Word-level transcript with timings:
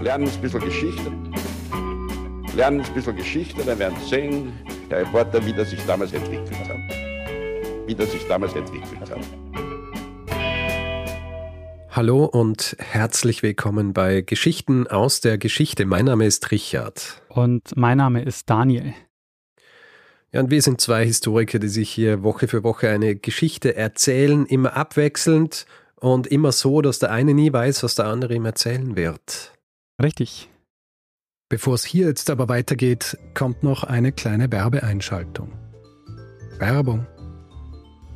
lernen 0.00 0.28
ein 0.28 0.40
bisschen 0.40 0.60
Geschichte. 0.60 1.12
Lernen 2.56 2.80
ein 2.80 2.94
bisschen 2.94 3.16
Geschichte, 3.16 3.62
dann 3.64 3.78
werden 3.78 3.96
Sie 4.02 4.08
sehen, 4.08 4.52
der 4.90 5.00
Reporter, 5.00 5.44
wie 5.44 5.52
das 5.52 5.70
sich 5.70 5.84
damals 5.86 6.12
entwickelt 6.12 6.50
hat. 6.68 6.78
Wie 7.86 7.94
das 7.94 8.10
sich 8.10 8.26
damals 8.26 8.54
entwickelt 8.54 9.10
hat. 9.10 9.20
Hallo 11.90 12.24
und 12.24 12.76
herzlich 12.78 13.42
willkommen 13.42 13.92
bei 13.92 14.22
Geschichten 14.22 14.86
aus 14.86 15.20
der 15.20 15.36
Geschichte. 15.38 15.84
Mein 15.84 16.06
Name 16.06 16.24
ist 16.24 16.50
Richard. 16.50 17.22
Und 17.28 17.76
mein 17.76 17.98
Name 17.98 18.22
ist 18.22 18.48
Daniel. 18.48 18.94
Ja, 20.32 20.40
und 20.40 20.50
wir 20.50 20.62
sind 20.62 20.80
zwei 20.80 21.04
Historiker, 21.04 21.58
die 21.58 21.68
sich 21.68 21.90
hier 21.90 22.22
Woche 22.22 22.48
für 22.48 22.62
Woche 22.62 22.88
eine 22.88 23.16
Geschichte 23.16 23.76
erzählen, 23.76 24.46
immer 24.46 24.76
abwechselnd 24.76 25.66
und 25.96 26.28
immer 26.28 26.52
so, 26.52 26.80
dass 26.80 27.00
der 27.00 27.10
eine 27.10 27.34
nie 27.34 27.52
weiß, 27.52 27.82
was 27.82 27.96
der 27.96 28.06
andere 28.06 28.34
ihm 28.34 28.46
erzählen 28.46 28.96
wird. 28.96 29.52
Richtig. 30.02 30.48
Bevor 31.48 31.74
es 31.74 31.84
hier 31.84 32.06
jetzt 32.06 32.30
aber 32.30 32.48
weitergeht, 32.48 33.18
kommt 33.34 33.62
noch 33.62 33.84
eine 33.84 34.12
kleine 34.12 34.50
Werbeeinschaltung. 34.50 35.52
Werbung. 36.58 37.06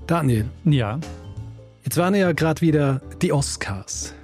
Daniel. 0.06 0.46
Ja. 0.64 1.00
Jetzt 1.82 1.96
waren 1.96 2.14
ja 2.14 2.32
gerade 2.32 2.60
wieder 2.60 3.02
die 3.20 3.32
Oscars. 3.32 4.14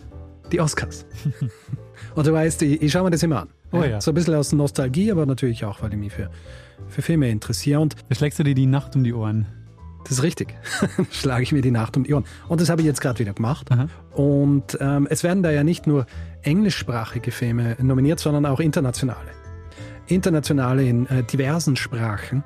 Die 0.52 0.60
Oscars. 0.60 1.06
und 2.14 2.26
du 2.26 2.32
weißt, 2.32 2.62
ich, 2.62 2.82
ich 2.82 2.92
schaue 2.92 3.04
mir 3.04 3.10
das 3.10 3.22
immer 3.22 3.42
an. 3.42 3.48
Oh 3.72 3.82
ja. 3.82 4.00
So 4.00 4.12
ein 4.12 4.14
bisschen 4.14 4.34
aus 4.34 4.52
Nostalgie, 4.52 5.10
aber 5.12 5.26
natürlich 5.26 5.64
auch, 5.64 5.82
weil 5.82 5.92
ich 5.92 5.98
mich 5.98 6.12
für, 6.12 6.30
für 6.88 7.02
Filme 7.02 7.30
interessiere. 7.30 7.80
Und 7.80 7.96
Da 8.08 8.14
schlägst 8.14 8.38
du 8.38 8.42
dir 8.42 8.54
die 8.54 8.66
Nacht 8.66 8.96
um 8.96 9.04
die 9.04 9.12
Ohren. 9.12 9.46
das 10.04 10.12
ist 10.12 10.22
richtig. 10.22 10.54
Schlage 11.10 11.42
ich 11.42 11.52
mir 11.52 11.62
die 11.62 11.70
Nacht 11.70 11.96
um 11.96 12.04
die 12.04 12.14
Ohren. 12.14 12.24
Und 12.48 12.60
das 12.60 12.70
habe 12.70 12.80
ich 12.80 12.86
jetzt 12.86 13.00
gerade 13.00 13.18
wieder 13.18 13.32
gemacht. 13.32 13.70
Aha. 13.70 13.88
Und 14.12 14.78
ähm, 14.80 15.06
es 15.10 15.22
werden 15.22 15.42
da 15.42 15.50
ja 15.50 15.64
nicht 15.64 15.86
nur 15.86 16.06
englischsprachige 16.42 17.30
Filme 17.30 17.76
nominiert, 17.80 18.20
sondern 18.20 18.46
auch 18.46 18.60
internationale. 18.60 19.30
Internationale 20.06 20.84
in 20.84 21.06
äh, 21.06 21.22
diversen 21.22 21.76
Sprachen. 21.76 22.42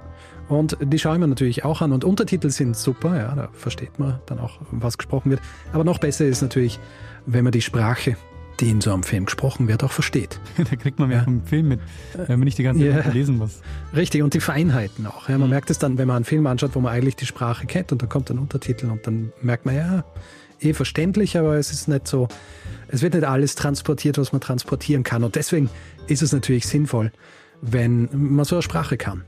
Und 0.48 0.76
die 0.82 0.98
schauen 0.98 1.20
wir 1.20 1.26
natürlich 1.26 1.64
auch 1.64 1.80
an. 1.80 1.92
Und 1.92 2.04
Untertitel 2.04 2.50
sind 2.50 2.76
super, 2.76 3.16
ja, 3.16 3.34
da 3.34 3.48
versteht 3.52 3.98
man 3.98 4.20
dann 4.26 4.38
auch, 4.38 4.58
was 4.70 4.98
gesprochen 4.98 5.30
wird. 5.30 5.40
Aber 5.72 5.84
noch 5.84 5.98
besser 5.98 6.26
ist 6.26 6.42
natürlich, 6.42 6.78
wenn 7.24 7.44
man 7.44 7.52
die 7.52 7.62
Sprache, 7.62 8.16
die 8.60 8.68
in 8.70 8.82
so 8.82 8.92
einem 8.92 9.02
Film 9.02 9.24
gesprochen 9.24 9.66
wird, 9.68 9.82
auch 9.82 9.90
versteht. 9.90 10.38
da 10.58 10.76
kriegt 10.76 10.98
man 10.98 11.08
mehr 11.08 11.24
vom 11.24 11.42
Film 11.44 11.68
mit, 11.68 11.80
wenn 12.14 12.38
man 12.38 12.44
nicht 12.44 12.58
die 12.58 12.62
ganze 12.62 12.82
Zeit 12.88 13.06
Ja. 13.06 13.10
lesen 13.12 13.38
muss. 13.38 13.62
Richtig, 13.96 14.22
und 14.22 14.34
die 14.34 14.40
Feinheiten 14.40 15.06
auch. 15.06 15.30
Ja, 15.30 15.38
man 15.38 15.48
merkt 15.48 15.70
es 15.70 15.78
dann, 15.78 15.96
wenn 15.96 16.06
man 16.06 16.16
einen 16.16 16.24
Film 16.26 16.46
anschaut, 16.46 16.72
wo 16.74 16.80
man 16.80 16.92
eigentlich 16.92 17.16
die 17.16 17.26
Sprache 17.26 17.66
kennt 17.66 17.90
und 17.90 18.02
dann 18.02 18.10
kommt 18.10 18.30
ein 18.30 18.38
Untertitel 18.38 18.90
und 18.90 19.06
dann 19.06 19.32
merkt 19.40 19.64
man, 19.64 19.74
ja, 19.76 20.04
eh 20.64 20.74
verständlich, 20.74 21.36
aber 21.38 21.56
es 21.56 21.70
ist 21.70 21.88
nicht 21.88 22.08
so, 22.08 22.28
es 22.88 23.02
wird 23.02 23.14
nicht 23.14 23.24
alles 23.24 23.54
transportiert, 23.54 24.18
was 24.18 24.32
man 24.32 24.40
transportieren 24.40 25.02
kann. 25.02 25.24
Und 25.24 25.34
deswegen 25.36 25.70
ist 26.06 26.22
es 26.22 26.32
natürlich 26.32 26.66
sinnvoll, 26.66 27.12
wenn 27.60 28.08
man 28.12 28.44
so 28.44 28.56
eine 28.56 28.62
Sprache 28.62 28.96
kann. 28.96 29.24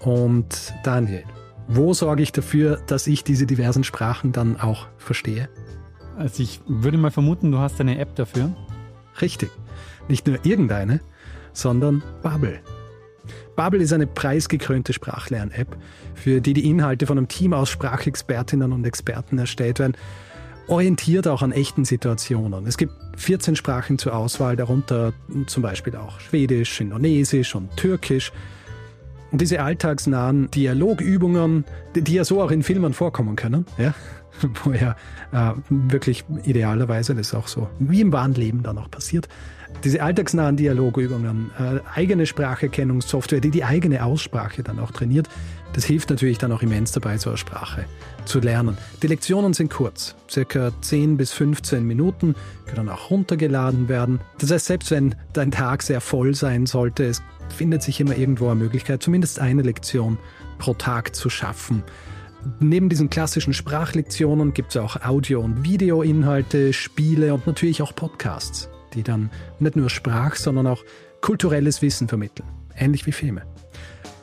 Und 0.00 0.74
Daniel, 0.84 1.24
wo 1.68 1.94
sorge 1.94 2.22
ich 2.22 2.32
dafür, 2.32 2.80
dass 2.86 3.06
ich 3.06 3.24
diese 3.24 3.46
diversen 3.46 3.84
Sprachen 3.84 4.32
dann 4.32 4.60
auch 4.60 4.86
verstehe? 4.98 5.48
Also 6.16 6.42
ich 6.42 6.60
würde 6.66 6.96
mal 6.96 7.10
vermuten, 7.10 7.50
du 7.50 7.58
hast 7.58 7.80
eine 7.80 7.98
App 7.98 8.14
dafür. 8.14 8.54
Richtig. 9.20 9.50
Nicht 10.08 10.26
nur 10.26 10.38
irgendeine, 10.44 11.00
sondern 11.52 12.02
Bubble. 12.22 12.60
Bubble 13.56 13.82
ist 13.82 13.92
eine 13.92 14.06
preisgekrönte 14.06 14.92
Sprachlern-App, 14.92 15.76
für 16.14 16.40
die 16.40 16.52
die 16.52 16.68
Inhalte 16.68 17.06
von 17.06 17.18
einem 17.18 17.28
Team 17.28 17.52
aus 17.52 17.70
Sprachexpertinnen 17.70 18.72
und 18.72 18.86
Experten 18.86 19.38
erstellt 19.38 19.78
werden, 19.78 19.96
orientiert 20.68 21.28
auch 21.28 21.42
an 21.42 21.52
echten 21.52 21.84
Situationen. 21.84 22.66
Es 22.66 22.76
gibt 22.76 22.92
14 23.16 23.56
Sprachen 23.56 23.98
zur 23.98 24.14
Auswahl, 24.14 24.56
darunter 24.56 25.12
zum 25.46 25.62
Beispiel 25.62 25.96
auch 25.96 26.20
Schwedisch, 26.20 26.80
Indonesisch 26.80 27.54
und 27.54 27.76
Türkisch. 27.76 28.32
Und 29.32 29.40
diese 29.40 29.60
alltagsnahen 29.60 30.50
Dialogübungen, 30.50 31.64
die, 31.94 32.14
ja 32.14 32.24
so 32.24 32.40
auch 32.42 32.50
in 32.50 32.62
Filmen 32.62 32.92
vorkommen 32.92 33.36
können, 33.36 33.66
ja, 33.78 33.94
wo 34.64 34.72
ja 34.72 34.96
äh, 35.32 35.52
wirklich 35.68 36.24
idealerweise 36.44 37.14
das 37.14 37.34
auch 37.34 37.48
so 37.48 37.68
wie 37.78 38.00
im 38.00 38.12
wahren 38.12 38.34
Leben 38.34 38.62
dann 38.62 38.78
auch 38.78 38.90
passiert. 38.90 39.28
Diese 39.84 40.02
alltagsnahen 40.02 40.56
Dialogübungen, 40.56 41.50
äh, 41.58 41.80
eigene 41.94 42.26
Spracherkennungssoftware, 42.26 43.40
die 43.40 43.50
die 43.50 43.64
eigene 43.64 44.04
Aussprache 44.04 44.62
dann 44.62 44.78
auch 44.78 44.90
trainiert, 44.90 45.28
das 45.72 45.84
hilft 45.84 46.10
natürlich 46.10 46.38
dann 46.38 46.52
auch 46.52 46.62
immens 46.62 46.92
dabei, 46.92 47.18
so 47.18 47.30
eine 47.30 47.36
Sprache 47.36 47.84
zu 48.26 48.40
lernen. 48.40 48.76
Die 49.02 49.06
Lektionen 49.06 49.54
sind 49.54 49.70
kurz, 49.70 50.14
circa 50.28 50.70
10 50.80 51.16
bis 51.16 51.32
15 51.32 51.84
Minuten, 51.84 52.34
können 52.66 52.88
auch 52.88 53.10
runtergeladen 53.10 53.88
werden. 53.88 54.20
Das 54.38 54.50
heißt, 54.50 54.66
selbst 54.66 54.90
wenn 54.90 55.14
dein 55.32 55.50
Tag 55.50 55.82
sehr 55.82 56.00
voll 56.00 56.34
sein 56.34 56.66
sollte, 56.66 57.04
es 57.04 57.22
findet 57.48 57.82
sich 57.82 58.00
immer 58.00 58.16
irgendwo 58.16 58.46
eine 58.46 58.56
Möglichkeit, 58.56 59.02
zumindest 59.02 59.38
eine 59.38 59.62
Lektion 59.62 60.18
pro 60.58 60.74
Tag 60.74 61.14
zu 61.14 61.30
schaffen. 61.30 61.82
Neben 62.60 62.88
diesen 62.88 63.10
klassischen 63.10 63.52
Sprachlektionen 63.52 64.52
gibt 64.52 64.70
es 64.70 64.76
auch 64.76 65.02
Audio- 65.04 65.40
und 65.40 65.64
Videoinhalte, 65.64 66.72
Spiele 66.72 67.34
und 67.34 67.46
natürlich 67.46 67.82
auch 67.82 67.94
Podcasts, 67.94 68.68
die 68.94 69.02
dann 69.02 69.30
nicht 69.58 69.76
nur 69.76 69.90
Sprach, 69.90 70.36
sondern 70.36 70.66
auch 70.66 70.84
kulturelles 71.20 71.82
Wissen 71.82 72.08
vermitteln, 72.08 72.48
ähnlich 72.76 73.06
wie 73.06 73.12
Filme. 73.12 73.42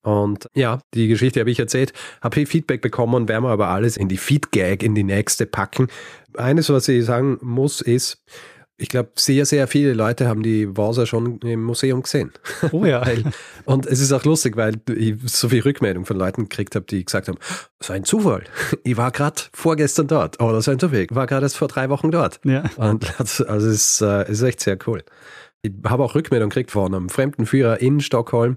Und 0.03 0.49
ja, 0.57 0.81
die 0.95 1.07
Geschichte 1.07 1.39
habe 1.39 1.53
ich 1.53 1.61
erzählt, 1.61 1.93
habe 2.23 2.35
viel 2.35 2.47
Feedback 2.47 2.83
bekommen 2.83 3.15
und 3.15 3.29
werden 3.29 3.45
wir 3.45 3.51
aber 3.51 3.69
alles 3.69 3.97
in 3.97 4.09
die 4.09 4.17
Feedgag, 4.17 4.83
in 4.83 4.97
die 4.97 5.05
nächste 5.05 5.47
packen. 5.47 5.87
Eines, 6.37 6.71
was 6.71 6.89
ich 6.89 7.05
sagen 7.05 7.39
muss, 7.41 7.83
ist, 7.83 8.21
ich 8.81 8.89
glaube, 8.89 9.11
sehr, 9.17 9.45
sehr 9.45 9.67
viele 9.69 9.93
Leute 9.93 10.27
haben 10.27 10.43
die 10.43 10.75
Vasa 10.75 11.05
schon 11.05 11.39
im 11.41 11.63
Museum 11.63 12.03
gesehen. 12.03 12.33
Oh 12.73 12.87
ja. 12.87 13.05
Und 13.67 13.85
es 13.85 14.01
ist 14.01 14.11
auch 14.13 14.25
lustig, 14.25 14.57
weil 14.57 14.77
ich 14.89 15.17
so 15.27 15.51
viel 15.51 15.61
Rückmeldung 15.61 16.07
von 16.07 16.17
Leuten 16.17 16.49
gekriegt 16.49 16.75
habe, 16.75 16.87
die 16.87 17.05
gesagt 17.05 17.29
haben, 17.29 17.39
so 17.81 17.93
ein 17.93 18.05
Zufall. 18.05 18.45
Ich 18.83 18.97
war 18.97 19.11
gerade 19.11 19.43
vorgestern 19.53 20.07
dort. 20.07 20.41
Oder 20.41 20.63
so 20.63 20.71
ein 20.71 20.79
Zufall. 20.79 21.01
Ich 21.01 21.15
war 21.15 21.27
gerade 21.27 21.45
erst 21.45 21.59
vor 21.59 21.69
drei 21.69 21.91
Wochen 21.91 22.11
dort. 22.11 22.41
Ja. 22.45 22.65
Und 22.77 23.13
das, 23.19 23.43
also 23.43 23.69
es 23.69 23.75
ist, 23.75 24.01
äh, 24.01 24.23
es 24.23 24.41
ist 24.41 24.43
echt 24.43 24.61
sehr 24.61 24.79
cool. 24.87 25.03
Ich 25.63 25.73
habe 25.85 26.03
auch 26.03 26.15
Rückmeldung 26.15 26.49
gekriegt 26.49 26.71
von 26.71 26.95
einem 26.95 27.11
Fremdenführer 27.11 27.81
in 27.81 28.01
Stockholm, 28.01 28.57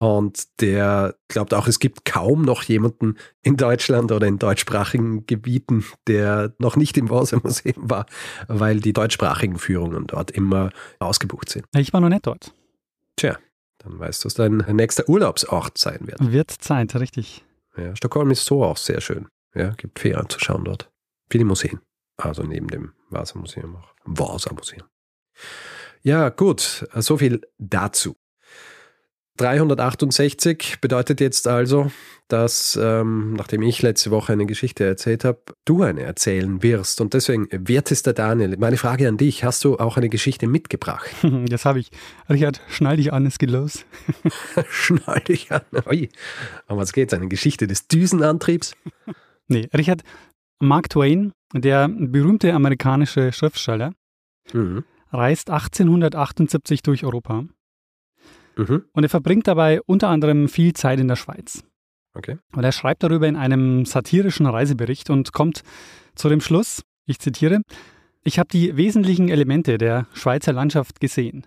Und 0.00 0.60
der 0.60 1.16
glaubt 1.26 1.52
auch, 1.52 1.66
es 1.66 1.80
gibt 1.80 2.04
kaum 2.04 2.42
noch 2.42 2.62
jemanden 2.62 3.16
in 3.42 3.56
Deutschland 3.56 4.12
oder 4.12 4.28
in 4.28 4.38
deutschsprachigen 4.38 5.26
Gebieten, 5.26 5.84
der 6.06 6.54
noch 6.58 6.76
nicht 6.76 6.96
im 6.96 7.10
Wasa-Museum 7.10 7.90
war, 7.90 8.06
weil 8.46 8.78
die 8.78 8.92
deutschsprachigen 8.92 9.58
Führungen 9.58 10.06
dort 10.06 10.30
immer 10.30 10.70
ausgebucht 11.00 11.48
sind. 11.48 11.66
Ich 11.76 11.92
war 11.92 12.00
noch 12.00 12.10
nicht 12.10 12.26
dort. 12.26 12.54
Tja, 13.16 13.38
dann 13.78 13.98
weißt 13.98 14.22
du, 14.22 14.26
was 14.26 14.34
dein 14.34 14.58
nächster 14.70 15.08
Urlaubsort 15.08 15.76
sein 15.78 15.98
wird. 16.02 16.32
Wird 16.32 16.52
Zeit, 16.52 16.94
richtig. 16.94 17.44
Ja, 17.76 17.96
Stockholm 17.96 18.30
ist 18.30 18.44
so 18.44 18.62
auch 18.62 18.76
sehr 18.76 19.00
schön. 19.00 19.26
Ja, 19.54 19.70
gibt 19.70 19.98
viel 19.98 20.14
anzuschauen 20.14 20.64
dort. 20.64 20.90
Viele 21.28 21.44
Museen. 21.44 21.80
Also 22.16 22.42
neben 22.42 22.68
dem 22.68 22.92
Vasa-Museum 23.10 23.76
auch. 23.76 23.94
Vasa-Museum. 24.04 24.86
Ja, 26.02 26.28
gut, 26.28 26.86
so 26.94 27.16
viel 27.16 27.40
dazu. 27.58 28.16
368 29.38 30.80
bedeutet 30.80 31.20
jetzt 31.20 31.48
also, 31.48 31.90
dass, 32.28 32.78
ähm, 32.80 33.32
nachdem 33.32 33.62
ich 33.62 33.80
letzte 33.80 34.10
Woche 34.10 34.34
eine 34.34 34.44
Geschichte 34.44 34.84
erzählt 34.84 35.24
habe, 35.24 35.40
du 35.64 35.82
eine 35.82 36.02
erzählen 36.02 36.62
wirst. 36.62 37.00
Und 37.00 37.14
deswegen, 37.14 37.48
wertester 37.50 38.12
Daniel, 38.12 38.56
meine 38.58 38.76
Frage 38.76 39.08
an 39.08 39.16
dich, 39.16 39.44
hast 39.44 39.64
du 39.64 39.78
auch 39.78 39.96
eine 39.96 40.08
Geschichte 40.08 40.46
mitgebracht? 40.46 41.08
Das 41.48 41.64
habe 41.64 41.78
ich. 41.78 41.90
Richard, 42.28 42.60
schnall 42.68 42.96
dich 42.96 43.12
an, 43.12 43.24
es 43.24 43.38
geht 43.38 43.50
los. 43.50 43.86
schnall 44.68 45.20
dich 45.20 45.50
an. 45.52 45.62
Ui. 45.86 46.08
Um 46.66 46.76
was 46.76 46.92
geht's? 46.92 47.14
Eine 47.14 47.28
Geschichte 47.28 47.66
des 47.66 47.86
Düsenantriebs? 47.86 48.74
nee, 49.48 49.68
Richard, 49.74 50.02
Mark 50.58 50.90
Twain, 50.90 51.32
der 51.54 51.88
berühmte 51.88 52.52
amerikanische 52.52 53.32
Schriftsteller, 53.32 53.92
mhm. 54.52 54.84
reist 55.10 55.48
1878 55.48 56.82
durch 56.82 57.04
Europa 57.04 57.44
Mhm. 58.58 58.84
Und 58.92 59.02
er 59.04 59.08
verbringt 59.08 59.46
dabei 59.46 59.80
unter 59.82 60.08
anderem 60.08 60.48
viel 60.48 60.74
Zeit 60.74 60.98
in 61.00 61.08
der 61.08 61.16
Schweiz. 61.16 61.64
Okay. 62.14 62.38
Und 62.52 62.64
er 62.64 62.72
schreibt 62.72 63.04
darüber 63.04 63.28
in 63.28 63.36
einem 63.36 63.86
satirischen 63.86 64.46
Reisebericht 64.46 65.08
und 65.10 65.32
kommt 65.32 65.62
zu 66.16 66.28
dem 66.28 66.40
Schluss, 66.40 66.82
ich 67.06 67.20
zitiere, 67.20 67.62
ich 68.24 68.38
habe 68.38 68.48
die 68.48 68.76
wesentlichen 68.76 69.28
Elemente 69.28 69.78
der 69.78 70.06
Schweizer 70.12 70.52
Landschaft 70.52 71.00
gesehen. 71.00 71.46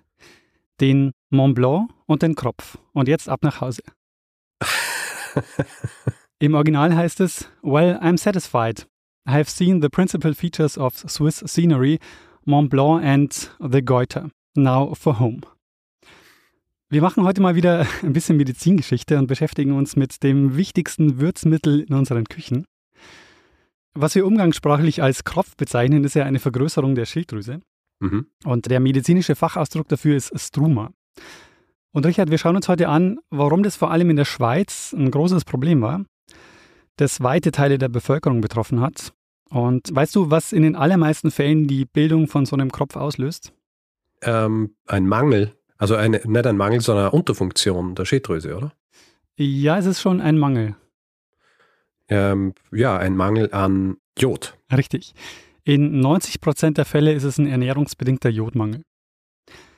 Den 0.80 1.12
Mont 1.30 1.56
Blanc 1.56 1.92
und 2.06 2.22
den 2.22 2.36
Kropf. 2.36 2.78
Und 2.94 3.10
jetzt 3.10 3.28
ab 3.28 3.44
nach 3.44 3.60
Hause. 3.60 3.84
Im 6.40 6.56
Original 6.56 6.96
heißt 6.96 7.20
es, 7.20 7.52
Well, 7.62 7.98
I'm 7.98 8.18
satisfied. 8.18 8.88
I 9.28 9.34
have 9.34 9.50
seen 9.50 9.82
the 9.82 9.90
principal 9.90 10.34
features 10.34 10.78
of 10.78 10.98
Swiss 10.98 11.44
scenery, 11.46 12.00
Mont 12.46 12.70
Blanc 12.70 13.04
and 13.04 13.52
the 13.60 13.84
Goiter. 13.84 14.32
Now 14.56 14.96
for 14.96 15.20
home. 15.20 15.42
Wir 16.92 17.02
machen 17.02 17.24
heute 17.24 17.42
mal 17.42 17.56
wieder 17.56 17.88
ein 18.04 18.12
bisschen 18.12 18.36
Medizingeschichte 18.36 19.18
und 19.18 19.28
beschäftigen 19.28 19.72
uns 19.72 19.96
mit 19.96 20.24
dem 20.24 20.58
wichtigsten 20.58 21.22
Würzmittel 21.22 21.80
in 21.80 21.96
unseren 21.96 22.26
Küchen. 22.26 22.66
Was 23.94 24.14
wir 24.14 24.26
umgangssprachlich 24.26 25.02
als 25.02 25.24
Kropf 25.24 25.56
bezeichnen, 25.56 26.04
ist 26.04 26.16
ja 26.16 26.26
eine 26.26 26.40
Vergrößerung 26.40 26.94
der 26.96 27.06
Schilddrüse. 27.06 27.62
Mhm. 28.02 28.28
Und 28.44 28.70
der 28.70 28.82
medizinische 28.82 29.36
Fachausdruck 29.36 29.88
dafür 29.88 30.18
ist 30.18 30.38
Struma. 30.38 30.92
Und 31.94 32.06
Richard, 32.06 32.30
wir 32.30 32.38
schauen 32.38 32.58
uns 32.58 32.68
heute 32.68 32.90
an, 32.90 33.20
warum 33.30 33.64
das 33.64 33.78
vor 33.78 33.90
allem 33.90 34.10
in 34.10 34.18
der 34.18 34.26
Schweiz 34.26 34.94
ein 34.94 35.12
großes 35.12 35.46
Problem 35.46 35.82
war, 35.82 36.04
das 36.98 37.24
weite 37.24 37.54
Teile 37.54 37.78
der 37.78 37.90
Bevölkerung 37.90 38.42
betroffen 38.42 38.82
hat. 38.82 39.14
Und 39.50 39.96
weißt 39.96 40.14
du, 40.14 40.30
was 40.30 40.52
in 40.52 40.64
den 40.64 40.76
allermeisten 40.76 41.32
Fällen 41.32 41.68
die 41.68 41.86
Bildung 41.86 42.28
von 42.28 42.46
so 42.46 42.58
einem 42.58 42.70
Kropf 42.70 42.98
auslöst? 42.98 43.54
Ähm, 44.24 44.76
ein 44.88 45.08
Mangel 45.08 45.56
also 45.82 45.96
eine, 45.96 46.22
nicht 46.24 46.46
ein 46.46 46.58
Mangel, 46.58 46.80
sondern 46.80 47.06
eine 47.06 47.12
Unterfunktion 47.12 47.96
der 47.96 48.06
Schilddrüse, 48.06 48.56
oder? 48.56 48.72
Ja, 49.36 49.80
es 49.80 49.88
ist 49.88 50.00
schon 50.00 50.22
ein 50.22 50.38
Mangel. 50.38 50.76
Ähm, 52.08 52.54
ja, 52.72 53.00
ein 53.00 53.18
Mangel 53.18 53.52
an 53.52 53.98
Jod. 54.16 54.56
Richtig. 54.72 55.16
In 55.64 56.00
90 56.00 56.40
Prozent 56.40 56.78
der 56.78 56.86
Fälle 56.86 57.14
ist 57.14 57.24
es 57.24 57.40
ein 57.40 57.48
ernährungsbedingter 57.48 58.30
Jodmangel. 58.30 58.84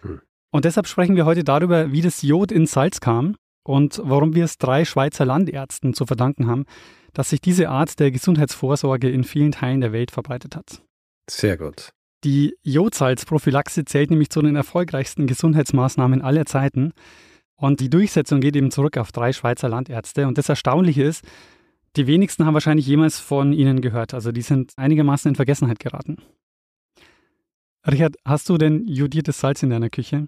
Hm. 0.02 0.20
Und 0.52 0.66
deshalb 0.66 0.88
sprechen 0.88 1.16
wir 1.16 1.26
heute 1.26 1.46
darüber, 1.46 1.94
wie 1.94 2.02
das 2.02 2.22
Jod 2.22 2.52
ins 2.52 2.74
Salz 2.74 3.00
kam 3.00 3.38
und 3.64 4.02
warum 4.04 4.36
wir 4.36 4.44
es 4.44 4.58
drei 4.58 4.84
Schweizer 4.84 5.24
Landärzten 5.24 5.94
zu 5.94 6.06
verdanken 6.06 6.48
haben, 6.48 6.66
dass 7.14 7.30
sich 7.30 7.40
diese 7.40 7.70
Art 7.70 7.98
der 8.02 8.12
Gesundheitsvorsorge 8.12 9.10
in 9.10 9.24
vielen 9.24 9.54
Teilen 9.54 9.80
der 9.80 9.94
Welt 9.94 10.12
verbreitet 10.12 10.58
hat. 10.58 10.82
Sehr 11.30 11.56
gut. 11.56 11.94
Die 12.24 12.56
Jodsalzprophylaxe 12.64 13.84
zählt 13.86 14.10
nämlich 14.10 14.30
zu 14.30 14.42
den 14.42 14.56
erfolgreichsten 14.56 15.28
Gesundheitsmaßnahmen 15.28 16.22
aller 16.22 16.46
Zeiten. 16.46 16.94
Und 17.56 17.80
die 17.80 17.90
Durchsetzung 17.90 18.40
geht 18.40 18.56
eben 18.56 18.72
zurück 18.72 18.98
auf 18.98 19.12
drei 19.12 19.34
Schweizer 19.34 19.70
Landärzte. 19.70 20.28
Und 20.28 20.38
das 20.38 20.50
Erstaunliche 20.50 21.04
ist, 21.04 21.24
die 21.96 22.08
wenigsten 22.08 22.46
haben 22.46 22.54
wahrscheinlich 22.54 22.88
jemals 22.88 23.20
von 23.20 23.54
ihnen 23.54 23.82
gehört. 23.82 24.14
Also 24.14 24.32
die 24.32 24.42
sind 24.42 24.74
einigermaßen 24.78 25.30
in 25.30 25.36
Vergessenheit 25.36 25.80
geraten. 25.80 26.18
Richard, 27.86 28.16
hast 28.26 28.50
du 28.50 28.58
denn 28.58 28.88
jodiertes 28.88 29.40
Salz 29.40 29.62
in 29.62 29.70
deiner 29.70 29.90
Küche? 29.90 30.28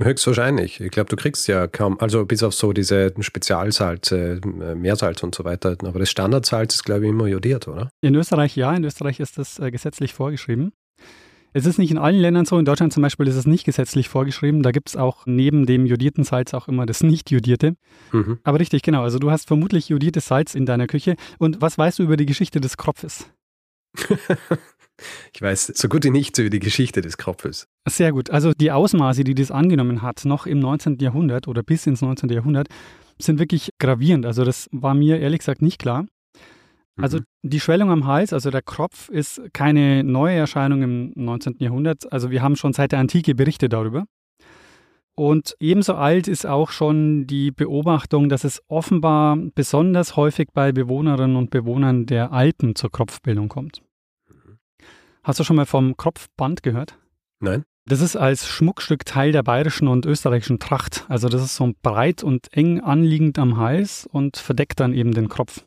Höchstwahrscheinlich. 0.00 0.80
Ich 0.80 0.90
glaube, 0.90 1.10
du 1.10 1.16
kriegst 1.16 1.48
ja 1.48 1.66
kaum, 1.66 2.00
also 2.00 2.24
bis 2.24 2.42
auf 2.42 2.54
so 2.54 2.72
diese 2.72 3.12
Spezialsalze, 3.18 4.40
äh, 4.42 4.74
Meersalz 4.74 5.22
und 5.22 5.34
so 5.34 5.44
weiter. 5.44 5.76
Aber 5.84 5.98
das 5.98 6.10
Standardsalz 6.10 6.76
ist, 6.76 6.84
glaube 6.84 7.04
ich, 7.04 7.10
immer 7.10 7.26
jodiert, 7.26 7.68
oder? 7.68 7.90
In 8.00 8.14
Österreich 8.14 8.56
ja. 8.56 8.74
In 8.74 8.84
Österreich 8.84 9.20
ist 9.20 9.38
das 9.38 9.58
äh, 9.58 9.70
gesetzlich 9.70 10.14
vorgeschrieben. 10.14 10.72
Es 11.52 11.66
ist 11.66 11.78
nicht 11.78 11.90
in 11.90 11.98
allen 11.98 12.18
Ländern 12.18 12.46
so. 12.46 12.58
In 12.58 12.64
Deutschland 12.64 12.92
zum 12.92 13.02
Beispiel 13.02 13.28
ist 13.28 13.36
es 13.36 13.46
nicht 13.46 13.64
gesetzlich 13.64 14.08
vorgeschrieben. 14.08 14.62
Da 14.62 14.70
gibt 14.70 14.88
es 14.88 14.96
auch 14.96 15.26
neben 15.26 15.66
dem 15.66 15.86
jodierten 15.86 16.24
Salz 16.24 16.54
auch 16.54 16.68
immer 16.68 16.86
das 16.86 17.02
nicht 17.02 17.30
jodierte. 17.30 17.76
Mhm. 18.12 18.38
Aber 18.42 18.58
richtig, 18.58 18.82
genau. 18.82 19.02
Also 19.02 19.18
du 19.18 19.30
hast 19.30 19.48
vermutlich 19.48 19.88
jodiertes 19.88 20.26
Salz 20.26 20.54
in 20.54 20.66
deiner 20.66 20.86
Küche. 20.86 21.16
Und 21.38 21.60
was 21.60 21.76
weißt 21.76 21.98
du 21.98 22.04
über 22.04 22.16
die 22.16 22.26
Geschichte 22.26 22.60
des 22.60 22.76
Kropfes? 22.76 23.26
ich 25.34 25.42
weiß 25.42 25.72
so 25.74 25.88
gut 25.88 26.04
wie 26.04 26.10
nichts 26.10 26.38
über 26.38 26.50
die 26.50 26.58
Geschichte 26.58 27.02
des 27.02 27.18
Kropfes. 27.18 27.68
Sehr 27.86 28.12
gut. 28.12 28.30
Also 28.30 28.52
die 28.52 28.72
Ausmaße, 28.72 29.24
die 29.24 29.34
das 29.34 29.50
angenommen 29.50 30.00
hat, 30.00 30.24
noch 30.24 30.46
im 30.46 30.58
19. 30.58 30.98
Jahrhundert 31.00 31.48
oder 31.48 31.62
bis 31.62 31.86
ins 31.86 32.00
19. 32.00 32.30
Jahrhundert, 32.30 32.68
sind 33.18 33.38
wirklich 33.38 33.70
gravierend. 33.78 34.24
Also 34.24 34.44
das 34.44 34.68
war 34.72 34.94
mir 34.94 35.20
ehrlich 35.20 35.40
gesagt 35.40 35.60
nicht 35.60 35.78
klar. 35.78 36.06
Also 36.96 37.18
mhm. 37.18 37.24
die 37.42 37.60
Schwellung 37.60 37.90
am 37.90 38.06
Hals, 38.06 38.32
also 38.32 38.50
der 38.50 38.62
Kropf, 38.62 39.08
ist 39.08 39.42
keine 39.52 40.04
neue 40.04 40.36
Erscheinung 40.36 40.82
im 40.82 41.12
19. 41.14 41.56
Jahrhundert. 41.58 42.12
Also 42.12 42.30
wir 42.30 42.42
haben 42.42 42.56
schon 42.56 42.72
seit 42.72 42.92
der 42.92 42.98
Antike 42.98 43.34
Berichte 43.34 43.68
darüber. 43.68 44.04
Und 45.14 45.56
ebenso 45.60 45.94
alt 45.94 46.26
ist 46.26 46.46
auch 46.46 46.70
schon 46.70 47.26
die 47.26 47.50
Beobachtung, 47.50 48.28
dass 48.28 48.44
es 48.44 48.62
offenbar 48.68 49.36
besonders 49.54 50.16
häufig 50.16 50.48
bei 50.54 50.72
Bewohnerinnen 50.72 51.36
und 51.36 51.50
Bewohnern 51.50 52.06
der 52.06 52.32
Alpen 52.32 52.74
zur 52.74 52.90
Kropfbildung 52.90 53.48
kommt. 53.48 53.82
Hast 55.22 55.38
du 55.38 55.44
schon 55.44 55.56
mal 55.56 55.66
vom 55.66 55.96
Kropfband 55.96 56.62
gehört? 56.62 56.98
Nein. 57.40 57.64
Das 57.84 58.00
ist 58.00 58.16
als 58.16 58.46
Schmuckstück 58.46 59.04
Teil 59.04 59.32
der 59.32 59.42
bayerischen 59.42 59.88
und 59.88 60.06
österreichischen 60.06 60.60
Tracht. 60.60 61.04
Also 61.08 61.28
das 61.28 61.42
ist 61.42 61.56
so 61.56 61.72
breit 61.82 62.22
und 62.22 62.52
eng 62.52 62.80
anliegend 62.80 63.38
am 63.38 63.56
Hals 63.56 64.08
und 64.10 64.36
verdeckt 64.36 64.80
dann 64.80 64.94
eben 64.94 65.12
den 65.12 65.28
Kropf. 65.28 65.66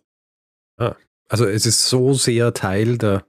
Ah. 0.77 0.95
Also 1.29 1.45
es 1.45 1.65
ist 1.65 1.87
so 1.87 2.13
sehr 2.13 2.53
Teil 2.53 2.97
der, 2.97 3.25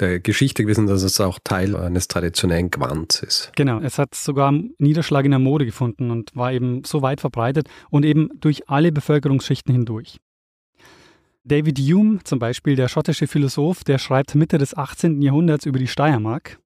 der 0.00 0.20
Geschichte 0.20 0.62
gewesen, 0.62 0.86
dass 0.86 1.02
es 1.02 1.20
auch 1.20 1.38
Teil 1.44 1.76
eines 1.76 2.08
traditionellen 2.08 2.70
Gewands 2.70 3.22
ist. 3.22 3.52
Genau, 3.56 3.80
es 3.80 3.98
hat 3.98 4.14
sogar 4.14 4.52
Niederschlag 4.78 5.24
in 5.24 5.32
der 5.32 5.40
Mode 5.40 5.66
gefunden 5.66 6.10
und 6.10 6.34
war 6.34 6.52
eben 6.52 6.84
so 6.84 7.02
weit 7.02 7.20
verbreitet 7.20 7.68
und 7.90 8.04
eben 8.04 8.30
durch 8.40 8.68
alle 8.68 8.92
Bevölkerungsschichten 8.92 9.72
hindurch. 9.74 10.18
David 11.44 11.78
Hume 11.80 12.20
zum 12.22 12.38
Beispiel, 12.38 12.76
der 12.76 12.88
schottische 12.88 13.26
Philosoph, 13.26 13.82
der 13.82 13.98
schreibt 13.98 14.34
Mitte 14.34 14.58
des 14.58 14.76
18. 14.76 15.20
Jahrhunderts 15.20 15.66
über 15.66 15.78
die 15.78 15.88
Steiermark. 15.88 16.58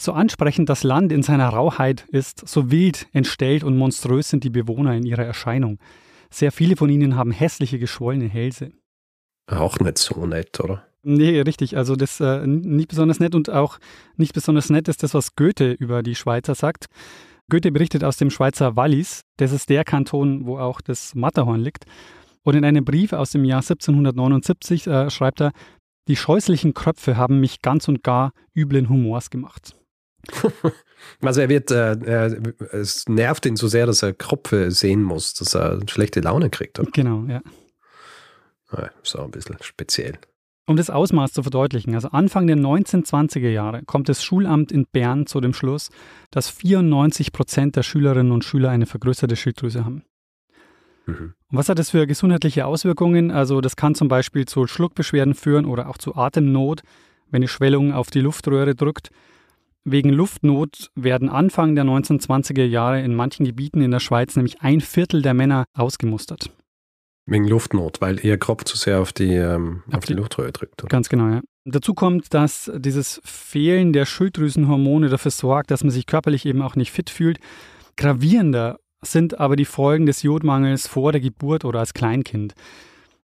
So 0.00 0.12
ansprechend 0.12 0.68
das 0.68 0.82
Land 0.82 1.12
in 1.12 1.22
seiner 1.22 1.50
Rauheit 1.50 2.06
ist, 2.10 2.48
so 2.48 2.70
wild, 2.70 3.06
entstellt 3.12 3.62
und 3.62 3.76
monströs 3.76 4.30
sind 4.30 4.42
die 4.42 4.50
Bewohner 4.50 4.94
in 4.94 5.04
ihrer 5.04 5.24
Erscheinung. 5.24 5.78
Sehr 6.30 6.50
viele 6.50 6.76
von 6.76 6.88
ihnen 6.88 7.14
haben 7.14 7.30
hässliche, 7.30 7.78
geschwollene 7.78 8.26
Hälse. 8.26 8.72
Auch 9.46 9.78
nicht 9.78 9.98
so 9.98 10.26
nett, 10.26 10.60
oder? 10.60 10.86
Nee, 11.02 11.40
richtig. 11.40 11.76
Also 11.76 11.96
das 11.96 12.20
äh, 12.20 12.46
nicht 12.46 12.88
besonders 12.88 13.18
nett 13.18 13.34
und 13.34 13.50
auch 13.50 13.78
nicht 14.16 14.34
besonders 14.34 14.70
nett 14.70 14.88
ist 14.88 15.02
das, 15.02 15.14
was 15.14 15.34
Goethe 15.34 15.72
über 15.72 16.02
die 16.02 16.14
Schweizer 16.14 16.54
sagt. 16.54 16.86
Goethe 17.50 17.72
berichtet 17.72 18.04
aus 18.04 18.16
dem 18.16 18.30
Schweizer 18.30 18.76
Wallis. 18.76 19.22
Das 19.36 19.52
ist 19.52 19.68
der 19.68 19.84
Kanton, 19.84 20.46
wo 20.46 20.58
auch 20.58 20.80
das 20.80 21.14
Matterhorn 21.14 21.60
liegt. 21.60 21.84
Und 22.44 22.54
in 22.54 22.64
einem 22.64 22.84
Brief 22.84 23.12
aus 23.12 23.30
dem 23.30 23.44
Jahr 23.44 23.60
1779 23.60 24.86
äh, 24.86 25.10
schreibt 25.10 25.40
er, 25.40 25.52
die 26.08 26.16
scheußlichen 26.16 26.74
Kröpfe 26.74 27.16
haben 27.16 27.40
mich 27.40 27.62
ganz 27.62 27.88
und 27.88 28.02
gar 28.02 28.32
üblen 28.56 28.88
Humors 28.88 29.30
gemacht. 29.30 29.76
Also 31.20 31.40
er 31.40 31.48
wird, 31.48 31.72
äh, 31.72 31.96
er, 32.04 32.36
es 32.70 33.08
nervt 33.08 33.44
ihn 33.44 33.56
so 33.56 33.66
sehr, 33.66 33.86
dass 33.86 34.04
er 34.04 34.12
Kröpfe 34.12 34.70
sehen 34.70 35.02
muss, 35.02 35.34
dass 35.34 35.52
er 35.52 35.80
schlechte 35.88 36.20
Laune 36.20 36.48
kriegt. 36.48 36.78
Oder? 36.78 36.92
Genau, 36.92 37.24
ja. 37.26 37.42
Auch 38.72 39.24
ein 39.24 39.30
bisschen 39.30 39.56
speziell. 39.60 40.18
Um 40.66 40.76
das 40.76 40.90
Ausmaß 40.90 41.32
zu 41.32 41.42
verdeutlichen, 41.42 41.94
also 41.94 42.08
Anfang 42.08 42.46
der 42.46 42.56
1920er 42.56 43.48
Jahre 43.48 43.82
kommt 43.84 44.08
das 44.08 44.22
Schulamt 44.22 44.70
in 44.70 44.86
Bern 44.86 45.26
zu 45.26 45.40
dem 45.40 45.54
Schluss, 45.54 45.90
dass 46.30 46.48
94 46.48 47.32
Prozent 47.32 47.74
der 47.74 47.82
Schülerinnen 47.82 48.32
und 48.32 48.44
Schüler 48.44 48.70
eine 48.70 48.86
vergrößerte 48.86 49.34
Schilddrüse 49.34 49.84
haben. 49.84 50.04
Mhm. 51.06 51.34
Was 51.50 51.68
hat 51.68 51.80
das 51.80 51.90
für 51.90 52.06
gesundheitliche 52.06 52.64
Auswirkungen? 52.64 53.32
Also 53.32 53.60
das 53.60 53.74
kann 53.74 53.96
zum 53.96 54.06
Beispiel 54.06 54.46
zu 54.46 54.68
Schluckbeschwerden 54.68 55.34
führen 55.34 55.66
oder 55.66 55.88
auch 55.88 55.98
zu 55.98 56.14
Atemnot, 56.14 56.82
wenn 57.30 57.42
die 57.42 57.48
Schwellung 57.48 57.92
auf 57.92 58.10
die 58.10 58.20
Luftröhre 58.20 58.76
drückt. 58.76 59.10
Wegen 59.84 60.10
Luftnot 60.10 60.90
werden 60.94 61.28
Anfang 61.28 61.74
der 61.74 61.84
1920er 61.84 62.64
Jahre 62.64 63.02
in 63.02 63.16
manchen 63.16 63.44
Gebieten 63.44 63.82
in 63.82 63.90
der 63.90 63.98
Schweiz 63.98 64.36
nämlich 64.36 64.62
ein 64.62 64.80
Viertel 64.80 65.22
der 65.22 65.34
Männer 65.34 65.64
ausgemustert. 65.74 66.52
Wegen 67.26 67.46
Luftnot, 67.46 68.00
weil 68.00 68.24
ihr 68.24 68.36
Kopf 68.36 68.64
zu 68.64 68.76
sehr 68.76 69.00
auf 69.00 69.12
die, 69.12 69.34
ähm, 69.34 69.82
auf, 69.88 69.98
auf 69.98 70.04
die, 70.04 70.14
die, 70.14 70.18
Luftröhre 70.18 70.52
drückt. 70.52 70.82
Oder? 70.82 70.88
Ganz 70.88 71.08
genau, 71.08 71.28
ja. 71.28 71.40
Dazu 71.64 71.94
kommt, 71.94 72.34
dass 72.34 72.70
dieses 72.74 73.20
Fehlen 73.24 73.92
der 73.92 74.04
Schilddrüsenhormone 74.04 75.08
dafür 75.08 75.30
sorgt, 75.30 75.70
dass 75.70 75.84
man 75.84 75.92
sich 75.92 76.06
körperlich 76.06 76.44
eben 76.46 76.62
auch 76.62 76.74
nicht 76.74 76.90
fit 76.90 77.10
fühlt. 77.10 77.38
Gravierender 77.96 78.80
sind 79.02 79.38
aber 79.38 79.54
die 79.54 79.64
Folgen 79.64 80.06
des 80.06 80.22
Jodmangels 80.22 80.88
vor 80.88 81.12
der 81.12 81.20
Geburt 81.20 81.64
oder 81.64 81.80
als 81.80 81.94
Kleinkind. 81.94 82.54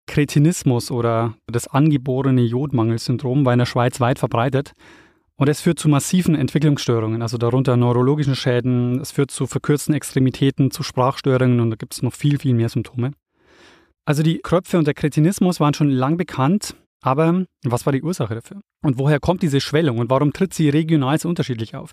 Kretinismus 0.06 0.90
oder 0.90 1.34
das 1.46 1.66
angeborene 1.66 2.42
Jodmangelsyndrom 2.42 3.44
war 3.44 3.52
in 3.52 3.58
der 3.58 3.66
Schweiz 3.66 4.00
weit 4.00 4.18
verbreitet. 4.18 4.72
Und 5.36 5.48
es 5.48 5.60
führt 5.60 5.78
zu 5.78 5.88
massiven 5.88 6.34
Entwicklungsstörungen, 6.34 7.22
also 7.22 7.38
darunter 7.38 7.76
neurologischen 7.76 8.34
Schäden, 8.34 9.00
es 9.00 9.12
führt 9.12 9.30
zu 9.30 9.46
verkürzten 9.46 9.94
Extremitäten, 9.94 10.72
zu 10.72 10.82
Sprachstörungen 10.82 11.60
und 11.60 11.70
da 11.70 11.76
gibt 11.76 11.94
es 11.94 12.02
noch 12.02 12.12
viel, 12.12 12.40
viel 12.40 12.54
mehr 12.54 12.68
Symptome. 12.68 13.12
Also 14.08 14.22
die 14.22 14.38
Kröpfe 14.38 14.78
und 14.78 14.86
der 14.86 14.94
Kretinismus 14.94 15.60
waren 15.60 15.74
schon 15.74 15.90
lang 15.90 16.16
bekannt, 16.16 16.74
aber 17.02 17.44
was 17.62 17.84
war 17.84 17.92
die 17.92 18.02
Ursache 18.02 18.36
dafür? 18.36 18.62
Und 18.82 18.96
woher 18.96 19.20
kommt 19.20 19.42
diese 19.42 19.60
Schwellung 19.60 19.98
und 19.98 20.08
warum 20.08 20.32
tritt 20.32 20.54
sie 20.54 20.70
regional 20.70 21.18
so 21.18 21.28
unterschiedlich 21.28 21.76
auf? 21.76 21.92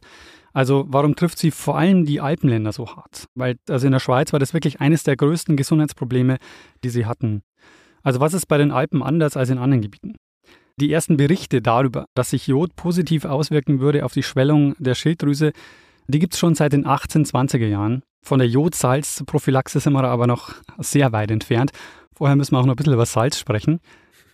Also 0.54 0.86
warum 0.88 1.18
trifft 1.18 1.38
sie 1.38 1.52
vor 1.52 1.78
allem 1.78 2.06
die 2.06 2.22
Alpenländer 2.22 2.72
so 2.72 2.88
hart? 2.88 3.26
Weil 3.36 3.58
also 3.68 3.86
in 3.86 3.92
der 3.92 4.00
Schweiz 4.00 4.32
war 4.32 4.40
das 4.40 4.54
wirklich 4.54 4.80
eines 4.80 5.04
der 5.04 5.18
größten 5.18 5.58
Gesundheitsprobleme, 5.58 6.38
die 6.86 6.90
sie 6.90 7.06
hatten. 7.06 7.42
Also 8.02 8.22
was 8.22 8.34
ist 8.34 8.46
bei 8.46 8.58
den 8.58 8.72
Alpen 8.72 9.04
anders 9.04 9.36
als 9.36 9.50
in 9.50 9.58
anderen 9.58 9.82
Gebieten? 9.82 10.16
Die 10.80 10.94
ersten 10.94 11.18
Berichte 11.18 11.62
darüber, 11.62 12.06
dass 12.14 12.30
sich 12.30 12.48
Jod 12.48 12.78
positiv 12.78 13.26
auswirken 13.26 13.82
würde 13.82 14.06
auf 14.06 14.14
die 14.14 14.24
Schwellung 14.24 14.74
der 14.80 14.96
Schilddrüse, 14.96 15.52
die 16.08 16.20
gibt 16.20 16.36
es 16.36 16.40
schon 16.40 16.56
seit 16.56 16.72
den 16.72 16.86
1820er 16.86 17.68
Jahren. 17.68 18.04
Von 18.24 18.40
der 18.40 18.48
Jodsalzprophylaxe 18.48 19.80
sind 19.82 19.94
wir 19.94 20.04
aber 20.06 20.28
noch 20.28 20.54
sehr 20.80 21.12
weit 21.12 21.30
entfernt. 21.30 21.72
Vorher 22.16 22.36
müssen 22.36 22.54
wir 22.54 22.60
auch 22.60 22.66
noch 22.66 22.74
ein 22.74 22.78
bisschen 22.78 22.94
über 22.94 23.06
Salz 23.06 23.38
sprechen. 23.38 23.80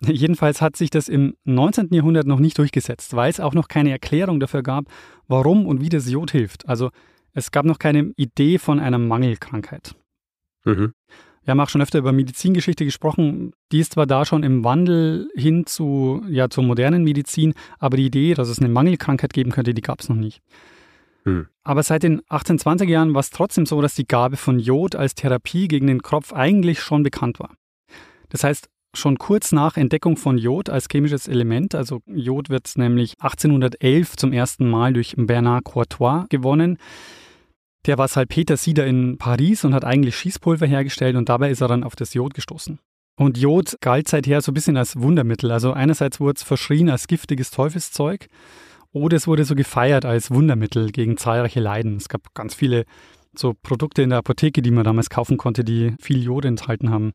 Jedenfalls 0.06 0.60
hat 0.60 0.76
sich 0.76 0.90
das 0.90 1.08
im 1.08 1.34
19. 1.44 1.88
Jahrhundert 1.92 2.26
noch 2.26 2.40
nicht 2.40 2.58
durchgesetzt, 2.58 3.14
weil 3.14 3.30
es 3.30 3.40
auch 3.40 3.54
noch 3.54 3.68
keine 3.68 3.90
Erklärung 3.90 4.40
dafür 4.40 4.62
gab, 4.62 4.86
warum 5.28 5.66
und 5.66 5.80
wie 5.80 5.88
das 5.88 6.10
Jod 6.10 6.30
hilft. 6.32 6.68
Also 6.68 6.90
es 7.32 7.50
gab 7.50 7.64
noch 7.64 7.78
keine 7.78 8.12
Idee 8.16 8.58
von 8.58 8.80
einer 8.80 8.98
Mangelkrankheit. 8.98 9.94
Mhm. 10.64 10.92
Wir 11.44 11.52
haben 11.52 11.60
auch 11.60 11.68
schon 11.68 11.82
öfter 11.82 11.98
über 11.98 12.12
Medizingeschichte 12.12 12.84
gesprochen. 12.84 13.52
Die 13.72 13.80
ist 13.80 13.94
zwar 13.94 14.06
da 14.06 14.24
schon 14.24 14.44
im 14.44 14.62
Wandel 14.62 15.28
hin 15.34 15.66
zu, 15.66 16.22
ja, 16.28 16.48
zur 16.48 16.62
modernen 16.62 17.02
Medizin, 17.02 17.54
aber 17.78 17.96
die 17.96 18.06
Idee, 18.06 18.34
dass 18.34 18.48
es 18.48 18.60
eine 18.60 18.68
Mangelkrankheit 18.68 19.32
geben 19.32 19.50
könnte, 19.50 19.74
die 19.74 19.82
gab 19.82 20.00
es 20.00 20.08
noch 20.08 20.16
nicht. 20.16 20.40
Hm. 21.24 21.48
Aber 21.64 21.82
seit 21.82 22.04
den 22.04 22.20
1820er 22.22 22.88
Jahren 22.88 23.14
war 23.14 23.20
es 23.20 23.30
trotzdem 23.30 23.66
so, 23.66 23.80
dass 23.80 23.94
die 23.94 24.06
Gabe 24.06 24.36
von 24.36 24.58
Jod 24.58 24.94
als 24.94 25.14
Therapie 25.14 25.68
gegen 25.68 25.88
den 25.88 26.02
Kropf 26.02 26.32
eigentlich 26.32 26.80
schon 26.80 27.02
bekannt 27.02 27.40
war. 27.40 27.50
Das 28.32 28.44
heißt, 28.44 28.70
schon 28.94 29.18
kurz 29.18 29.52
nach 29.52 29.76
Entdeckung 29.76 30.16
von 30.16 30.38
Jod 30.38 30.70
als 30.70 30.88
chemisches 30.90 31.28
Element, 31.28 31.74
also 31.74 32.00
Jod 32.06 32.48
wird 32.48 32.72
nämlich 32.76 33.14
1811 33.20 34.16
zum 34.16 34.32
ersten 34.32 34.68
Mal 34.68 34.94
durch 34.94 35.14
Bernard 35.18 35.64
Courtois 35.64 36.24
gewonnen. 36.30 36.78
Der 37.84 37.98
war 37.98 38.08
Salpetersieder 38.08 38.86
in 38.86 39.18
Paris 39.18 39.64
und 39.64 39.74
hat 39.74 39.84
eigentlich 39.84 40.16
Schießpulver 40.16 40.66
hergestellt 40.66 41.16
und 41.16 41.28
dabei 41.28 41.50
ist 41.50 41.60
er 41.60 41.68
dann 41.68 41.84
auf 41.84 41.94
das 41.94 42.14
Jod 42.14 42.32
gestoßen. 42.32 42.78
Und 43.18 43.36
Jod 43.36 43.76
galt 43.82 44.08
seither 44.08 44.40
so 44.40 44.50
ein 44.50 44.54
bisschen 44.54 44.78
als 44.78 44.98
Wundermittel. 44.98 45.50
Also 45.50 45.72
einerseits 45.74 46.18
wurde 46.18 46.38
es 46.38 46.42
verschrien 46.42 46.88
als 46.88 47.06
giftiges 47.06 47.50
Teufelszeug 47.50 48.28
oder 48.92 49.18
es 49.18 49.26
wurde 49.26 49.44
so 49.44 49.54
gefeiert 49.54 50.06
als 50.06 50.30
Wundermittel 50.30 50.90
gegen 50.90 51.18
zahlreiche 51.18 51.60
Leiden. 51.60 51.96
Es 51.96 52.08
gab 52.08 52.32
ganz 52.34 52.54
viele 52.54 52.84
so 53.36 53.52
Produkte 53.62 54.00
in 54.00 54.10
der 54.10 54.20
Apotheke, 54.20 54.62
die 54.62 54.70
man 54.70 54.84
damals 54.84 55.10
kaufen 55.10 55.36
konnte, 55.36 55.64
die 55.64 55.94
viel 56.00 56.22
Jod 56.22 56.46
enthalten 56.46 56.90
haben. 56.90 57.12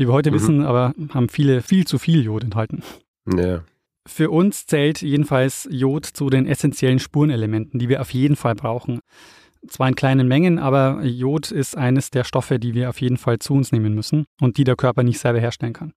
Wie 0.00 0.08
wir 0.08 0.14
heute 0.14 0.30
mhm. 0.30 0.34
wissen, 0.36 0.62
aber 0.64 0.94
haben 1.10 1.28
viele 1.28 1.60
viel 1.60 1.86
zu 1.86 1.98
viel 1.98 2.24
Jod 2.24 2.42
enthalten. 2.42 2.82
Ja. 3.36 3.64
Für 4.08 4.30
uns 4.30 4.64
zählt 4.64 5.02
jedenfalls 5.02 5.68
Jod 5.70 6.06
zu 6.06 6.30
den 6.30 6.46
essentiellen 6.46 7.00
Spurenelementen, 7.00 7.78
die 7.78 7.90
wir 7.90 8.00
auf 8.00 8.14
jeden 8.14 8.34
Fall 8.34 8.54
brauchen. 8.54 9.00
Zwar 9.68 9.88
in 9.88 9.94
kleinen 9.94 10.26
Mengen, 10.26 10.58
aber 10.58 11.04
Jod 11.04 11.50
ist 11.50 11.76
eines 11.76 12.08
der 12.08 12.24
Stoffe, 12.24 12.58
die 12.58 12.72
wir 12.72 12.88
auf 12.88 12.98
jeden 13.02 13.18
Fall 13.18 13.40
zu 13.40 13.52
uns 13.52 13.72
nehmen 13.72 13.94
müssen 13.94 14.24
und 14.40 14.56
die 14.56 14.64
der 14.64 14.74
Körper 14.74 15.02
nicht 15.02 15.18
selber 15.18 15.38
herstellen 15.38 15.74
kann. 15.74 15.92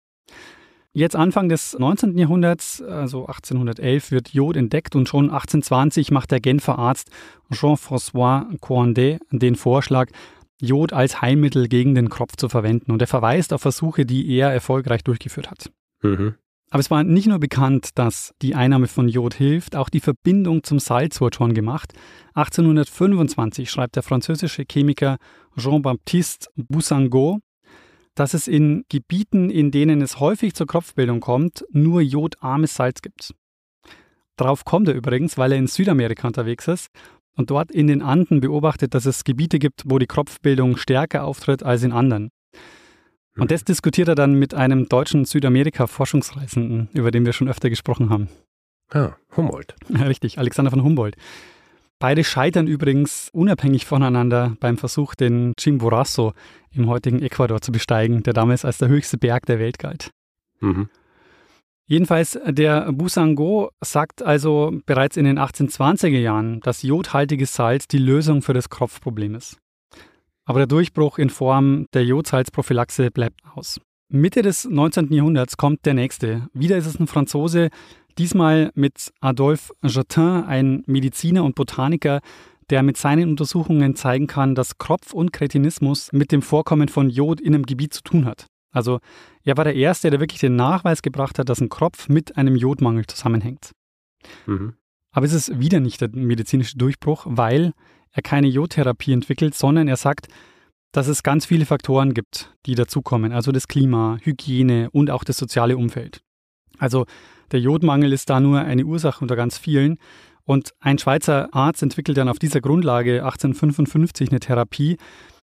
Jetzt 0.91 1.15
Anfang 1.15 1.47
des 1.47 1.79
19. 1.79 2.17
Jahrhunderts, 2.17 2.81
also 2.81 3.27
1811, 3.27 4.11
wird 4.11 4.33
Jod 4.33 4.57
entdeckt 4.57 4.97
und 4.97 5.07
schon 5.07 5.29
1820 5.29 6.11
macht 6.11 6.31
der 6.31 6.41
Genfer 6.41 6.77
Arzt 6.77 7.09
Jean-François 7.53 8.59
Coindet 8.59 9.21
den 9.31 9.55
Vorschlag, 9.55 10.09
Jod 10.63 10.93
als 10.93 11.21
Heilmittel 11.21 11.67
gegen 11.67 11.93
den 11.93 12.09
Kropf 12.09 12.37
zu 12.37 12.47
verwenden. 12.47 12.91
Und 12.91 13.01
er 13.01 13.07
verweist 13.07 13.53
auf 13.53 13.61
Versuche, 13.61 14.05
die 14.05 14.27
er 14.29 14.51
erfolgreich 14.51 15.03
durchgeführt 15.03 15.51
hat. 15.51 15.71
Mhm. 16.01 16.35
Aber 16.69 16.79
es 16.79 16.89
war 16.89 17.03
nicht 17.03 17.27
nur 17.27 17.37
bekannt, 17.37 17.89
dass 17.95 18.33
die 18.41 18.55
Einnahme 18.55 18.87
von 18.87 19.07
Jod 19.07 19.35
hilft, 19.35 19.75
auch 19.75 19.89
die 19.89 19.99
Verbindung 19.99 20.63
zum 20.63 20.79
Salz 20.79 21.21
wurde 21.21 21.37
schon 21.37 21.53
gemacht. 21.53 21.93
1825 22.33 23.69
schreibt 23.69 23.95
der 23.95 24.01
französische 24.01 24.63
Chemiker 24.67 25.17
Jean-Baptiste 25.55 26.49
Boussangot, 26.55 27.41
dass 28.15 28.33
es 28.33 28.47
in 28.47 28.85
Gebieten, 28.89 29.51
in 29.51 29.69
denen 29.69 30.01
es 30.01 30.19
häufig 30.19 30.55
zur 30.55 30.65
Kropfbildung 30.65 31.19
kommt, 31.19 31.63
nur 31.71 32.01
jodarmes 32.01 32.73
Salz 32.73 33.03
gibt. 33.03 33.35
Darauf 34.35 34.65
kommt 34.65 34.87
er 34.87 34.95
übrigens, 34.95 35.37
weil 35.37 35.51
er 35.51 35.59
in 35.59 35.67
Südamerika 35.67 36.27
unterwegs 36.27 36.67
ist 36.67 36.89
und 37.35 37.49
dort 37.49 37.71
in 37.71 37.87
den 37.87 38.01
Anden 38.01 38.41
beobachtet, 38.41 38.93
dass 38.93 39.05
es 39.05 39.23
Gebiete 39.23 39.59
gibt, 39.59 39.83
wo 39.85 39.99
die 39.99 40.07
Kropfbildung 40.07 40.77
stärker 40.77 41.23
auftritt 41.23 41.63
als 41.63 41.83
in 41.83 41.91
anderen. 41.91 42.29
Und 43.35 43.51
das 43.51 43.63
diskutiert 43.63 44.07
er 44.07 44.15
dann 44.15 44.35
mit 44.35 44.53
einem 44.53 44.87
deutschen 44.87 45.25
Südamerika-Forschungsreisenden, 45.25 46.89
über 46.93 47.09
den 47.09 47.25
wir 47.25 47.33
schon 47.33 47.49
öfter 47.49 47.69
gesprochen 47.69 48.09
haben. 48.09 48.29
Ah, 48.91 49.13
Humboldt. 49.35 49.75
Richtig, 49.89 50.37
Alexander 50.37 50.69
von 50.69 50.83
Humboldt. 50.83 51.15
Beide 51.99 52.23
scheitern 52.23 52.67
übrigens 52.67 53.29
unabhängig 53.31 53.85
voneinander 53.85 54.55
beim 54.59 54.77
Versuch, 54.77 55.15
den 55.15 55.53
Chimborazo 55.57 56.33
im 56.71 56.87
heutigen 56.87 57.21
Ecuador 57.21 57.61
zu 57.61 57.71
besteigen, 57.71 58.23
der 58.23 58.33
damals 58.33 58.65
als 58.65 58.77
der 58.77 58.89
höchste 58.89 59.17
Berg 59.17 59.45
der 59.45 59.57
Welt 59.57 59.79
galt. 59.79 60.11
Mhm. 60.59 60.89
Jedenfalls, 61.85 62.39
der 62.47 62.91
Busango 62.93 63.71
sagt 63.81 64.23
also 64.23 64.71
bereits 64.85 65.17
in 65.17 65.25
den 65.25 65.37
1820er 65.37 66.19
Jahren, 66.19 66.61
dass 66.61 66.81
jodhaltiges 66.81 67.53
Salz 67.53 67.87
die 67.87 67.97
Lösung 67.97 68.41
für 68.41 68.53
das 68.53 68.69
Kropfproblem 68.69 69.35
ist. 69.35 69.57
Aber 70.45 70.59
der 70.59 70.67
Durchbruch 70.67 71.17
in 71.17 71.29
Form 71.29 71.87
der 71.93 72.05
Jodsalzprophylaxe 72.05 73.11
bleibt 73.11 73.41
aus. 73.55 73.79
Mitte 74.09 74.41
des 74.41 74.65
19. 74.65 75.11
Jahrhunderts 75.11 75.57
kommt 75.57 75.85
der 75.85 75.93
nächste. 75.93 76.47
Wieder 76.53 76.77
ist 76.77 76.85
es 76.85 76.99
ein 76.99 77.07
Franzose, 77.07 77.69
diesmal 78.17 78.71
mit 78.75 79.11
Adolphe 79.21 79.73
Jatin, 79.83 80.43
ein 80.45 80.83
Mediziner 80.85 81.43
und 81.43 81.55
Botaniker, 81.55 82.21
der 82.69 82.83
mit 82.83 82.97
seinen 82.97 83.29
Untersuchungen 83.29 83.95
zeigen 83.95 84.27
kann, 84.27 84.55
dass 84.55 84.77
Kropf- 84.77 85.13
und 85.13 85.33
Kretinismus 85.33 86.11
mit 86.13 86.31
dem 86.31 86.41
Vorkommen 86.41 86.87
von 86.87 87.09
Jod 87.09 87.41
in 87.41 87.55
einem 87.55 87.65
Gebiet 87.65 87.93
zu 87.93 88.03
tun 88.03 88.25
hat. 88.25 88.47
Also 88.73 88.99
er 89.43 89.55
war 89.55 89.63
der 89.63 89.75
Erste, 89.75 90.09
der 90.09 90.19
wirklich 90.19 90.41
den 90.41 90.55
Nachweis 90.55 91.01
gebracht 91.01 91.39
hat, 91.39 91.47
dass 91.47 91.61
ein 91.61 91.69
Kropf 91.69 92.09
mit 92.09 92.35
einem 92.35 92.55
Jodmangel 92.55 93.05
zusammenhängt. 93.05 93.71
Mhm. 94.45 94.73
Aber 95.11 95.25
es 95.25 95.33
ist 95.33 95.59
wieder 95.59 95.79
nicht 95.79 96.01
der 96.01 96.09
medizinische 96.11 96.77
Durchbruch, 96.77 97.25
weil 97.29 97.73
er 98.11 98.23
keine 98.23 98.47
Jodtherapie 98.47 99.13
entwickelt, 99.13 99.55
sondern 99.55 99.87
er 99.87 99.97
sagt, 99.97 100.27
dass 100.91 101.07
es 101.07 101.23
ganz 101.23 101.45
viele 101.45 101.65
Faktoren 101.65 102.13
gibt, 102.13 102.55
die 102.65 102.75
dazukommen. 102.75 103.31
Also 103.31 103.51
das 103.51 103.67
Klima, 103.67 104.17
Hygiene 104.21 104.89
und 104.91 105.09
auch 105.09 105.23
das 105.23 105.37
soziale 105.37 105.77
Umfeld. 105.77 106.21
Also 106.77 107.05
der 107.51 107.59
Jodmangel 107.59 108.11
ist 108.11 108.29
da 108.29 108.39
nur 108.39 108.59
eine 108.59 108.85
Ursache 108.85 109.21
unter 109.21 109.35
ganz 109.35 109.57
vielen. 109.57 109.97
Und 110.45 110.73
ein 110.79 110.97
Schweizer 110.97 111.49
Arzt 111.53 111.81
entwickelt 111.83 112.17
dann 112.17 112.27
auf 112.27 112.39
dieser 112.39 112.61
Grundlage 112.61 113.23
1855 113.23 114.29
eine 114.29 114.39
Therapie, 114.39 114.97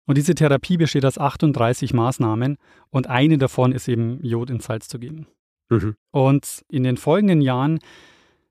und 0.08 0.18
diese 0.18 0.34
Therapie 0.34 0.78
besteht 0.78 1.06
aus 1.06 1.18
38 1.18 1.94
Maßnahmen 1.94 2.58
und 2.90 3.08
eine 3.08 3.38
davon 3.38 3.74
ist 3.74 3.88
eben 3.88 4.24
Jod 4.24 4.50
ins 4.50 4.66
Salz 4.66 4.88
zu 4.88 4.98
geben. 4.98 5.28
Mhm. 5.70 5.96
Und 6.12 6.64
in 6.70 6.84
den 6.84 6.98
folgenden 6.98 7.42
Jahren 7.42 7.80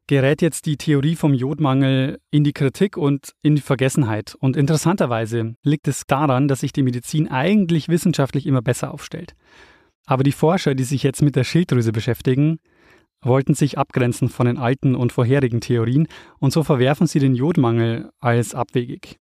gerät 0.06 0.42
jetzt 0.42 0.66
die 0.66 0.76
Theorie 0.76 1.16
vom 1.16 1.34
Jodmangel 1.34 2.20
in 2.30 2.44
die 2.44 2.52
Kritik 2.52 2.96
und 2.96 3.32
in 3.42 3.56
die 3.56 3.62
Vergessenheit. 3.62 4.36
Und 4.38 4.56
interessanterweise 4.56 5.56
liegt 5.62 5.88
es 5.88 6.06
daran, 6.06 6.46
dass 6.46 6.60
sich 6.60 6.72
die 6.72 6.82
Medizin 6.82 7.28
eigentlich 7.28 7.88
wissenschaftlich 7.88 8.46
immer 8.46 8.62
besser 8.62 8.92
aufstellt. 8.92 9.34
Aber 10.04 10.22
die 10.22 10.32
Forscher, 10.32 10.75
die 10.75 10.84
sich 10.84 11.02
jetzt 11.02 11.22
mit 11.22 11.34
der 11.34 11.42
Schilddrüse 11.42 11.90
beschäftigen, 11.90 12.60
wollten 13.22 13.54
sich 13.54 13.78
abgrenzen 13.78 14.28
von 14.28 14.46
den 14.46 14.58
alten 14.58 14.94
und 14.94 15.10
vorherigen 15.10 15.60
Theorien 15.60 16.06
und 16.38 16.52
so 16.52 16.62
verwerfen 16.62 17.06
sie 17.06 17.18
den 17.18 17.34
Jodmangel 17.34 18.10
als 18.20 18.54
abwegig. 18.54 19.18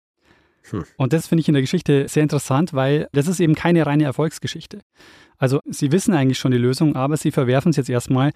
Hm. 0.71 0.85
Und 0.97 1.12
das 1.12 1.26
finde 1.26 1.40
ich 1.40 1.49
in 1.49 1.55
der 1.55 1.62
Geschichte 1.62 2.07
sehr 2.09 2.23
interessant, 2.23 2.75
weil 2.75 3.09
das 3.12 3.29
ist 3.29 3.40
eben 3.40 3.55
keine 3.55 3.87
reine 3.87 4.05
Erfolgsgeschichte. 4.05 4.81
Also 5.38 5.61
sie 5.69 5.90
wissen 5.93 6.14
eigentlich 6.14 6.38
schon 6.38 6.52
die 6.52 6.59
Lösung, 6.59 6.97
aber 6.97 7.17
sie 7.17 7.31
verwerfen 7.31 7.71
es 7.71 7.76
jetzt 7.76 7.88
erstmal 7.88 8.33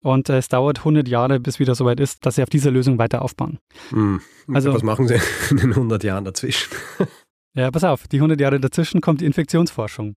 und 0.00 0.28
äh, 0.28 0.38
es 0.38 0.48
dauert 0.48 0.78
100 0.78 1.08
Jahre, 1.08 1.40
bis 1.40 1.58
wieder 1.58 1.74
soweit 1.74 2.00
ist, 2.00 2.24
dass 2.24 2.36
sie 2.36 2.42
auf 2.42 2.50
dieser 2.50 2.70
Lösung 2.70 2.98
weiter 2.98 3.22
aufbauen. 3.22 3.58
Hm. 3.90 4.20
Also, 4.52 4.72
Was 4.72 4.82
machen 4.82 5.08
sie 5.08 5.20
in 5.50 5.56
den 5.56 5.70
100 5.70 6.02
Jahren 6.04 6.24
dazwischen? 6.24 6.70
ja, 7.54 7.70
pass 7.70 7.84
auf, 7.84 8.06
die 8.08 8.16
100 8.16 8.40
Jahre 8.40 8.60
dazwischen 8.60 9.00
kommt 9.00 9.20
die 9.20 9.26
Infektionsforschung. 9.26 10.14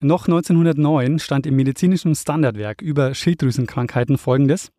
Noch 0.00 0.26
1909 0.26 1.18
stand 1.20 1.46
im 1.46 1.56
medizinischen 1.56 2.14
Standardwerk 2.14 2.82
über 2.82 3.14
Schilddrüsenkrankheiten 3.14 4.18
folgendes. 4.18 4.70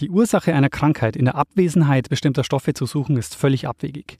Die 0.00 0.10
Ursache 0.10 0.52
einer 0.52 0.70
Krankheit 0.70 1.14
in 1.14 1.26
der 1.26 1.36
Abwesenheit 1.36 2.08
bestimmter 2.08 2.42
Stoffe 2.42 2.74
zu 2.74 2.86
suchen, 2.86 3.16
ist 3.16 3.36
völlig 3.36 3.68
abwegig. 3.68 4.18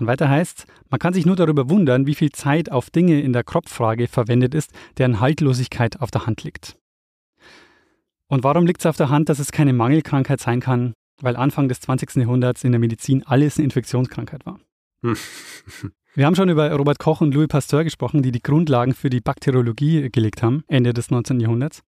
Und 0.00 0.06
weiter 0.06 0.30
heißt, 0.30 0.66
man 0.88 0.98
kann 0.98 1.12
sich 1.12 1.26
nur 1.26 1.36
darüber 1.36 1.68
wundern, 1.68 2.06
wie 2.06 2.14
viel 2.14 2.32
Zeit 2.32 2.72
auf 2.72 2.88
Dinge 2.88 3.20
in 3.20 3.34
der 3.34 3.44
Kropffrage 3.44 4.08
verwendet 4.08 4.54
ist, 4.54 4.72
deren 4.96 5.20
Haltlosigkeit 5.20 6.00
auf 6.00 6.10
der 6.10 6.26
Hand 6.26 6.42
liegt. 6.42 6.76
Und 8.26 8.42
warum 8.42 8.66
liegt 8.66 8.80
es 8.80 8.86
auf 8.86 8.96
der 8.96 9.10
Hand, 9.10 9.28
dass 9.28 9.38
es 9.38 9.52
keine 9.52 9.74
Mangelkrankheit 9.74 10.40
sein 10.40 10.60
kann? 10.60 10.94
Weil 11.20 11.36
Anfang 11.36 11.68
des 11.68 11.80
20. 11.80 12.16
Jahrhunderts 12.16 12.64
in 12.64 12.72
der 12.72 12.78
Medizin 12.78 13.22
alles 13.26 13.58
eine 13.58 13.64
Infektionskrankheit 13.64 14.46
war. 14.46 14.58
Wir 16.14 16.26
haben 16.26 16.34
schon 16.34 16.48
über 16.48 16.72
Robert 16.72 16.98
Koch 16.98 17.20
und 17.20 17.34
Louis 17.34 17.48
Pasteur 17.48 17.84
gesprochen, 17.84 18.22
die 18.22 18.32
die 18.32 18.42
Grundlagen 18.42 18.94
für 18.94 19.10
die 19.10 19.20
Bakteriologie 19.20 20.08
gelegt 20.10 20.42
haben, 20.42 20.64
Ende 20.66 20.92
des 20.92 21.10
19. 21.10 21.40
Jahrhunderts. 21.40 21.82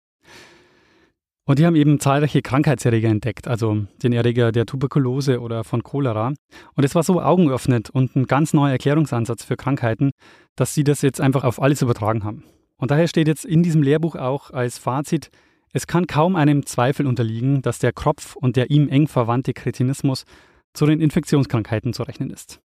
Und 1.50 1.58
die 1.58 1.66
haben 1.66 1.74
eben 1.74 1.98
zahlreiche 1.98 2.42
Krankheitserreger 2.42 3.08
entdeckt, 3.08 3.48
also 3.48 3.84
den 4.04 4.12
Erreger 4.12 4.52
der 4.52 4.66
Tuberkulose 4.66 5.40
oder 5.40 5.64
von 5.64 5.82
Cholera. 5.82 6.32
Und 6.76 6.84
es 6.84 6.94
war 6.94 7.02
so 7.02 7.20
augenöffnend 7.20 7.90
und 7.90 8.14
ein 8.14 8.28
ganz 8.28 8.52
neuer 8.52 8.70
Erklärungsansatz 8.70 9.42
für 9.42 9.56
Krankheiten, 9.56 10.12
dass 10.54 10.74
sie 10.74 10.84
das 10.84 11.02
jetzt 11.02 11.20
einfach 11.20 11.42
auf 11.42 11.60
alles 11.60 11.82
übertragen 11.82 12.22
haben. 12.22 12.44
Und 12.76 12.92
daher 12.92 13.08
steht 13.08 13.26
jetzt 13.26 13.44
in 13.44 13.64
diesem 13.64 13.82
Lehrbuch 13.82 14.14
auch 14.14 14.52
als 14.52 14.78
Fazit, 14.78 15.32
es 15.72 15.88
kann 15.88 16.06
kaum 16.06 16.36
einem 16.36 16.66
Zweifel 16.66 17.04
unterliegen, 17.04 17.62
dass 17.62 17.80
der 17.80 17.92
Kropf 17.92 18.36
und 18.36 18.54
der 18.54 18.70
ihm 18.70 18.88
eng 18.88 19.08
verwandte 19.08 19.52
Kretinismus 19.52 20.26
zu 20.72 20.86
den 20.86 21.00
Infektionskrankheiten 21.00 21.92
zu 21.92 22.04
rechnen 22.04 22.30
ist. 22.30 22.60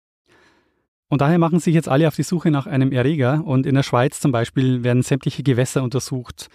Und 1.09 1.23
daher 1.23 1.39
machen 1.39 1.59
sich 1.59 1.75
jetzt 1.75 1.89
alle 1.89 2.07
auf 2.07 2.17
die 2.17 2.23
Suche 2.23 2.51
nach 2.51 2.67
einem 2.67 2.93
Erreger 2.93 3.45
und 3.47 3.65
in 3.65 3.77
der 3.77 3.83
Schweiz 3.83 4.21
zum 4.21 4.31
Beispiel 4.31 4.85
werden 4.85 5.03
sämtliche 5.03 5.43
Gewässer 5.43 5.83
untersucht, 5.83 6.49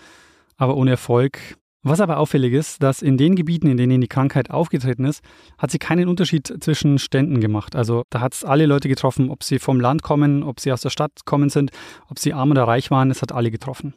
aber 0.58 0.78
ohne 0.78 0.92
Erfolg. 0.92 1.58
Was 1.82 2.02
aber 2.02 2.18
auffällig 2.18 2.54
ist, 2.54 2.84
dass 2.84 3.02
in 3.02 3.16
den 3.18 3.36
Gebieten, 3.36 3.68
in 3.68 3.78
denen 3.78 4.02
die 4.02 4.08
Krankheit 4.08 4.52
aufgetreten 4.52 5.06
ist, 5.06 5.24
hat 5.58 5.72
sie 5.72 5.80
keinen 5.80 6.10
Unterschied 6.10 6.62
zwischen 6.62 7.00
Ständen 7.00 7.40
gemacht. 7.40 7.76
Also 7.76 8.04
da 8.10 8.20
hat 8.20 8.34
es 8.34 8.44
alle 8.44 8.66
Leute 8.66 8.90
getroffen, 8.90 9.30
ob 9.30 9.44
sie 9.44 9.60
vom 9.60 9.80
Land 9.80 10.04
kommen, 10.04 10.44
ob 10.44 10.60
sie 10.60 10.74
aus 10.74 10.82
der 10.82 10.90
Stadt 10.90 11.24
kommen 11.24 11.50
sind, 11.50 11.72
ob 12.10 12.20
sie 12.20 12.34
arm 12.34 12.52
oder 12.52 12.66
reich 12.66 12.92
waren, 12.92 13.12
es 13.12 13.22
hat 13.22 13.32
alle 13.32 13.50
getroffen. 13.50 13.94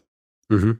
Mhm. 0.48 0.78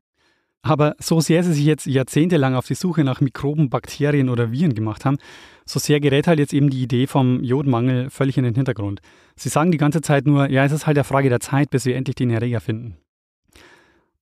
Aber 0.65 0.95
so 1.01 1.21
sehr 1.21 1.43
sie 1.43 1.55
sich 1.55 1.65
jetzt 1.65 1.87
jahrzehntelang 1.87 2.55
auf 2.55 2.69
die 2.69 2.77
Suche 2.77 3.03
nach 3.03 3.21
Mikroben, 3.21 3.69
Bakterien 3.69 4.29
oder 4.29 4.53
Viren 4.53 4.75
gemacht 4.75 5.05
haben, 5.05 5.19
so 5.67 5.81
sehr 5.81 5.99
gerät 5.99 6.29
halt 6.29 6.39
jetzt 6.39 6.55
eben 6.55 6.71
die 6.71 6.83
Idee 6.83 7.09
vom 7.09 7.43
Jodmangel 7.43 8.11
völlig 8.11 8.39
in 8.39 8.45
den 8.45 8.55
Hintergrund. 8.55 9.01
Sie 9.35 9.49
sagen 9.49 9.73
die 9.73 9.79
ganze 9.79 10.03
Zeit 10.03 10.25
nur, 10.25 10.49
ja, 10.51 10.65
es 10.65 10.71
ist 10.71 10.87
halt 10.87 10.97
eine 10.97 11.05
Frage 11.05 11.29
der 11.29 11.41
Zeit, 11.41 11.71
bis 11.71 11.85
wir 11.85 11.97
endlich 11.97 12.15
den 12.15 12.31
Erreger 12.31 12.61
finden. 12.61 12.97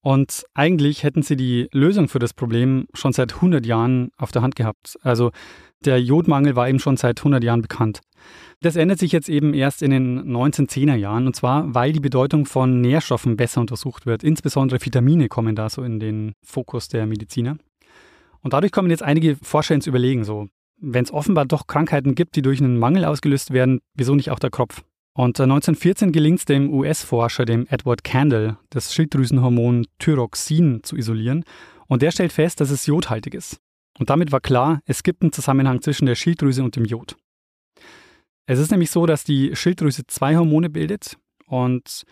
Und 0.03 0.45
eigentlich 0.55 1.03
hätten 1.03 1.23
sie 1.23 1.37
die 1.37 1.69
Lösung 1.73 2.09
für 2.09 2.19
das 2.19 2.33
Problem 2.33 2.87
schon 2.95 3.13
seit 3.13 3.35
100 3.35 3.67
Jahren 3.67 4.11
auf 4.17 4.33
der 4.33 4.43
Hand 4.43 4.57
gehabt. 4.57 4.99
Also 5.03 5.31
der 5.85 6.01
Jodmangel 6.01 6.57
war 6.57 6.69
eben 6.69 6.79
schon 6.79 6.97
seit 6.97 7.21
100 7.21 7.45
Jahren 7.45 7.63
bekannt. 7.63 8.01
Das 8.61 8.77
ändert 8.77 8.99
sich 8.99 9.13
jetzt 9.13 9.29
eben 9.29 9.55
erst 9.55 9.83
in 9.83 9.91
den 9.91 10.37
1910er 10.37 10.95
Jahren 10.95 11.27
und 11.27 11.37
zwar, 11.37 11.75
weil 11.75 11.93
die 11.93 12.01
Bedeutung 12.01 12.45
von 12.45 12.81
Nährstoffen 12.81 13.37
besser 13.37 13.61
untersucht 13.61 14.07
wird. 14.07 14.23
Insbesondere 14.23 14.85
Vitamine 14.85 15.29
kommen 15.29 15.55
da 15.55 15.69
so 15.69 15.83
in 15.83 16.01
den 16.01 16.35
Fokus 16.45 16.89
der 16.89 17.07
Mediziner. 17.07 17.57
Und 18.43 18.53
dadurch 18.53 18.73
kommen 18.73 18.91
jetzt 18.91 19.03
einige 19.03 19.37
Forscher 19.37 19.75
ins 19.75 19.87
Überlegen, 19.87 20.25
so, 20.25 20.49
wenn 20.79 21.05
es 21.05 21.13
offenbar 21.13 21.45
doch 21.45 21.67
Krankheiten 21.67 22.15
gibt, 22.15 22.37
die 22.37 22.43
durch 22.43 22.61
einen 22.61 22.79
Mangel 22.79 23.05
ausgelöst 23.05 23.53
werden, 23.53 23.81
wieso 23.95 24.15
nicht 24.15 24.31
auch 24.31 24.39
der 24.39 24.51
Kropf? 24.51 24.83
Und 25.13 25.41
1914 25.41 26.13
gelingt 26.13 26.39
es 26.39 26.45
dem 26.45 26.73
US-Forscher, 26.73 27.45
dem 27.45 27.67
Edward 27.69 28.05
Candle, 28.05 28.59
das 28.71 28.95
Schilddrüsenhormon 28.95 29.87
Thyroxin 29.99 30.83
zu 30.83 30.97
isolieren. 30.97 31.45
Und 31.89 32.03
der 32.03 32.13
stellt 32.13 32.33
fest, 32.33 32.61
dass 32.61 32.71
es 32.71 32.87
jodhaltig 32.87 33.35
ist. 33.35 33.59
Und 33.99 34.09
damit 34.09 34.33
war 34.33 34.41
klar, 34.41 34.81
es 34.87 35.03
gibt 35.03 35.23
einen 35.23 35.33
Zusammenhang 35.33 35.83
zwischen 35.83 36.07
der 36.07 36.15
Schilddrüse 36.15 36.63
und 36.63 36.77
dem 36.77 36.85
Jod. 36.85 37.17
Es 38.47 38.59
ist 38.59 38.71
nämlich 38.71 38.91
so, 38.91 39.07
dass 39.07 39.25
die 39.25 39.55
Schilddrüse 39.55 40.07
zwei 40.07 40.37
Hormone 40.37 40.71
bildet 40.71 41.19
und 41.47 42.05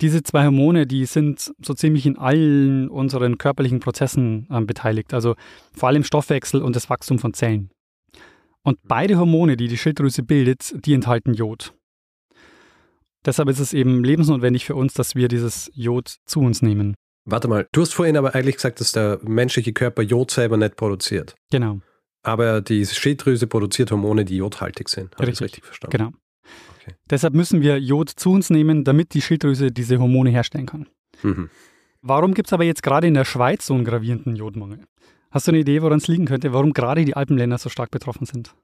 diese 0.00 0.22
zwei 0.22 0.44
Hormone, 0.44 0.86
die 0.86 1.04
sind 1.04 1.52
so 1.62 1.74
ziemlich 1.74 2.06
in 2.06 2.16
allen 2.16 2.88
unseren 2.88 3.38
körperlichen 3.38 3.80
Prozessen 3.80 4.46
äh, 4.50 4.60
beteiligt, 4.60 5.12
also 5.12 5.34
vor 5.72 5.88
allem 5.88 6.04
Stoffwechsel 6.04 6.62
und 6.62 6.74
das 6.74 6.88
Wachstum 6.88 7.18
von 7.18 7.34
Zellen. 7.34 7.70
Und 8.62 8.78
beide 8.84 9.18
Hormone, 9.18 9.56
die 9.56 9.68
die 9.68 9.78
Schilddrüse 9.78 10.22
bildet, 10.22 10.74
die 10.84 10.94
enthalten 10.94 11.34
Jod. 11.34 11.74
Deshalb 13.24 13.48
ist 13.48 13.58
es 13.58 13.72
eben 13.72 14.02
lebensnotwendig 14.02 14.64
für 14.64 14.74
uns, 14.74 14.94
dass 14.94 15.14
wir 15.14 15.28
dieses 15.28 15.70
Jod 15.74 16.16
zu 16.24 16.40
uns 16.40 16.62
nehmen. 16.62 16.94
Warte 17.26 17.48
mal, 17.48 17.68
du 17.72 17.82
hast 17.82 17.92
vorhin 17.92 18.16
aber 18.16 18.34
eigentlich 18.34 18.56
gesagt, 18.56 18.80
dass 18.80 18.92
der 18.92 19.20
menschliche 19.22 19.72
Körper 19.72 20.02
Jod 20.02 20.30
selber 20.30 20.56
nicht 20.56 20.76
produziert. 20.76 21.34
Genau. 21.50 21.80
Aber 22.22 22.60
die 22.60 22.84
Schilddrüse 22.84 23.46
produziert 23.46 23.90
Hormone, 23.90 24.24
die 24.24 24.36
jodhaltig 24.36 24.88
sind. 24.88 25.14
Habe 25.16 25.26
ich 25.26 25.38
das 25.38 25.42
richtig 25.42 25.64
verstanden? 25.64 25.96
Genau. 25.96 26.10
Okay. 26.76 26.94
Deshalb 27.10 27.34
müssen 27.34 27.62
wir 27.62 27.78
Jod 27.78 28.10
zu 28.10 28.32
uns 28.32 28.50
nehmen, 28.50 28.84
damit 28.84 29.14
die 29.14 29.22
Schilddrüse 29.22 29.70
diese 29.70 29.98
Hormone 29.98 30.30
herstellen 30.30 30.66
kann. 30.66 30.88
Mhm. 31.22 31.50
Warum 32.02 32.32
gibt 32.32 32.48
es 32.48 32.52
aber 32.52 32.64
jetzt 32.64 32.82
gerade 32.82 33.06
in 33.06 33.14
der 33.14 33.26
Schweiz 33.26 33.66
so 33.66 33.74
einen 33.74 33.84
gravierenden 33.84 34.34
Jodmangel? 34.36 34.80
Hast 35.30 35.46
du 35.46 35.52
eine 35.52 35.60
Idee, 35.60 35.82
woran 35.82 35.98
es 35.98 36.08
liegen 36.08 36.24
könnte, 36.24 36.52
warum 36.52 36.72
gerade 36.72 37.04
die 37.04 37.14
Alpenländer 37.14 37.58
so 37.58 37.68
stark 37.68 37.90
betroffen 37.90 38.26
sind? 38.26 38.54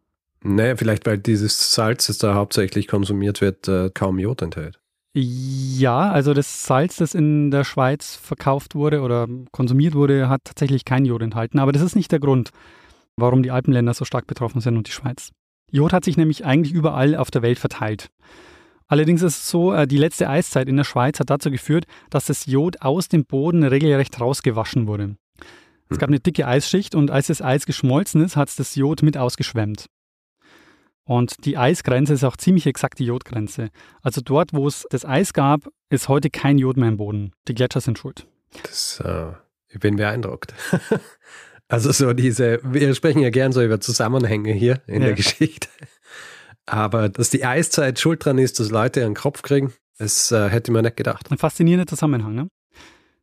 Naja, 0.46 0.76
vielleicht 0.76 1.06
weil 1.06 1.18
dieses 1.18 1.72
Salz, 1.72 2.06
das 2.06 2.18
da 2.18 2.34
hauptsächlich 2.34 2.88
konsumiert 2.88 3.40
wird, 3.40 3.68
äh, 3.68 3.90
kaum 3.92 4.18
Jod 4.18 4.42
enthält. 4.42 4.78
Ja, 5.14 6.10
also 6.10 6.34
das 6.34 6.66
Salz, 6.66 6.96
das 6.96 7.14
in 7.14 7.50
der 7.50 7.64
Schweiz 7.64 8.16
verkauft 8.16 8.74
wurde 8.74 9.00
oder 9.00 9.26
konsumiert 9.50 9.94
wurde, 9.94 10.28
hat 10.28 10.42
tatsächlich 10.44 10.84
kein 10.84 11.06
Jod 11.06 11.22
enthalten. 11.22 11.58
Aber 11.58 11.72
das 11.72 11.82
ist 11.82 11.96
nicht 11.96 12.12
der 12.12 12.20
Grund 12.20 12.50
warum 13.16 13.42
die 13.42 13.50
Alpenländer 13.50 13.94
so 13.94 14.04
stark 14.04 14.26
betroffen 14.26 14.60
sind 14.60 14.76
und 14.76 14.86
die 14.86 14.92
Schweiz. 14.92 15.30
Jod 15.70 15.92
hat 15.92 16.04
sich 16.04 16.16
nämlich 16.16 16.44
eigentlich 16.44 16.72
überall 16.72 17.16
auf 17.16 17.30
der 17.30 17.42
Welt 17.42 17.58
verteilt. 17.58 18.10
Allerdings 18.88 19.22
ist 19.22 19.36
es 19.36 19.50
so, 19.50 19.72
äh, 19.72 19.86
die 19.86 19.98
letzte 19.98 20.28
Eiszeit 20.28 20.68
in 20.68 20.76
der 20.76 20.84
Schweiz 20.84 21.18
hat 21.18 21.30
dazu 21.30 21.50
geführt, 21.50 21.86
dass 22.08 22.26
das 22.26 22.46
Jod 22.46 22.82
aus 22.82 23.08
dem 23.08 23.24
Boden 23.24 23.64
regelrecht 23.64 24.20
rausgewaschen 24.20 24.86
wurde. 24.86 25.16
Es 25.88 25.98
gab 25.98 26.08
eine 26.08 26.20
dicke 26.20 26.46
Eisschicht 26.46 26.94
und 26.94 27.10
als 27.10 27.28
das 27.28 27.42
Eis 27.42 27.66
geschmolzen 27.66 28.20
ist, 28.22 28.36
hat 28.36 28.48
es 28.48 28.56
das 28.56 28.74
Jod 28.76 29.02
mit 29.02 29.16
ausgeschwemmt. 29.16 29.86
Und 31.06 31.44
die 31.44 31.56
Eisgrenze 31.56 32.12
ist 32.14 32.24
auch 32.24 32.36
ziemlich 32.36 32.66
exakt 32.66 32.98
die 32.98 33.06
Jodgrenze. 33.06 33.70
Also 34.02 34.20
dort, 34.20 34.52
wo 34.52 34.66
es 34.66 34.86
das 34.90 35.04
Eis 35.04 35.32
gab, 35.32 35.60
ist 35.88 36.08
heute 36.08 36.30
kein 36.30 36.58
Jod 36.58 36.76
mehr 36.76 36.88
im 36.88 36.96
Boden. 36.96 37.32
Die 37.46 37.54
Gletscher 37.54 37.80
sind 37.80 37.98
schuld. 37.98 38.26
Das, 38.64 39.00
äh, 39.04 39.32
ich 39.68 39.80
bin 39.80 39.96
beeindruckt. 39.96 40.52
Also 41.68 41.90
so 41.90 42.12
diese, 42.12 42.60
wir 42.62 42.94
sprechen 42.94 43.22
ja 43.22 43.30
gern 43.30 43.50
so 43.50 43.60
über 43.60 43.80
Zusammenhänge 43.80 44.52
hier 44.52 44.82
in 44.86 45.02
ja. 45.02 45.08
der 45.08 45.14
Geschichte. 45.14 45.68
Aber 46.64 47.08
dass 47.08 47.30
die 47.30 47.44
Eiszeit 47.44 47.98
schuld 47.98 48.24
dran 48.24 48.38
ist, 48.38 48.60
dass 48.60 48.70
Leute 48.70 49.04
einen 49.04 49.14
Kopf 49.14 49.42
kriegen, 49.42 49.72
das 49.98 50.30
äh, 50.30 50.48
hätte 50.48 50.70
man 50.70 50.84
nicht 50.84 50.96
gedacht. 50.96 51.30
Ein 51.30 51.38
faszinierender 51.38 51.88
Zusammenhang, 51.88 52.34
ne? 52.34 52.48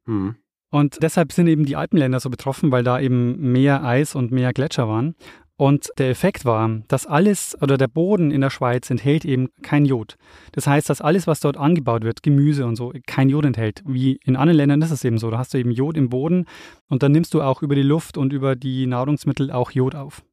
Hm. 0.06 0.36
Und 0.70 1.04
deshalb 1.04 1.32
sind 1.32 1.48
eben 1.48 1.66
die 1.66 1.76
Alpenländer 1.76 2.20
so 2.20 2.30
betroffen, 2.30 2.72
weil 2.72 2.84
da 2.84 3.00
eben 3.00 3.52
mehr 3.52 3.84
Eis 3.84 4.16
und 4.16 4.32
mehr 4.32 4.54
Gletscher 4.54 4.88
waren. 4.88 5.16
Und 5.56 5.90
der 6.00 6.10
Effekt 6.10 6.46
war, 6.46 6.82
dass 6.88 7.06
alles 7.06 7.56
oder 7.62 7.78
der 7.78 7.88
Boden 7.88 8.32
in 8.32 8.42
der 8.42 8.50
Schweiz 8.50 8.90
enthält 8.90 9.24
eben 9.24 9.50
kein 9.62 9.86
Jod. 9.86 10.16
Das 10.52 10.66
heißt, 10.66 10.90
dass 10.90 11.00
alles, 11.00 11.28
was 11.28 11.42
dort 11.42 11.58
angebaut 11.58 12.04
wird, 12.04 12.24
Gemüse 12.24 12.66
und 12.66 12.76
so, 12.76 12.92
kein 13.06 13.30
Jod 13.30 13.46
enthält. 13.46 13.84
Wie 13.86 14.20
in 14.24 14.36
anderen 14.36 14.58
Ländern 14.58 14.82
ist 14.82 14.92
es 14.92 15.04
eben 15.04 15.20
so. 15.20 15.30
Da 15.30 15.38
hast 15.38 15.54
du 15.54 15.60
eben 15.60 15.72
Jod 15.72 15.96
im 15.96 16.10
Boden 16.10 16.46
und 16.90 17.04
dann 17.04 17.12
nimmst 17.12 17.34
du 17.36 17.42
auch 17.42 17.62
über 17.62 17.76
die 17.76 17.84
Luft 17.84 18.18
und 18.18 18.34
über 18.34 18.56
die 18.56 18.88
Nahrungsmittel 18.88 19.52
auch 19.52 19.72
Jod 19.72 19.94
auf. 19.94 20.24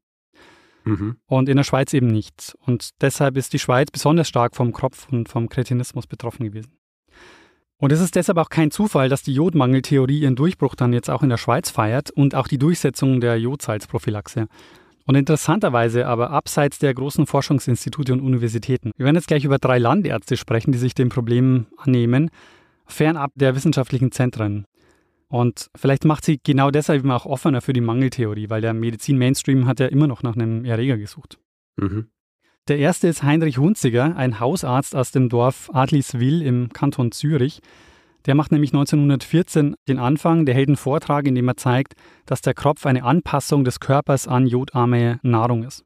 Mhm. 0.85 1.17
Und 1.27 1.51
in 1.51 1.57
der 1.57 1.65
Schweiz 1.65 1.93
eben 1.93 2.07
nicht. 2.07 2.57
Und 2.65 2.91
deshalb 3.03 3.37
ist 3.37 3.53
die 3.53 3.59
Schweiz 3.59 3.91
besonders 3.91 4.27
stark 4.27 4.57
vom 4.57 4.73
Kropf 4.73 5.07
und 5.11 5.29
vom 5.29 5.51
Kretinismus 5.51 6.07
betroffen 6.07 6.45
gewesen. 6.45 6.73
Und 7.77 7.93
es 7.93 8.01
ist 8.01 8.15
deshalb 8.15 8.39
auch 8.39 8.51
kein 8.51 8.71
Zufall, 8.71 9.09
dass 9.09 9.23
die 9.23 9.33
Jodmangeltheorie 9.35 10.21
ihren 10.21 10.37
Durchbruch 10.37 10.75
dann 10.75 10.93
jetzt 10.93 11.09
auch 11.09 11.23
in 11.23 11.31
der 11.31 11.39
Schweiz 11.39 11.71
feiert 11.71 12.11
und 12.11 12.35
auch 12.35 12.47
die 12.47 12.59
Durchsetzung 12.59 13.21
der 13.21 13.39
Jodsalzprophylaxe. 13.39 14.49
Und 15.11 15.17
interessanterweise 15.17 16.07
aber 16.07 16.31
abseits 16.31 16.79
der 16.79 16.95
großen 16.95 17.27
Forschungsinstitute 17.27 18.13
und 18.13 18.21
Universitäten. 18.21 18.93
Wir 18.97 19.07
werden 19.07 19.17
jetzt 19.17 19.27
gleich 19.27 19.45
über 19.45 19.59
drei 19.59 19.77
Landärzte 19.79 20.37
sprechen, 20.37 20.71
die 20.71 20.79
sich 20.79 20.95
dem 20.95 21.09
Problem 21.09 21.67
annehmen, 21.79 22.31
fernab 22.87 23.33
der 23.35 23.57
wissenschaftlichen 23.57 24.13
Zentren. 24.13 24.67
Und 25.27 25.69
vielleicht 25.75 26.05
macht 26.05 26.25
sie 26.25 26.39
genau 26.41 26.71
deshalb 26.71 27.05
auch 27.07 27.27
offener 27.27 27.61
für 27.61 27.73
die 27.73 27.81
Mangeltheorie, 27.81 28.51
weil 28.51 28.61
der 28.61 28.73
Medizin-Mainstream 28.73 29.67
hat 29.67 29.81
ja 29.81 29.87
immer 29.87 30.07
noch 30.07 30.23
nach 30.23 30.37
einem 30.37 30.65
Erreger 30.65 30.97
gesucht. 30.97 31.41
Mhm. 31.75 32.07
Der 32.69 32.79
erste 32.79 33.09
ist 33.09 33.25
Heinrich 33.25 33.59
Hunziger, 33.59 34.17
ein 34.17 34.39
Hausarzt 34.39 34.95
aus 34.95 35.11
dem 35.11 35.29
Dorf 35.29 35.71
Adliswil 35.73 36.41
im 36.41 36.69
Kanton 36.73 37.11
Zürich. 37.11 37.63
Der 38.27 38.35
macht 38.35 38.53
nämlich 38.53 38.73
1914 38.73 39.75
den 39.89 39.99
Anfang, 39.99 40.45
der 40.47 40.55
hält 40.55 40.69
einen 40.69 40.77
Vortrag, 40.77 41.27
in 41.27 41.35
dem 41.35 41.49
er 41.49 41.57
zeigt, 41.57 41.95
dass 42.27 42.43
der 42.43 42.55
Kropf 42.55 42.87
eine 42.87 43.05
Anpassung 43.05 43.65
des 43.65 43.81
Körpers 43.81 44.29
an 44.29 44.47
jodarme 44.47 45.21
Nahrung 45.23 45.65
ist. 45.65 45.85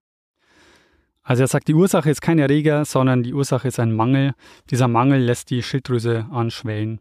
Also 1.22 1.42
er 1.42 1.48
sagt, 1.48 1.68
die 1.68 1.74
Ursache 1.74 2.10
ist 2.10 2.20
kein 2.20 2.38
Erreger, 2.38 2.84
sondern 2.84 3.22
die 3.22 3.32
Ursache 3.32 3.68
ist 3.68 3.80
ein 3.80 3.94
Mangel. 3.94 4.32
Dieser 4.70 4.88
Mangel 4.88 5.22
lässt 5.22 5.50
die 5.50 5.62
Schilddrüse 5.62 6.26
anschwellen. 6.30 7.00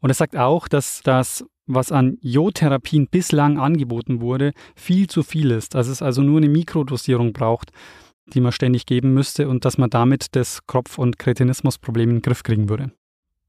Und 0.00 0.10
er 0.10 0.14
sagt 0.14 0.36
auch, 0.36 0.68
dass 0.68 1.00
das, 1.02 1.44
was 1.66 1.92
an 1.92 2.18
Jodtherapien 2.20 3.08
bislang 3.08 3.58
angeboten 3.58 4.20
wurde, 4.20 4.52
viel 4.76 5.06
zu 5.06 5.22
viel 5.22 5.50
ist. 5.50 5.74
Dass 5.74 5.88
es 5.88 6.02
also 6.02 6.20
nur 6.20 6.38
eine 6.38 6.48
Mikrodosierung 6.48 7.32
braucht, 7.32 7.70
die 8.26 8.40
man 8.40 8.52
ständig 8.52 8.84
geben 8.84 9.14
müsste 9.14 9.48
und 9.48 9.64
dass 9.64 9.78
man 9.78 9.88
damit 9.88 10.36
das 10.36 10.66
Kropf- 10.66 10.98
und 10.98 11.18
Kretinismusproblem 11.18 12.10
in 12.10 12.16
den 12.16 12.22
Griff 12.22 12.42
kriegen 12.42 12.68
würde. 12.68 12.92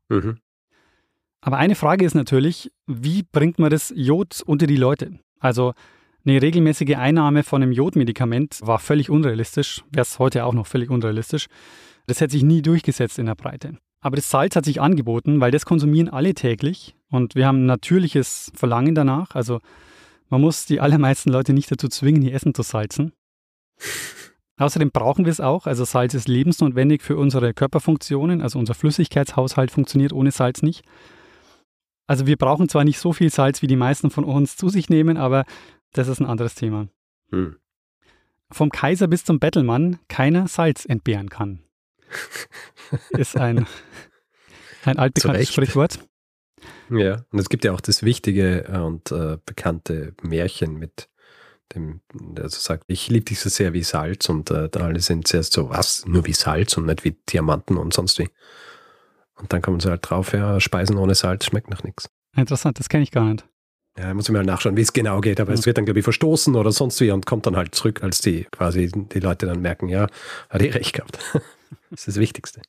Mhm. 0.10 0.38
Aber 1.44 1.58
eine 1.58 1.76
Frage 1.76 2.06
ist 2.06 2.16
natürlich, 2.16 2.72
wie 2.88 3.24
bringt 3.24 3.60
man 3.60 3.70
das 3.70 3.94
Jod 3.96 4.42
unter 4.46 4.66
die 4.66 4.78
Leute? 4.78 5.20
Also 5.40 5.74
eine 6.26 6.42
regelmäßige 6.42 6.96
Einnahme 6.96 7.44
von 7.44 7.62
einem 7.62 7.74
Jodmedikament 7.74 8.60
war 8.62 8.80
völlig 8.80 9.10
unrealistisch, 9.10 9.84
wäre 9.92 10.04
es 10.04 10.20
heute 10.20 10.46
auch 10.46 10.54
noch 10.54 10.68
völlig 10.68 10.90
unrealistisch. 10.90 11.48
Das 12.08 12.22
hätte 12.22 12.32
sich 12.32 12.44
nie 12.44 12.62
durchgesetzt 12.62 13.20
in 13.20 13.26
der 13.26 13.36
Breite. 13.36 13.78
Aber 14.00 14.16
das 14.16 14.30
Salz 14.30 14.56
hat 14.56 14.64
sich 14.64 14.80
angeboten, 14.80 15.42
weil 15.42 15.52
das 15.52 15.66
konsumieren 15.66 16.08
alle 16.08 16.34
täglich 16.34 16.96
und 17.10 17.36
wir 17.36 17.46
haben 17.46 17.64
ein 17.64 17.66
natürliches 17.66 18.52
Verlangen 18.56 18.96
danach. 18.96 19.36
Also 19.36 19.60
man 20.30 20.40
muss 20.40 20.66
die 20.66 20.80
allermeisten 20.80 21.30
Leute 21.30 21.52
nicht 21.52 21.70
dazu 21.70 21.90
zwingen, 21.90 22.22
ihr 22.22 22.34
Essen 22.34 22.54
zu 22.54 22.64
salzen. 22.64 23.12
Außerdem 24.58 24.92
brauchen 24.92 25.26
wir 25.26 25.32
es 25.32 25.42
auch. 25.42 25.68
Also 25.68 25.84
Salz 25.84 26.14
ist 26.14 26.30
lebensnotwendig 26.30 27.02
für 27.02 27.18
unsere 27.18 27.54
Körperfunktionen. 27.54 28.42
Also 28.42 28.60
unser 28.60 28.76
Flüssigkeitshaushalt 28.76 29.72
funktioniert 29.72 30.14
ohne 30.14 30.32
Salz 30.32 30.62
nicht. 30.62 30.84
Also 32.08 32.28
wir 32.28 32.38
brauchen 32.38 32.70
zwar 32.70 32.84
nicht 32.84 33.00
so 33.00 33.14
viel 33.14 33.30
Salz, 33.30 33.62
wie 33.62 33.68
die 33.68 33.76
meisten 33.76 34.10
von 34.10 34.24
uns 34.24 34.58
zu 34.58 34.70
sich 34.70 34.90
nehmen, 34.90 35.18
aber 35.18 35.46
das 35.94 36.08
ist 36.08 36.20
ein 36.20 36.26
anderes 36.26 36.56
Thema. 36.56 36.88
Hm. 37.30 37.56
Vom 38.52 38.70
Kaiser 38.70 39.08
bis 39.08 39.24
zum 39.24 39.40
Bettelmann 39.40 40.00
keiner 40.10 40.48
Salz 40.48 40.86
entbehren 40.86 41.30
kann. 41.30 41.64
ist 43.12 43.38
ein, 43.38 43.66
ein 44.86 44.98
altbekanntes 45.00 45.52
Sprichwort. 45.52 46.00
Ja, 46.90 47.26
und 47.32 47.40
es 47.40 47.50
gibt 47.50 47.64
ja 47.64 47.72
auch 47.74 47.82
das 47.82 48.04
wichtige 48.04 48.68
und 48.86 49.12
äh, 49.12 49.38
bekannte 49.46 50.14
Märchen 50.22 50.78
mit 50.78 51.10
dem, 51.74 52.02
der 52.14 52.50
so 52.50 52.60
sagt, 52.60 52.84
ich 52.88 53.10
liebe 53.10 53.26
dich 53.26 53.40
so 53.40 53.50
sehr 53.50 53.74
wie 53.74 53.84
Salz 53.84 54.30
und 54.30 54.52
äh, 54.52 54.70
da 54.70 54.82
alle 54.82 55.00
sind 55.00 55.28
zuerst 55.28 55.54
so, 55.54 55.70
was, 55.70 56.06
nur 56.06 56.26
wie 56.26 56.34
Salz 56.34 56.78
und 56.78 56.86
nicht 56.86 57.04
wie 57.04 57.16
Diamanten 57.30 57.78
und 57.78 57.94
sonst 57.94 58.20
wie. 58.20 58.30
Und 59.36 59.52
dann 59.52 59.62
kommen 59.62 59.80
sie 59.80 59.90
halt 59.90 60.10
drauf, 60.10 60.34
ja, 60.34 60.60
Speisen 60.60 60.98
ohne 60.98 61.16
Salz 61.16 61.46
schmeckt 61.46 61.70
nach 61.70 61.84
nichts. 61.84 62.10
Interessant, 62.36 62.80
das 62.80 62.90
kenne 62.90 63.04
ich 63.04 63.12
gar 63.12 63.26
nicht. 63.26 63.46
Ja, 63.98 64.14
muss 64.14 64.28
ich 64.28 64.34
mal 64.34 64.44
nachschauen, 64.44 64.76
wie 64.76 64.82
es 64.82 64.94
genau 64.94 65.22
geht, 65.22 65.40
aber 65.40 65.52
ja. 65.52 65.60
es 65.60 65.66
wird 65.66 65.78
dann, 65.78 65.86
glaube 65.86 66.00
ich, 66.00 66.04
verstoßen 66.04 66.56
oder 66.56 66.72
sonst 66.72 67.00
wie 67.00 67.12
und 67.12 67.26
kommt 67.26 67.46
dann 67.46 67.56
halt 67.56 67.76
zurück, 67.76 68.02
als 68.02 68.22
die 68.22 68.46
quasi 68.46 68.92
die 68.92 69.20
Leute 69.20 69.46
dann 69.46 69.62
merken, 69.62 69.88
ja, 69.88 70.08
hat 70.50 70.62
eh 70.62 70.72
recht 70.72 70.94
gehabt. 70.94 71.20
das 71.92 72.00
ist 72.00 72.08
das 72.08 72.16
Wichtigste. 72.18 72.62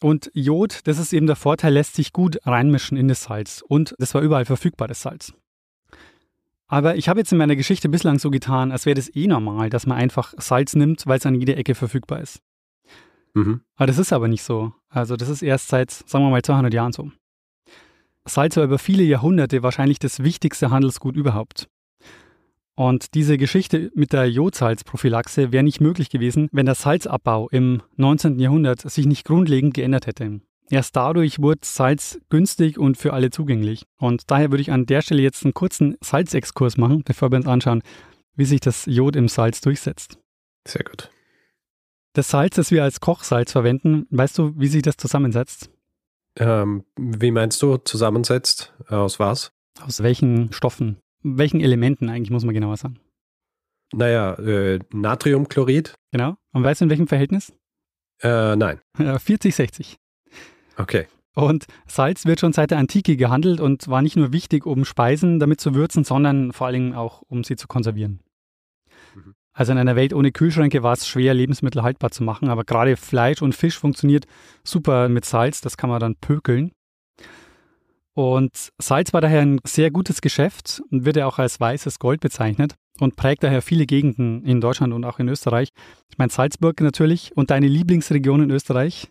Und 0.00 0.32
Jod, 0.34 0.80
das 0.84 0.98
ist 0.98 1.12
eben 1.12 1.28
der 1.28 1.36
Vorteil, 1.36 1.72
lässt 1.72 1.94
sich 1.94 2.12
gut 2.12 2.38
reinmischen 2.44 2.96
in 2.96 3.06
das 3.06 3.24
Salz. 3.24 3.62
Und 3.66 3.94
das 3.98 4.14
war 4.14 4.22
überall 4.22 4.44
verfügbar, 4.44 4.88
das 4.88 5.02
Salz. 5.02 5.32
Aber 6.66 6.96
ich 6.96 7.08
habe 7.08 7.20
jetzt 7.20 7.30
in 7.30 7.38
meiner 7.38 7.54
Geschichte 7.54 7.88
bislang 7.88 8.18
so 8.18 8.30
getan, 8.30 8.72
als 8.72 8.84
wäre 8.84 8.94
das 8.94 9.14
eh 9.14 9.28
normal, 9.28 9.70
dass 9.70 9.86
man 9.86 9.98
einfach 9.98 10.34
Salz 10.38 10.74
nimmt, 10.74 11.06
weil 11.06 11.18
es 11.18 11.26
an 11.26 11.36
jeder 11.36 11.56
Ecke 11.56 11.76
verfügbar 11.76 12.20
ist. 12.20 12.40
Mhm. 13.34 13.60
Aber 13.76 13.86
das 13.86 13.98
ist 13.98 14.12
aber 14.12 14.26
nicht 14.26 14.42
so. 14.42 14.72
Also 14.92 15.16
das 15.16 15.30
ist 15.30 15.42
erst 15.42 15.68
seit, 15.68 15.90
sagen 15.90 16.24
wir 16.24 16.30
mal, 16.30 16.42
200 16.42 16.72
Jahren 16.72 16.92
so. 16.92 17.10
Salz 18.24 18.56
war 18.56 18.64
über 18.64 18.78
viele 18.78 19.02
Jahrhunderte 19.02 19.62
wahrscheinlich 19.62 19.98
das 19.98 20.22
wichtigste 20.22 20.70
Handelsgut 20.70 21.16
überhaupt. 21.16 21.68
Und 22.74 23.14
diese 23.14 23.36
Geschichte 23.36 23.90
mit 23.94 24.12
der 24.12 24.30
Jodsalzprophylaxe 24.30 25.50
wäre 25.50 25.64
nicht 25.64 25.80
möglich 25.80 26.10
gewesen, 26.10 26.48
wenn 26.52 26.66
der 26.66 26.74
Salzabbau 26.74 27.48
im 27.48 27.82
19. 27.96 28.38
Jahrhundert 28.38 28.80
sich 28.80 29.06
nicht 29.06 29.24
grundlegend 29.24 29.74
geändert 29.74 30.06
hätte. 30.06 30.40
Erst 30.70 30.96
dadurch 30.96 31.40
wurde 31.40 31.60
Salz 31.64 32.18
günstig 32.30 32.78
und 32.78 32.96
für 32.96 33.12
alle 33.12 33.30
zugänglich. 33.30 33.84
Und 33.98 34.30
daher 34.30 34.50
würde 34.50 34.62
ich 34.62 34.70
an 34.70 34.86
der 34.86 35.02
Stelle 35.02 35.22
jetzt 35.22 35.44
einen 35.44 35.54
kurzen 35.54 35.96
Salzexkurs 36.00 36.76
machen, 36.76 37.02
bevor 37.04 37.30
wir 37.30 37.36
uns 37.36 37.46
anschauen, 37.46 37.82
wie 38.36 38.44
sich 38.44 38.60
das 38.60 38.86
Jod 38.86 39.16
im 39.16 39.28
Salz 39.28 39.60
durchsetzt. 39.60 40.18
Sehr 40.66 40.84
gut. 40.84 41.10
Das 42.14 42.28
Salz, 42.28 42.56
das 42.56 42.70
wir 42.70 42.82
als 42.82 43.00
Kochsalz 43.00 43.52
verwenden, 43.52 44.06
weißt 44.10 44.36
du, 44.36 44.52
wie 44.58 44.68
sich 44.68 44.82
das 44.82 44.98
zusammensetzt? 44.98 45.70
Ähm, 46.38 46.84
wie 46.96 47.30
meinst 47.30 47.62
du 47.62 47.78
zusammensetzt? 47.78 48.74
Aus 48.88 49.18
was? 49.18 49.52
Aus 49.80 50.02
welchen 50.02 50.52
Stoffen? 50.52 50.98
Welchen 51.22 51.60
Elementen 51.60 52.10
eigentlich, 52.10 52.30
muss 52.30 52.44
man 52.44 52.54
genauer 52.54 52.76
sagen? 52.76 52.98
Naja, 53.94 54.34
äh, 54.34 54.80
Natriumchlorid. 54.92 55.94
Genau. 56.12 56.36
Und 56.52 56.64
weißt 56.64 56.80
du 56.80 56.84
in 56.84 56.90
welchem 56.90 57.08
Verhältnis? 57.08 57.52
Äh, 58.22 58.56
nein. 58.56 58.80
40, 59.18 59.54
60. 59.54 59.96
Okay. 60.76 61.06
Und 61.34 61.66
Salz 61.86 62.26
wird 62.26 62.40
schon 62.40 62.52
seit 62.52 62.72
der 62.72 62.78
Antike 62.78 63.16
gehandelt 63.16 63.60
und 63.60 63.88
war 63.88 64.02
nicht 64.02 64.16
nur 64.16 64.32
wichtig, 64.32 64.66
um 64.66 64.84
Speisen 64.84 65.38
damit 65.38 65.60
zu 65.60 65.74
würzen, 65.74 66.04
sondern 66.04 66.52
vor 66.52 66.66
allem 66.66 66.92
auch, 66.92 67.22
um 67.22 67.42
sie 67.42 67.56
zu 67.56 67.68
konservieren. 67.68 68.20
Also 69.54 69.72
in 69.72 69.78
einer 69.78 69.96
Welt 69.96 70.14
ohne 70.14 70.32
Kühlschränke 70.32 70.82
war 70.82 70.94
es 70.94 71.06
schwer, 71.06 71.34
Lebensmittel 71.34 71.82
haltbar 71.82 72.10
zu 72.10 72.22
machen, 72.22 72.48
aber 72.48 72.64
gerade 72.64 72.96
Fleisch 72.96 73.42
und 73.42 73.54
Fisch 73.54 73.78
funktioniert 73.78 74.24
super 74.64 75.08
mit 75.08 75.24
Salz, 75.24 75.60
das 75.60 75.76
kann 75.76 75.90
man 75.90 76.00
dann 76.00 76.16
pökeln. 76.16 76.72
Und 78.14 78.70
Salz 78.80 79.12
war 79.12 79.20
daher 79.20 79.40
ein 79.40 79.58
sehr 79.64 79.90
gutes 79.90 80.20
Geschäft 80.20 80.82
und 80.90 81.04
wird 81.04 81.16
ja 81.16 81.26
auch 81.26 81.38
als 81.38 81.60
weißes 81.60 81.98
Gold 81.98 82.20
bezeichnet 82.20 82.74
und 83.00 83.16
prägt 83.16 83.42
daher 83.42 83.62
viele 83.62 83.86
Gegenden 83.86 84.44
in 84.44 84.60
Deutschland 84.60 84.92
und 84.92 85.04
auch 85.04 85.18
in 85.18 85.28
Österreich. 85.28 85.68
Ich 86.10 86.18
meine 86.18 86.30
Salzburg 86.30 86.80
natürlich 86.80 87.32
und 87.36 87.50
deine 87.50 87.68
Lieblingsregion 87.68 88.42
in 88.42 88.50
Österreich? 88.50 89.10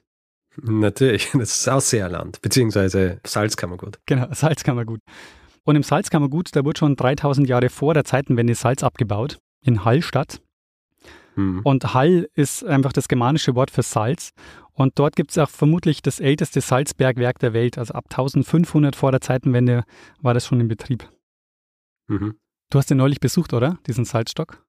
Natürlich, 0.62 1.32
das 1.34 1.62
ist 1.62 1.70
Ausseerland, 1.70 2.42
beziehungsweise 2.42 3.20
Salzkammergut. 3.26 4.00
Genau, 4.06 4.28
Salzkammergut. 4.32 5.02
Und 5.64 5.76
im 5.76 5.84
Salzkammergut, 5.84 6.56
da 6.56 6.66
wurde 6.66 6.80
schon 6.80 6.96
3000 6.96 7.48
Jahre 7.48 7.70
vor 7.70 7.94
der 7.94 8.06
Zeitenwende 8.06 8.56
Salz 8.56 8.84
abgebaut 8.84 9.40
in 9.62 9.86
Hallstatt. 9.86 10.42
Mhm. 11.36 11.62
Und 11.64 11.94
Hall 11.94 12.30
ist 12.34 12.64
einfach 12.64 12.94
das 12.94 13.08
germanische 13.08 13.56
Wort 13.56 13.72
für 13.72 13.84
Salz. 13.84 14.32
Und 14.74 14.98
dort 14.98 15.16
gibt 15.16 15.32
es 15.32 15.38
auch 15.38 15.50
vermutlich 15.50 16.02
das 16.02 16.20
älteste 16.20 16.62
Salzbergwerk 16.62 17.40
der 17.40 17.54
Welt. 17.54 17.78
Also 17.78 17.94
ab 17.94 18.06
1500 18.10 18.96
vor 18.96 19.12
der 19.12 19.22
Zeitenwende 19.22 19.84
war 20.22 20.34
das 20.34 20.46
schon 20.46 20.60
in 20.60 20.68
Betrieb. 20.68 21.08
Mhm. 22.08 22.36
Du 22.70 22.78
hast 22.78 22.90
den 22.90 22.98
neulich 22.98 23.20
besucht, 23.20 23.54
oder? 23.54 23.78
Diesen 23.86 24.06
Salzstock? 24.06 24.66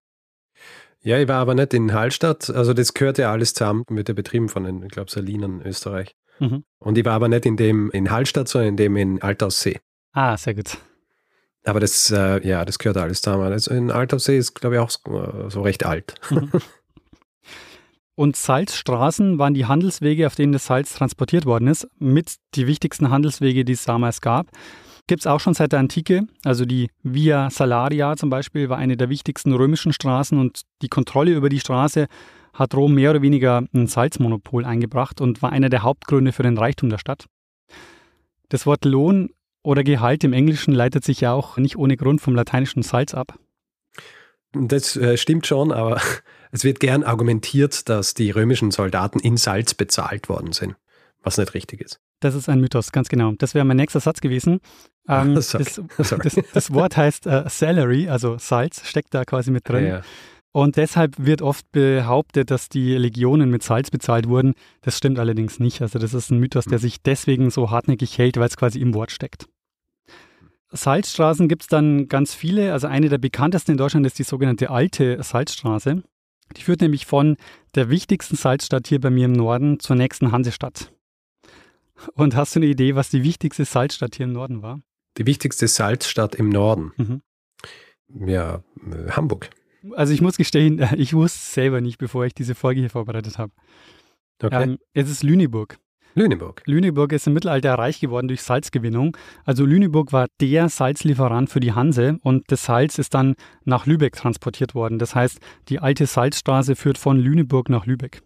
Ja, 1.01 1.19
ich 1.19 1.29
war 1.29 1.41
aber 1.41 1.55
nicht 1.55 1.75
in 1.75 1.93
Hallstatt. 1.93 2.51
Also 2.51 2.75
das 2.75 2.95
gehört 2.95 3.19
ja 3.19 3.33
alles 3.33 3.55
zusammen 3.55 3.85
mit 3.89 4.09
der 4.09 4.15
Betrieben 4.15 4.49
von 4.49 4.65
den, 4.65 4.83
ich 4.83 4.91
glaube, 4.91 5.11
Salinen 5.11 5.63
Österreich. 5.63 6.15
Mhm. 6.39 6.65
Und 6.79 6.99
ich 6.99 7.05
war 7.05 7.15
aber 7.15 7.29
nicht 7.29 7.47
in 7.47 7.57
dem 7.57 7.91
in 7.91 8.11
Hallstatt, 8.11 8.49
sondern 8.49 8.71
in 8.71 8.77
dem 8.77 8.97
in 8.97 9.23
Altaussee. 9.23 9.81
Ah, 10.13 10.37
sehr 10.37 10.55
gut. 10.55 10.79
Aber 11.64 11.81
das, 11.81 12.11
äh, 12.11 12.46
ja, 12.46 12.64
das 12.64 12.79
gehört 12.79 12.96
alles 12.96 13.22
zusammen. 13.22 13.53
Also 13.53 13.72
in 13.72 13.90
Altaussee 13.90 14.37
ist, 14.37 14.55
glaube 14.55 14.77
ich, 14.77 14.81
auch 14.81 14.90
so, 14.90 15.48
so 15.48 15.62
recht 15.62 15.85
alt. 15.85 16.14
Mhm. 16.31 16.51
Und 18.14 18.37
Salzstraßen 18.37 19.38
waren 19.38 19.55
die 19.55 19.64
Handelswege, 19.64 20.27
auf 20.27 20.35
denen 20.35 20.53
das 20.53 20.66
Salz 20.66 20.92
transportiert 20.92 21.46
worden 21.46 21.66
ist, 21.66 21.88
mit 21.98 22.37
die 22.55 22.66
wichtigsten 22.66 23.11
Handelswege, 23.11 23.64
die 23.64 23.72
es 23.72 23.85
damals 23.85 24.20
gab. 24.20 24.48
Gibt 25.07 25.22
es 25.22 25.27
auch 25.27 25.40
schon 25.40 25.55
seit 25.55 25.72
der 25.72 25.81
Antike. 25.81 26.27
Also 26.44 26.64
die 26.64 26.90
Via 27.03 27.51
Salaria 27.51 28.16
zum 28.16 28.31
Beispiel 28.31 28.68
war 28.68 28.79
eine 28.79 28.96
der 28.96 29.09
wichtigsten 29.09 29.53
römischen 29.53 29.92
Straßen 29.92 30.38
und 30.38 30.62
die 30.83 30.88
Kontrolle 30.88 31.33
über 31.33 31.48
die 31.48 31.61
Straße 31.61 32.07
hat 32.53 32.75
Rom 32.75 32.94
mehr 32.94 33.11
oder 33.11 33.22
weniger 33.22 33.64
ein 33.75 33.87
Salzmonopol 33.87 34.64
eingebracht 34.64 35.20
und 35.20 35.40
war 35.42 35.51
einer 35.51 35.70
der 35.70 35.83
Hauptgründe 35.83 36.33
für 36.33 36.42
den 36.42 36.59
Reichtum 36.59 36.90
der 36.90 36.98
Stadt. 36.98 37.27
Das 38.51 38.66
Wort 38.66 38.85
Lohn 38.85 39.31
oder 39.62 39.85
Gehalt 39.85 40.25
im 40.25 40.33
Englischen 40.33 40.72
leitet 40.72 41.05
sich 41.05 41.20
ja 41.20 41.33
auch 41.33 41.57
nicht 41.57 41.77
ohne 41.77 41.96
Grund 41.96 42.20
vom 42.20 42.35
lateinischen 42.35 42.83
Salz 42.83 43.14
ab. 43.14 43.38
Das 44.53 44.96
äh, 44.96 45.16
stimmt 45.16 45.46
schon, 45.46 45.72
aber 45.72 46.01
es 46.51 46.64
wird 46.64 46.81
gern 46.81 47.03
argumentiert, 47.03 47.88
dass 47.88 48.14
die 48.14 48.31
römischen 48.31 48.70
Soldaten 48.70 49.18
in 49.18 49.37
Salz 49.37 49.75
bezahlt 49.75 50.29
worden 50.29 50.53
sind, 50.53 50.77
was 51.22 51.38
nicht 51.38 51.55
richtig 51.55 51.81
ist. 51.81 52.01
Das 52.20 52.35
ist 52.35 52.48
ein 52.48 52.61
Mythos, 52.61 52.92
ganz 52.92 53.09
genau. 53.09 53.33
Das 53.38 53.55
wäre 53.55 53.64
mein 53.64 53.77
nächster 53.77 54.01
Satz 54.01 54.20
gewesen. 54.20 54.61
Ähm, 55.09 55.35
das, 55.35 55.51
das, 55.96 56.40
das, 56.53 56.72
Wort 56.72 56.96
heißt 56.96 57.27
äh, 57.27 57.44
Salary, 57.48 58.09
also 58.09 58.37
Salz, 58.38 58.87
steckt 58.87 59.14
da 59.14 59.25
quasi 59.25 59.51
mit 59.51 59.68
drin. 59.68 59.87
Ja. 59.87 60.03
Und 60.53 60.77
deshalb 60.77 61.15
wird 61.19 61.41
oft 61.41 61.71
behauptet, 61.73 62.51
dass 62.51 62.69
die 62.69 62.95
Legionen 62.95 63.51
mit 63.51 63.62
Salz 63.62 63.91
bezahlt 63.91 64.29
wurden. 64.29 64.53
Das 64.83 64.99
stimmt 64.99 65.19
allerdings 65.19 65.59
nicht. 65.59 65.81
Also 65.81 65.99
das 65.99 66.12
ist 66.12 66.31
ein 66.31 66.38
Mythos, 66.38 66.67
der 66.67 66.79
hm. 66.79 66.83
sich 66.83 67.03
deswegen 67.03 67.51
so 67.51 67.71
hartnäckig 67.71 68.19
hält, 68.19 68.37
weil 68.37 68.49
es 68.49 68.57
quasi 68.59 68.79
im 68.79 68.93
Wort 68.93 69.11
steckt. 69.11 69.49
Salzstraßen 70.71 71.49
gibt 71.49 71.62
es 71.62 71.69
dann 71.69 72.09
ganz 72.09 72.35
viele. 72.35 72.73
Also 72.73 72.87
eine 72.87 73.09
der 73.09 73.19
bekanntesten 73.19 73.73
in 73.73 73.77
Deutschland 73.79 74.07
ist 74.07 74.19
die 74.19 74.25
sogenannte 74.25 74.71
Alte 74.71 75.23
Salzstraße. 75.23 76.03
Die 76.57 76.62
führt 76.62 76.83
nämlich 76.83 77.07
von 77.07 77.37
der 77.75 77.88
wichtigsten 77.88 78.37
Salzstadt 78.37 78.87
hier 78.87 79.01
bei 79.01 79.11
mir 79.11 79.27
im 79.27 79.33
Norden 79.33 79.81
zur 79.81 79.97
nächsten 79.97 80.33
Hansestadt. 80.33 80.93
Und 82.15 82.37
hast 82.37 82.55
du 82.55 82.61
eine 82.61 82.67
Idee, 82.67 82.95
was 82.95 83.11
die 83.11 83.23
wichtigste 83.23 83.65
Salzstadt 83.65 84.17
hier 84.17 84.25
im 84.25 84.33
Norden 84.33 84.61
war? 84.62 84.81
Die 85.19 85.27
wichtigste 85.27 85.69
Salzstadt 85.69 86.35
im 86.35 86.49
Norden. 86.49 86.93
Mhm. 86.97 87.23
Ja, 88.29 88.62
äh, 88.91 89.11
Hamburg. 89.11 89.51
Also 89.95 90.12
ich 90.12 90.21
muss 90.21 90.37
gestehen, 90.37 90.87
ich 90.97 91.14
wusste 91.14 91.38
es 91.38 91.55
selber 91.55 91.81
nicht, 91.81 91.99
bevor 91.99 92.25
ich 92.25 92.35
diese 92.35 92.55
Folge 92.55 92.81
hier 92.81 92.90
vorbereitet 92.90 93.38
habe. 93.38 93.53
Okay. 94.42 94.62
Ähm, 94.62 94.79
es 94.92 95.11
ist 95.11 95.23
Lüneburg. 95.23 95.79
Lüneburg. 96.14 96.62
Lüneburg 96.66 97.12
ist 97.12 97.27
im 97.27 97.33
Mittelalter 97.33 97.75
reich 97.75 98.01
geworden 98.01 98.29
durch 98.29 98.42
Salzgewinnung. 98.42 99.16
Also 99.45 99.64
Lüneburg 99.64 100.12
war 100.12 100.27
der 100.40 100.68
Salzlieferant 100.68 101.49
für 101.49 101.61
die 101.61 101.73
Hanse 101.73 102.18
und 102.23 102.45
das 102.49 102.64
Salz 102.64 102.99
ist 102.99 103.14
dann 103.14 103.35
nach 103.64 103.87
Lübeck 103.87 104.14
transportiert 104.16 104.75
worden. 104.75 104.99
Das 104.99 105.14
heißt, 105.14 105.38
die 105.68 105.79
alte 105.79 106.07
Salzstraße 106.07 106.77
führt 106.77 106.99
von 106.99 107.18
Lüneburg 107.18 107.71
nach 107.71 107.87
Lübeck. 107.87 108.23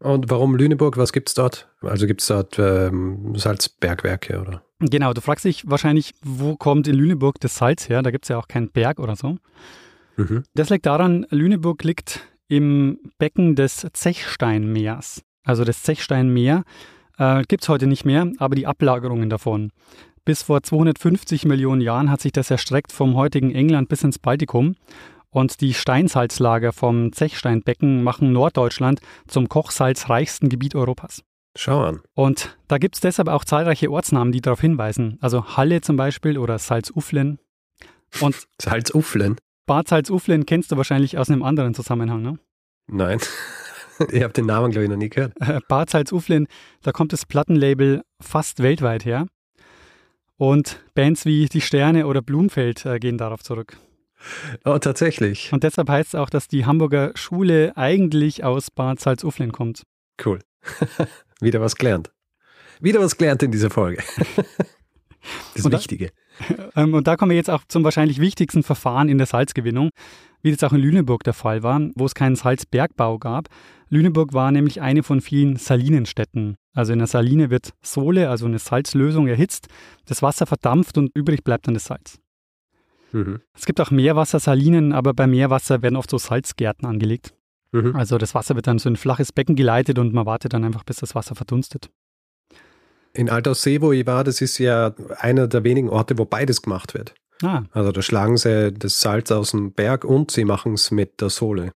Und 0.00 0.28
warum 0.28 0.54
Lüneburg? 0.54 0.98
Was 0.98 1.14
gibt 1.14 1.30
es 1.30 1.34
dort? 1.34 1.70
Also 1.80 2.06
gibt 2.06 2.20
es 2.20 2.26
dort 2.26 2.58
ähm, 2.58 3.34
Salzbergwerke 3.36 4.40
oder? 4.40 4.62
Genau, 4.80 5.14
du 5.14 5.22
fragst 5.22 5.46
dich 5.46 5.68
wahrscheinlich, 5.70 6.12
wo 6.22 6.56
kommt 6.56 6.86
in 6.88 6.94
Lüneburg 6.94 7.40
das 7.40 7.54
Salz 7.54 7.88
her? 7.88 8.02
Da 8.02 8.10
gibt 8.10 8.26
es 8.26 8.28
ja 8.28 8.38
auch 8.38 8.48
keinen 8.48 8.70
Berg 8.70 8.98
oder 8.98 9.16
so. 9.16 9.38
Mhm. 10.16 10.44
Das 10.54 10.70
liegt 10.70 10.86
daran, 10.86 11.26
Lüneburg 11.30 11.82
liegt 11.84 12.20
im 12.48 12.98
Becken 13.18 13.56
des 13.56 13.86
Zechsteinmeers. 13.92 15.22
Also 15.44 15.64
das 15.64 15.82
Zechsteinmeer 15.82 16.64
äh, 17.18 17.42
gibt 17.42 17.62
es 17.62 17.68
heute 17.68 17.86
nicht 17.86 18.04
mehr, 18.04 18.30
aber 18.38 18.54
die 18.54 18.66
Ablagerungen 18.66 19.30
davon. 19.30 19.70
Bis 20.24 20.42
vor 20.42 20.62
250 20.62 21.44
Millionen 21.44 21.82
Jahren 21.82 22.10
hat 22.10 22.20
sich 22.20 22.32
das 22.32 22.50
erstreckt 22.50 22.92
vom 22.92 23.14
heutigen 23.14 23.54
England 23.54 23.88
bis 23.88 24.04
ins 24.04 24.18
Baltikum. 24.18 24.74
Und 25.28 25.60
die 25.60 25.74
Steinsalzlager 25.74 26.72
vom 26.72 27.12
Zechsteinbecken 27.12 28.02
machen 28.02 28.32
Norddeutschland 28.32 29.00
zum 29.26 29.48
kochsalzreichsten 29.48 30.48
Gebiet 30.48 30.74
Europas. 30.76 31.22
Schau 31.56 31.82
an. 31.82 32.00
Und 32.14 32.56
da 32.68 32.78
gibt 32.78 32.94
es 32.94 33.00
deshalb 33.00 33.28
auch 33.28 33.44
zahlreiche 33.44 33.90
Ortsnamen, 33.90 34.32
die 34.32 34.40
darauf 34.40 34.60
hinweisen. 34.60 35.18
Also 35.20 35.56
Halle 35.56 35.80
zum 35.80 35.96
Beispiel 35.96 36.38
oder 36.38 36.58
Salzuflen. 36.58 37.38
Und 38.20 38.46
Salzuflen? 38.62 39.36
Bad 39.66 39.88
Salzuflen 39.88 40.46
kennst 40.46 40.72
du 40.72 40.76
wahrscheinlich 40.76 41.18
aus 41.18 41.30
einem 41.30 41.42
anderen 41.42 41.74
Zusammenhang, 41.74 42.22
ne? 42.22 42.38
Nein. 42.86 43.18
ich 44.10 44.22
habe 44.22 44.32
den 44.32 44.46
Namen, 44.46 44.70
glaube 44.70 44.84
ich, 44.84 44.90
noch 44.90 44.96
nie 44.96 45.08
gehört. 45.08 45.32
Äh, 45.40 45.60
Bad 45.68 45.90
Salzuflen, 45.90 46.46
da 46.82 46.92
kommt 46.92 47.12
das 47.12 47.26
Plattenlabel 47.26 48.02
fast 48.20 48.62
weltweit 48.62 49.04
her. 49.04 49.26
Und 50.36 50.84
Bands 50.94 51.24
wie 51.24 51.46
Die 51.46 51.60
Sterne 51.60 52.06
oder 52.06 52.20
Blumfeld 52.20 52.84
äh, 52.84 52.98
gehen 52.98 53.18
darauf 53.18 53.42
zurück. 53.42 53.78
Oh, 54.64 54.78
tatsächlich. 54.78 55.52
Und 55.52 55.62
deshalb 55.62 55.88
heißt 55.88 56.08
es 56.08 56.14
auch, 56.14 56.30
dass 56.30 56.48
die 56.48 56.66
Hamburger 56.66 57.12
Schule 57.14 57.76
eigentlich 57.76 58.42
aus 58.42 58.70
Bad 58.70 59.00
Salzuflen 59.00 59.52
kommt. 59.52 59.84
Cool. 60.24 60.40
Wieder 61.40 61.60
was 61.60 61.76
gelernt. 61.76 62.10
Wieder 62.80 63.00
was 63.00 63.16
gelernt 63.16 63.42
in 63.42 63.52
dieser 63.52 63.70
Folge. 63.70 64.02
Das 65.54 65.64
Und 65.64 65.72
Wichtige. 65.72 66.10
Ähm, 66.76 66.92
und 66.94 67.06
da 67.06 67.16
kommen 67.16 67.30
wir 67.30 67.36
jetzt 67.36 67.50
auch 67.50 67.62
zum 67.68 67.84
wahrscheinlich 67.84 68.20
wichtigsten 68.20 68.64
Verfahren 68.64 69.08
in 69.08 69.18
der 69.18 69.28
Salzgewinnung, 69.28 69.90
wie 70.42 70.50
das 70.50 70.64
auch 70.64 70.72
in 70.72 70.80
Lüneburg 70.80 71.22
der 71.22 71.32
Fall 71.32 71.62
war, 71.62 71.80
wo 71.94 72.04
es 72.04 72.14
keinen 72.14 72.34
Salzbergbau 72.34 73.18
gab. 73.18 73.48
Lüneburg 73.88 74.32
war 74.32 74.50
nämlich 74.50 74.80
eine 74.80 75.04
von 75.04 75.20
vielen 75.20 75.56
Salinenstädten. 75.56 76.56
Also 76.74 76.92
in 76.92 76.98
der 76.98 77.06
Saline 77.06 77.50
wird 77.50 77.74
Sohle, 77.80 78.28
also 78.28 78.46
eine 78.46 78.58
Salzlösung, 78.58 79.28
erhitzt, 79.28 79.68
das 80.06 80.20
Wasser 80.20 80.46
verdampft 80.46 80.98
und 80.98 81.10
übrig 81.14 81.44
bleibt 81.44 81.68
dann 81.68 81.74
das 81.74 81.84
Salz. 81.84 82.18
Mhm. 83.12 83.40
Es 83.54 83.64
gibt 83.64 83.80
auch 83.80 83.92
Meerwassersalinen, 83.92 84.92
aber 84.92 85.14
bei 85.14 85.28
Meerwasser 85.28 85.82
werden 85.82 85.96
oft 85.96 86.10
so 86.10 86.18
Salzgärten 86.18 86.86
angelegt. 86.86 87.32
Mhm. 87.70 87.94
Also 87.94 88.18
das 88.18 88.34
Wasser 88.34 88.56
wird 88.56 88.66
dann 88.66 88.78
so 88.78 88.88
in 88.88 88.94
ein 88.94 88.96
flaches 88.96 89.32
Becken 89.32 89.54
geleitet 89.54 89.98
und 89.98 90.12
man 90.12 90.26
wartet 90.26 90.52
dann 90.52 90.64
einfach, 90.64 90.84
bis 90.84 90.96
das 90.96 91.14
Wasser 91.14 91.34
verdunstet. 91.36 91.90
In 93.14 93.30
Altaussee, 93.30 93.80
wo 93.80 93.92
ich 93.92 94.06
war, 94.06 94.24
das 94.24 94.40
ist 94.40 94.58
ja 94.58 94.92
einer 95.18 95.46
der 95.46 95.62
wenigen 95.64 95.88
Orte, 95.88 96.18
wo 96.18 96.24
beides 96.24 96.62
gemacht 96.62 96.94
wird. 96.94 97.14
Ah, 97.42 97.62
Also 97.72 97.92
da 97.92 98.02
schlagen 98.02 98.36
sie 98.36 98.72
das 98.72 99.00
Salz 99.00 99.30
aus 99.30 99.52
dem 99.52 99.72
Berg 99.72 100.04
und 100.04 100.30
sie 100.30 100.44
machen 100.44 100.74
es 100.74 100.90
mit 100.90 101.20
der 101.20 101.30
Sohle. 101.30 101.72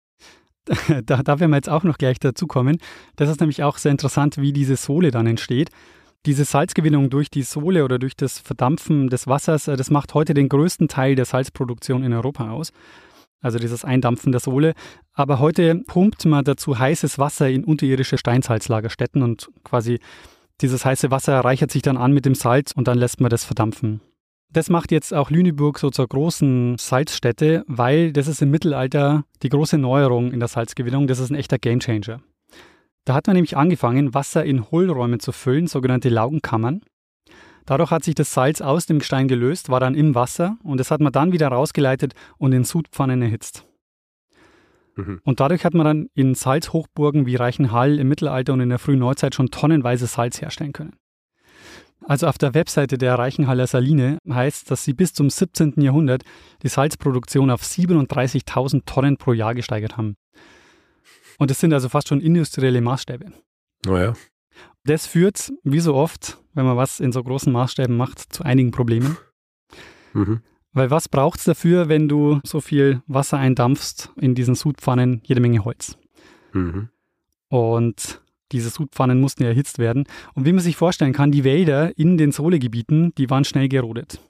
da, 1.04 1.22
da 1.22 1.40
werden 1.40 1.50
wir 1.50 1.56
jetzt 1.56 1.68
auch 1.68 1.84
noch 1.84 1.96
gleich 1.96 2.18
dazu 2.18 2.46
kommen. 2.46 2.78
Das 3.16 3.30
ist 3.30 3.40
nämlich 3.40 3.62
auch 3.62 3.78
sehr 3.78 3.92
interessant, 3.92 4.38
wie 4.38 4.52
diese 4.52 4.76
Sohle 4.76 5.10
dann 5.10 5.26
entsteht. 5.26 5.70
Diese 6.26 6.44
Salzgewinnung 6.44 7.10
durch 7.10 7.30
die 7.30 7.42
Sohle 7.42 7.84
oder 7.84 7.98
durch 7.98 8.16
das 8.16 8.38
Verdampfen 8.38 9.08
des 9.08 9.28
Wassers, 9.28 9.68
äh, 9.68 9.76
das 9.76 9.90
macht 9.90 10.14
heute 10.14 10.34
den 10.34 10.48
größten 10.48 10.88
Teil 10.88 11.14
der 11.14 11.24
Salzproduktion 11.24 12.02
in 12.02 12.12
Europa 12.12 12.50
aus. 12.50 12.72
Also 13.40 13.58
dieses 13.60 13.84
Eindampfen 13.84 14.32
der 14.32 14.40
Sohle. 14.40 14.74
Aber 15.12 15.38
heute 15.38 15.76
pumpt 15.86 16.24
man 16.24 16.44
dazu 16.44 16.76
heißes 16.76 17.20
Wasser 17.20 17.48
in 17.48 17.64
unterirdische 17.64 18.18
Steinsalzlagerstätten 18.18 19.22
und 19.22 19.48
quasi 19.62 20.00
dieses 20.60 20.84
heiße 20.84 21.10
Wasser 21.10 21.38
reichert 21.40 21.70
sich 21.70 21.82
dann 21.82 21.96
an 21.96 22.12
mit 22.12 22.24
dem 22.24 22.34
Salz 22.34 22.72
und 22.72 22.88
dann 22.88 22.98
lässt 22.98 23.20
man 23.20 23.30
das 23.30 23.44
verdampfen. 23.44 24.00
Das 24.50 24.70
macht 24.70 24.92
jetzt 24.92 25.12
auch 25.12 25.30
Lüneburg 25.30 25.78
so 25.78 25.90
zur 25.90 26.08
großen 26.08 26.78
Salzstätte, 26.78 27.64
weil 27.66 28.12
das 28.12 28.28
ist 28.28 28.40
im 28.40 28.50
Mittelalter 28.50 29.24
die 29.42 29.50
große 29.50 29.76
Neuerung 29.76 30.32
in 30.32 30.40
der 30.40 30.48
Salzgewinnung. 30.48 31.06
Das 31.06 31.18
ist 31.18 31.30
ein 31.30 31.34
echter 31.34 31.58
Gamechanger. 31.58 32.20
Da 33.04 33.14
hat 33.14 33.26
man 33.26 33.36
nämlich 33.36 33.56
angefangen, 33.58 34.14
Wasser 34.14 34.44
in 34.44 34.70
Hohlräume 34.70 35.18
zu 35.18 35.32
füllen, 35.32 35.66
sogenannte 35.66 36.08
Laugenkammern. 36.08 36.80
Dadurch 37.66 37.90
hat 37.90 38.04
sich 38.04 38.14
das 38.14 38.32
Salz 38.32 38.62
aus 38.62 38.86
dem 38.86 39.00
Gestein 39.00 39.28
gelöst, 39.28 39.68
war 39.68 39.80
dann 39.80 39.94
im 39.94 40.14
Wasser 40.14 40.56
und 40.62 40.80
das 40.80 40.90
hat 40.90 41.02
man 41.02 41.12
dann 41.12 41.32
wieder 41.32 41.48
rausgeleitet 41.48 42.14
und 42.38 42.52
in 42.52 42.64
Sudpfannen 42.64 43.20
erhitzt. 43.20 43.67
Mhm. 44.98 45.20
Und 45.22 45.38
dadurch 45.38 45.64
hat 45.64 45.74
man 45.74 45.86
dann 45.86 46.08
in 46.14 46.34
Salzhochburgen 46.34 47.24
wie 47.24 47.36
Reichenhall 47.36 48.00
im 48.00 48.08
Mittelalter 48.08 48.52
und 48.52 48.60
in 48.60 48.68
der 48.68 48.80
frühen 48.80 48.98
Neuzeit 48.98 49.34
schon 49.34 49.50
tonnenweise 49.50 50.08
Salz 50.08 50.40
herstellen 50.42 50.72
können. 50.72 50.96
Also 52.04 52.26
auf 52.26 52.36
der 52.36 52.54
Webseite 52.54 52.98
der 52.98 53.16
Reichenhaller 53.16 53.66
Saline 53.66 54.18
heißt, 54.28 54.70
dass 54.70 54.84
sie 54.84 54.94
bis 54.94 55.12
zum 55.12 55.30
17. 55.30 55.74
Jahrhundert 55.76 56.24
die 56.62 56.68
Salzproduktion 56.68 57.50
auf 57.50 57.62
37.000 57.62 58.86
Tonnen 58.86 59.16
pro 59.18 59.32
Jahr 59.32 59.54
gesteigert 59.54 59.96
haben. 59.96 60.16
Und 61.38 61.50
das 61.50 61.60
sind 61.60 61.72
also 61.72 61.88
fast 61.88 62.08
schon 62.08 62.20
industrielle 62.20 62.80
Maßstäbe. 62.80 63.32
Naja. 63.86 64.14
Das 64.84 65.06
führt, 65.06 65.52
wie 65.62 65.80
so 65.80 65.94
oft, 65.94 66.38
wenn 66.54 66.64
man 66.64 66.76
was 66.76 66.98
in 66.98 67.12
so 67.12 67.22
großen 67.22 67.52
Maßstäben 67.52 67.96
macht, 67.96 68.32
zu 68.32 68.42
einigen 68.42 68.72
Problemen. 68.72 69.16
Mhm. 70.12 70.40
Weil 70.72 70.90
was 70.90 71.08
braucht 71.08 71.38
es 71.38 71.44
dafür, 71.44 71.88
wenn 71.88 72.08
du 72.08 72.40
so 72.44 72.60
viel 72.60 73.02
Wasser 73.06 73.38
eindampfst 73.38 74.10
in 74.20 74.34
diesen 74.34 74.54
Sudpfannen? 74.54 75.20
Jede 75.24 75.40
Menge 75.40 75.64
Holz. 75.64 75.96
Mhm. 76.52 76.88
Und 77.48 78.20
diese 78.52 78.70
Sudpfannen 78.70 79.20
mussten 79.20 79.42
ja 79.42 79.48
erhitzt 79.48 79.78
werden. 79.78 80.04
Und 80.34 80.46
wie 80.46 80.52
man 80.52 80.62
sich 80.62 80.76
vorstellen 80.76 81.12
kann, 81.12 81.32
die 81.32 81.44
Wälder 81.44 81.96
in 81.98 82.16
den 82.16 82.32
Sohlegebieten, 82.32 83.14
die 83.16 83.30
waren 83.30 83.44
schnell 83.44 83.68
gerodet. 83.68 84.20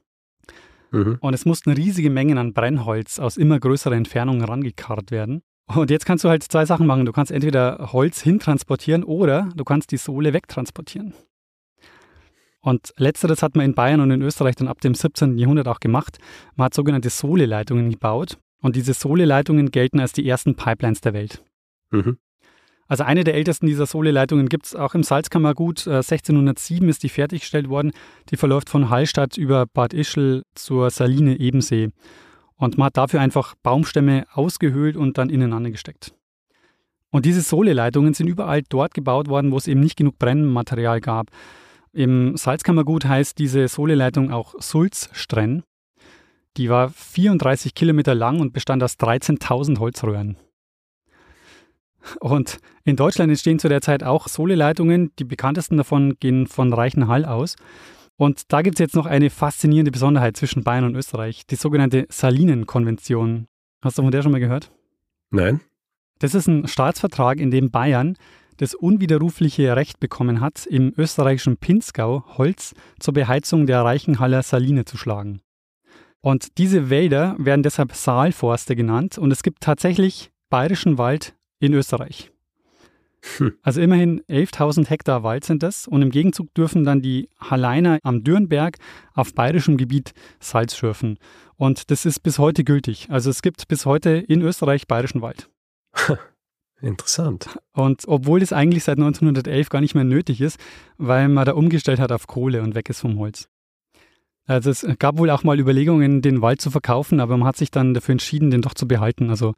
Mhm. 0.90 1.18
Und 1.20 1.34
es 1.34 1.44
mussten 1.44 1.70
riesige 1.70 2.10
Mengen 2.10 2.38
an 2.38 2.52
Brennholz 2.52 3.18
aus 3.18 3.36
immer 3.36 3.60
größerer 3.60 3.94
Entfernung 3.94 4.42
rangekarrt 4.42 5.10
werden. 5.10 5.42
Und 5.66 5.90
jetzt 5.90 6.06
kannst 6.06 6.24
du 6.24 6.30
halt 6.30 6.42
zwei 6.44 6.64
Sachen 6.64 6.86
machen. 6.86 7.04
Du 7.04 7.12
kannst 7.12 7.30
entweder 7.30 7.90
Holz 7.92 8.22
hintransportieren 8.22 9.04
oder 9.04 9.50
du 9.54 9.64
kannst 9.64 9.92
die 9.92 9.98
Sohle 9.98 10.32
wegtransportieren. 10.32 11.12
Und 12.68 12.92
letzteres 12.98 13.42
hat 13.42 13.56
man 13.56 13.64
in 13.64 13.74
Bayern 13.74 14.00
und 14.00 14.10
in 14.10 14.20
Österreich 14.20 14.54
dann 14.54 14.68
ab 14.68 14.82
dem 14.82 14.94
17. 14.94 15.38
Jahrhundert 15.38 15.68
auch 15.68 15.80
gemacht. 15.80 16.18
Man 16.54 16.66
hat 16.66 16.74
sogenannte 16.74 17.08
Sohleleitungen 17.08 17.88
gebaut. 17.90 18.36
Und 18.60 18.76
diese 18.76 18.92
Sohleleitungen 18.92 19.70
gelten 19.70 20.00
als 20.00 20.12
die 20.12 20.28
ersten 20.28 20.54
Pipelines 20.54 21.00
der 21.00 21.14
Welt. 21.14 21.42
Mhm. 21.90 22.18
Also 22.86 23.04
eine 23.04 23.24
der 23.24 23.36
ältesten 23.36 23.66
dieser 23.66 23.86
Sohleleitungen 23.86 24.50
gibt 24.50 24.66
es 24.66 24.74
auch 24.74 24.94
im 24.94 25.02
Salzkammergut. 25.02 25.86
Äh, 25.86 26.02
1607 26.02 26.86
ist 26.90 27.02
die 27.02 27.08
fertiggestellt 27.08 27.70
worden. 27.70 27.92
Die 28.28 28.36
verläuft 28.36 28.68
von 28.68 28.90
Hallstatt 28.90 29.38
über 29.38 29.64
Bad 29.64 29.94
Ischl 29.94 30.42
zur 30.54 30.90
Saline 30.90 31.40
Ebensee. 31.40 31.88
Und 32.56 32.76
man 32.76 32.86
hat 32.86 32.98
dafür 32.98 33.22
einfach 33.22 33.54
Baumstämme 33.62 34.26
ausgehöhlt 34.30 34.96
und 34.96 35.16
dann 35.16 35.30
ineinander 35.30 35.70
gesteckt. 35.70 36.12
Und 37.10 37.24
diese 37.24 37.40
Sohleleitungen 37.40 38.12
sind 38.12 38.26
überall 38.26 38.60
dort 38.68 38.92
gebaut 38.92 39.28
worden, 39.28 39.52
wo 39.52 39.56
es 39.56 39.68
eben 39.68 39.80
nicht 39.80 39.96
genug 39.96 40.18
Brennmaterial 40.18 41.00
gab. 41.00 41.30
Im 41.92 42.36
Salzkammergut 42.36 43.04
heißt 43.04 43.38
diese 43.38 43.68
Sohleleitung 43.68 44.30
auch 44.30 44.54
Sulzstrenn. 44.60 45.62
Die 46.56 46.68
war 46.68 46.90
34 46.90 47.74
Kilometer 47.74 48.14
lang 48.14 48.40
und 48.40 48.52
bestand 48.52 48.82
aus 48.82 48.94
13.000 48.94 49.78
Holzröhren. 49.78 50.36
Und 52.20 52.58
in 52.84 52.96
Deutschland 52.96 53.30
entstehen 53.30 53.58
zu 53.58 53.68
der 53.68 53.80
Zeit 53.80 54.02
auch 54.02 54.28
Sohleleitungen. 54.28 55.12
Die 55.18 55.24
bekanntesten 55.24 55.76
davon 55.76 56.16
gehen 56.20 56.46
von 56.46 56.72
Reichenhall 56.72 57.24
aus. 57.24 57.56
Und 58.16 58.52
da 58.52 58.62
gibt 58.62 58.76
es 58.76 58.80
jetzt 58.80 58.96
noch 58.96 59.06
eine 59.06 59.30
faszinierende 59.30 59.92
Besonderheit 59.92 60.36
zwischen 60.36 60.64
Bayern 60.64 60.84
und 60.84 60.96
Österreich, 60.96 61.46
die 61.46 61.54
sogenannte 61.54 62.06
Salinenkonvention. 62.08 63.46
Hast 63.80 63.98
du 63.98 64.02
von 64.02 64.10
der 64.10 64.22
schon 64.22 64.32
mal 64.32 64.40
gehört? 64.40 64.72
Nein. 65.30 65.60
Das 66.18 66.34
ist 66.34 66.48
ein 66.48 66.66
Staatsvertrag, 66.66 67.38
in 67.38 67.52
dem 67.52 67.70
Bayern 67.70 68.16
das 68.58 68.74
unwiderrufliche 68.74 69.74
Recht 69.74 69.98
bekommen 69.98 70.40
hat, 70.40 70.66
im 70.66 70.92
österreichischen 70.96 71.56
Pinzgau 71.56 72.24
Holz 72.36 72.74
zur 73.00 73.14
Beheizung 73.14 73.66
der 73.66 73.82
Reichenhaller 73.82 74.42
Saline 74.42 74.84
zu 74.84 74.96
schlagen. 74.96 75.40
Und 76.20 76.58
diese 76.58 76.90
Wälder 76.90 77.36
werden 77.38 77.62
deshalb 77.62 77.94
Saalforste 77.94 78.76
genannt 78.76 79.18
und 79.18 79.30
es 79.30 79.42
gibt 79.42 79.62
tatsächlich 79.62 80.30
bayerischen 80.50 80.98
Wald 80.98 81.34
in 81.60 81.72
Österreich. 81.74 82.32
Hm. 83.36 83.54
Also 83.62 83.80
immerhin 83.80 84.20
11.000 84.22 84.88
Hektar 84.88 85.22
Wald 85.22 85.44
sind 85.44 85.62
das 85.62 85.88
und 85.88 86.02
im 86.02 86.10
Gegenzug 86.10 86.52
dürfen 86.54 86.84
dann 86.84 87.02
die 87.02 87.28
Halleiner 87.40 87.98
am 88.02 88.22
Dürnberg 88.22 88.76
auf 89.14 89.34
bayerischem 89.34 89.76
Gebiet 89.76 90.12
Salz 90.40 90.76
schürfen. 90.76 91.18
Und 91.56 91.90
das 91.90 92.06
ist 92.06 92.20
bis 92.20 92.38
heute 92.38 92.64
gültig. 92.64 93.08
Also 93.10 93.30
es 93.30 93.42
gibt 93.42 93.66
bis 93.68 93.86
heute 93.86 94.10
in 94.10 94.42
Österreich 94.42 94.86
bayerischen 94.86 95.22
Wald. 95.22 95.50
Interessant. 96.80 97.58
Und 97.72 98.04
obwohl 98.06 98.40
das 98.40 98.52
eigentlich 98.52 98.84
seit 98.84 98.98
1911 98.98 99.68
gar 99.68 99.80
nicht 99.80 99.94
mehr 99.94 100.04
nötig 100.04 100.40
ist, 100.40 100.58
weil 100.96 101.28
man 101.28 101.44
da 101.44 101.52
umgestellt 101.52 101.98
hat 101.98 102.12
auf 102.12 102.26
Kohle 102.26 102.62
und 102.62 102.74
weg 102.74 102.88
ist 102.88 103.00
vom 103.00 103.18
Holz. 103.18 103.48
Also 104.46 104.70
es 104.70 104.86
gab 104.98 105.18
wohl 105.18 105.28
auch 105.30 105.44
mal 105.44 105.58
Überlegungen, 105.58 106.22
den 106.22 106.40
Wald 106.40 106.60
zu 106.60 106.70
verkaufen, 106.70 107.20
aber 107.20 107.36
man 107.36 107.46
hat 107.46 107.56
sich 107.56 107.70
dann 107.70 107.92
dafür 107.92 108.12
entschieden, 108.12 108.50
den 108.50 108.62
doch 108.62 108.74
zu 108.74 108.88
behalten. 108.88 109.28
Also 109.28 109.54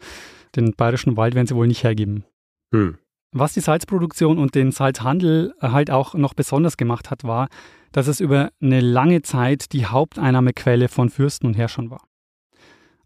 den 0.56 0.72
bayerischen 0.72 1.16
Wald 1.16 1.35
werden 1.35 1.46
sie 1.46 1.54
wohl 1.54 1.68
nicht 1.68 1.85
hergeben. 1.85 2.24
Hm. 2.72 2.98
Was 3.33 3.52
die 3.52 3.61
Salzproduktion 3.61 4.38
und 4.38 4.56
den 4.56 4.72
Salzhandel 4.72 5.54
halt 5.61 5.92
auch 5.92 6.14
noch 6.14 6.35
besonders 6.35 6.76
gemacht 6.76 7.11
hat, 7.11 7.22
war, 7.22 7.48
dass 7.92 8.09
es 8.09 8.18
über 8.18 8.50
eine 8.61 8.80
lange 8.80 9.22
Zeit 9.22 9.72
die 9.72 9.87
Haupteinnahmequelle 9.87 10.88
von 10.88 11.11
Fürsten 11.11 11.46
und 11.46 11.56
Herrschern 11.56 11.90
war. 11.90 12.02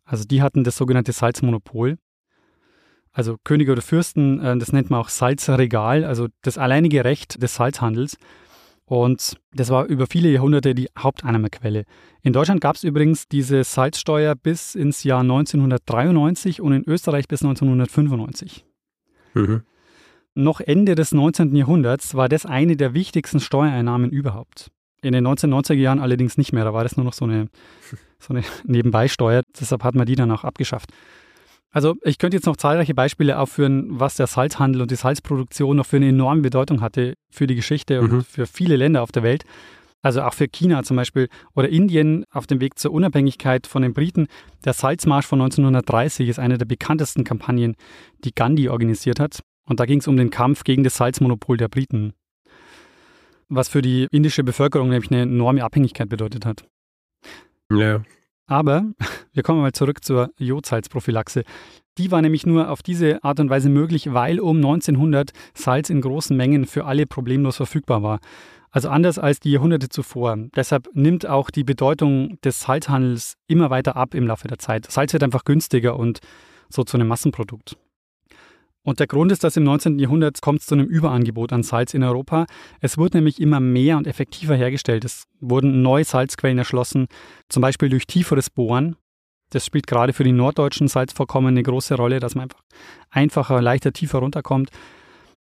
Also 0.05 0.25
die 0.25 0.41
hatten 0.41 0.65
das 0.65 0.77
sogenannte 0.77 1.13
Salzmonopol. 1.13 1.99
Also 3.15 3.37
Könige 3.45 3.73
oder 3.73 3.81
Fürsten, 3.81 4.41
äh, 4.41 4.59
das 4.59 4.73
nennt 4.73 4.91
man 4.91 5.01
auch 5.01 5.09
Salzregal, 5.09 6.05
also 6.05 6.27
das 6.43 6.59
alleinige 6.59 7.05
Recht 7.05 7.43
des 7.43 7.55
Salzhandels. 7.55 8.19
Und 8.87 9.39
das 9.55 9.71
war 9.71 9.87
über 9.87 10.07
viele 10.07 10.29
Jahrhunderte 10.29 10.75
die 10.75 10.89
Haupteinnahmequelle. 10.99 11.85
In 12.23 12.35
Deutschland 12.35 12.61
gab 12.61 12.77
es 12.77 12.85
übrigens 12.85 13.29
diese 13.29 13.65
Salzsteuer 13.65 14.35
bis 14.35 14.75
ins 14.75 15.05
Jahr 15.05 15.21
1993 15.21 16.61
und 16.61 16.73
in 16.73 16.85
Österreich 16.87 17.27
bis 17.27 17.43
1995. 17.43 18.67
Mhm. 19.33 19.63
Noch 20.35 20.61
Ende 20.61 20.97
des 20.97 21.13
19. 21.13 21.55
Jahrhunderts 21.55 22.15
war 22.15 22.29
das 22.29 22.45
eine 22.45 22.77
der 22.77 22.93
wichtigsten 22.93 23.41
Steuereinnahmen 23.41 24.11
überhaupt. 24.11 24.71
In 25.01 25.13
den 25.13 25.27
1990er 25.27 25.75
Jahren 25.75 26.01
allerdings 26.01 26.37
nicht 26.37 26.53
mehr, 26.53 26.65
da 26.65 26.75
war 26.75 26.83
das 26.83 26.97
nur 26.97 27.05
noch 27.05 27.13
so 27.13 27.25
eine, 27.25 27.49
so 28.19 28.35
eine 28.35 28.43
Nebenbeisteuer, 28.65 29.43
deshalb 29.59 29.85
hat 29.85 29.95
man 29.95 30.07
die 30.07 30.17
dann 30.17 30.31
auch 30.33 30.45
abgeschafft. 30.45 30.91
Also 31.75 31.97
ich 32.05 32.19
könnte 32.19 32.37
jetzt 32.37 32.47
noch 32.47 32.57
zahlreiche 32.57 32.95
Beispiele 32.95 33.37
aufführen, 33.37 33.87
was 33.89 34.15
der 34.15 34.29
Salzhandel 34.29 34.81
und 34.83 34.93
die 34.93 34.97
Salzproduktion 34.97 35.77
noch 35.77 35.87
für 35.87 35.97
eine 35.97 36.09
enorme 36.09 36.41
Bedeutung 36.41 36.81
hatte 36.81 37.15
für 37.31 37.49
die 37.49 37.57
Geschichte 37.57 38.01
Mhm. 38.01 38.11
und 38.19 38.27
für 38.27 38.47
viele 38.47 38.77
Länder 38.77 39.03
auf 39.03 39.11
der 39.11 39.25
Welt. 39.25 39.43
Also 40.01 40.23
auch 40.23 40.35
für 40.35 40.47
China 40.47 40.85
zum 40.85 40.97
Beispiel 40.97 41.29
oder 41.55 41.69
Indien 41.69 42.27
auf 42.31 42.47
dem 42.47 42.61
Weg 42.61 42.79
zur 42.79 42.93
Unabhängigkeit 42.93 43.67
von 43.67 43.83
den 43.83 43.93
Briten. 43.93 44.29
Der 44.65 44.73
Salzmarsch 44.73 45.27
von 45.27 45.41
1930 45.41 46.29
ist 46.29 46.39
eine 46.39 46.59
der 46.59 46.67
bekanntesten 46.67 47.25
Kampagnen, 47.25 47.75
die 48.25 48.33
Gandhi 48.35 48.69
organisiert 48.69 49.19
hat. 49.19 49.41
Und 49.67 49.81
da 49.81 49.87
ging 49.87 49.99
es 49.99 50.07
um 50.07 50.17
den 50.17 50.31
Kampf 50.31 50.63
gegen 50.63 50.85
das 50.85 50.95
Salzmonopol 50.97 51.57
der 51.57 51.69
Briten. 51.69 52.13
Was 53.49 53.69
für 53.69 53.83
die 53.83 54.07
indische 54.13 54.45
Bevölkerung 54.45 54.91
nämlich 54.91 55.11
eine 55.11 55.23
enorme 55.23 55.65
Abhängigkeit 55.65 56.09
bedeutet 56.09 56.47
hat. 56.47 56.65
Ja. 57.73 58.03
Aber 58.47 58.85
wir 59.33 59.43
kommen 59.43 59.61
mal 59.61 59.73
zurück 59.73 60.05
zur 60.05 60.31
Jodsalzprophylaxe. 60.39 61.45
Die 61.97 62.11
war 62.11 62.23
nämlich 62.23 62.45
nur 62.45 62.71
auf 62.71 62.83
diese 62.83 63.23
Art 63.23 63.39
und 63.39 63.51
Weise 63.51 63.69
möglich, 63.69 64.13
weil 64.13 64.41
um 64.41 64.57
1900 64.57 65.31
Salz 65.55 65.91
in 65.91 66.01
großen 66.01 66.37
Mengen 66.37 66.67
für 66.67 66.87
alle 66.87 67.07
problemlos 67.07 67.57
verfügbar 67.57 68.03
war. 68.03 68.19
Also 68.71 68.89
anders 68.89 69.21
als 69.21 69.39
die 69.39 69.53
Jahrhunderte 69.53 69.89
zuvor. 69.89 70.37
Deshalb 70.57 70.89
nimmt 70.95 71.27
auch 71.29 71.51
die 71.51 71.63
Bedeutung 71.63 72.41
des 72.43 72.61
Salzhandels 72.61 73.35
immer 73.47 73.71
weiter 73.71 73.95
ab 73.95 74.15
im 74.15 74.27
Laufe 74.27 74.49
der 74.49 74.59
Zeit. 74.59 74.91
Salz 74.91 75.13
wird 75.13 75.23
einfach 75.23 75.45
günstiger 75.45 75.97
und 75.97 76.19
so 76.69 76.83
zu 76.83 76.97
einem 76.97 77.07
Massenprodukt. 77.07 77.77
Und 78.85 79.01
der 79.01 79.07
Grund 79.07 79.33
ist, 79.33 79.43
dass 79.43 79.57
im 79.57 79.65
19. 79.65 79.99
Jahrhundert 79.99 80.43
kommt 80.43 80.61
es 80.61 80.67
zu 80.67 80.75
einem 80.75 80.87
Überangebot 80.87 81.55
an 81.55 81.63
Salz 81.63 81.95
in 81.95 82.03
Europa. 82.03 82.45
Es 82.81 82.99
wurde 82.99 83.17
nämlich 83.17 83.41
immer 83.41 83.59
mehr 83.59 83.97
und 83.97 84.07
effektiver 84.07 84.55
hergestellt. 84.55 85.07
Es 85.07 85.25
wurden 85.41 85.81
neue 85.81 86.05
Salzquellen 86.05 86.59
erschlossen, 86.59 87.07
zum 87.49 87.63
Beispiel 87.63 87.89
durch 87.89 88.07
tieferes 88.07 88.51
Bohren. 88.51 88.97
Das 89.51 89.65
spielt 89.65 89.87
gerade 89.87 90.13
für 90.13 90.25
die 90.25 90.33
norddeutschen 90.33 90.89
Salzvorkommen 90.89 91.55
eine 91.55 91.63
große 91.63 91.95
Rolle, 91.95 92.21
dass 92.21 92.35
man 92.35 92.45
einfach 92.45 92.63
einfacher, 93.11 93.63
leichter, 93.63 93.93
tiefer 93.93 94.19
runterkommt. 94.19 94.71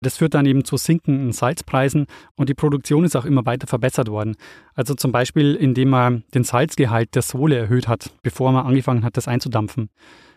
Das 0.02 0.18
führt 0.18 0.34
dann 0.34 0.46
eben 0.46 0.64
zu 0.64 0.76
sinkenden 0.76 1.32
Salzpreisen 1.32 2.06
und 2.36 2.48
die 2.48 2.54
Produktion 2.54 3.04
ist 3.04 3.16
auch 3.16 3.24
immer 3.24 3.46
weiter 3.46 3.66
verbessert 3.66 4.08
worden. 4.08 4.36
Also 4.74 4.94
zum 4.94 5.12
Beispiel, 5.12 5.54
indem 5.54 5.90
man 5.90 6.24
den 6.34 6.44
Salzgehalt 6.44 7.14
der 7.14 7.22
Sohle 7.22 7.56
erhöht 7.56 7.88
hat, 7.88 8.10
bevor 8.22 8.52
man 8.52 8.66
angefangen 8.66 9.04
hat, 9.04 9.16
das 9.16 9.28
einzudampfen. 9.28 9.90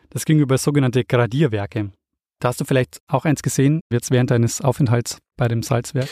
Das 0.10 0.26
ging 0.26 0.40
über 0.40 0.58
sogenannte 0.58 1.04
Gradierwerke. 1.04 1.92
Da 2.40 2.50
hast 2.50 2.60
du 2.60 2.66
vielleicht 2.66 3.00
auch 3.08 3.26
eins 3.26 3.42
gesehen, 3.42 3.80
jetzt 3.92 4.12
während 4.12 4.32
deines 4.32 4.62
Aufenthalts 4.62 5.20
bei 5.38 5.48
dem 5.48 5.64
Salzwerk. 5.64 6.10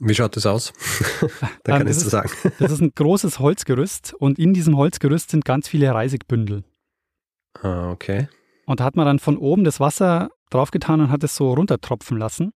Wie 0.00 0.14
schaut 0.14 0.36
das 0.36 0.46
aus? 0.46 0.72
da 1.64 1.72
Ähm, 1.74 1.78
kann 1.78 1.80
ich 1.82 1.86
das 1.88 1.98
zu 2.00 2.04
ist- 2.06 2.10
sagen. 2.10 2.30
Das 2.58 2.72
ist 2.72 2.80
ein 2.80 2.92
großes 2.94 3.38
Holzgerüst 3.38 4.14
und 4.14 4.38
in 4.38 4.54
diesem 4.54 4.76
Holzgerüst 4.76 5.30
sind 5.30 5.44
ganz 5.44 5.68
viele 5.68 5.92
Reisigbündel. 5.92 6.64
Ah, 7.62 7.90
okay. 7.90 8.28
Und 8.66 8.80
da 8.80 8.84
hat 8.84 8.96
man 8.96 9.06
dann 9.06 9.18
von 9.18 9.36
oben 9.36 9.64
das 9.64 9.80
Wasser 9.80 10.30
draufgetan 10.50 11.00
und 11.00 11.10
hat 11.10 11.24
es 11.24 11.34
so 11.34 11.52
runtertropfen 11.52 12.18
lassen. 12.18 12.52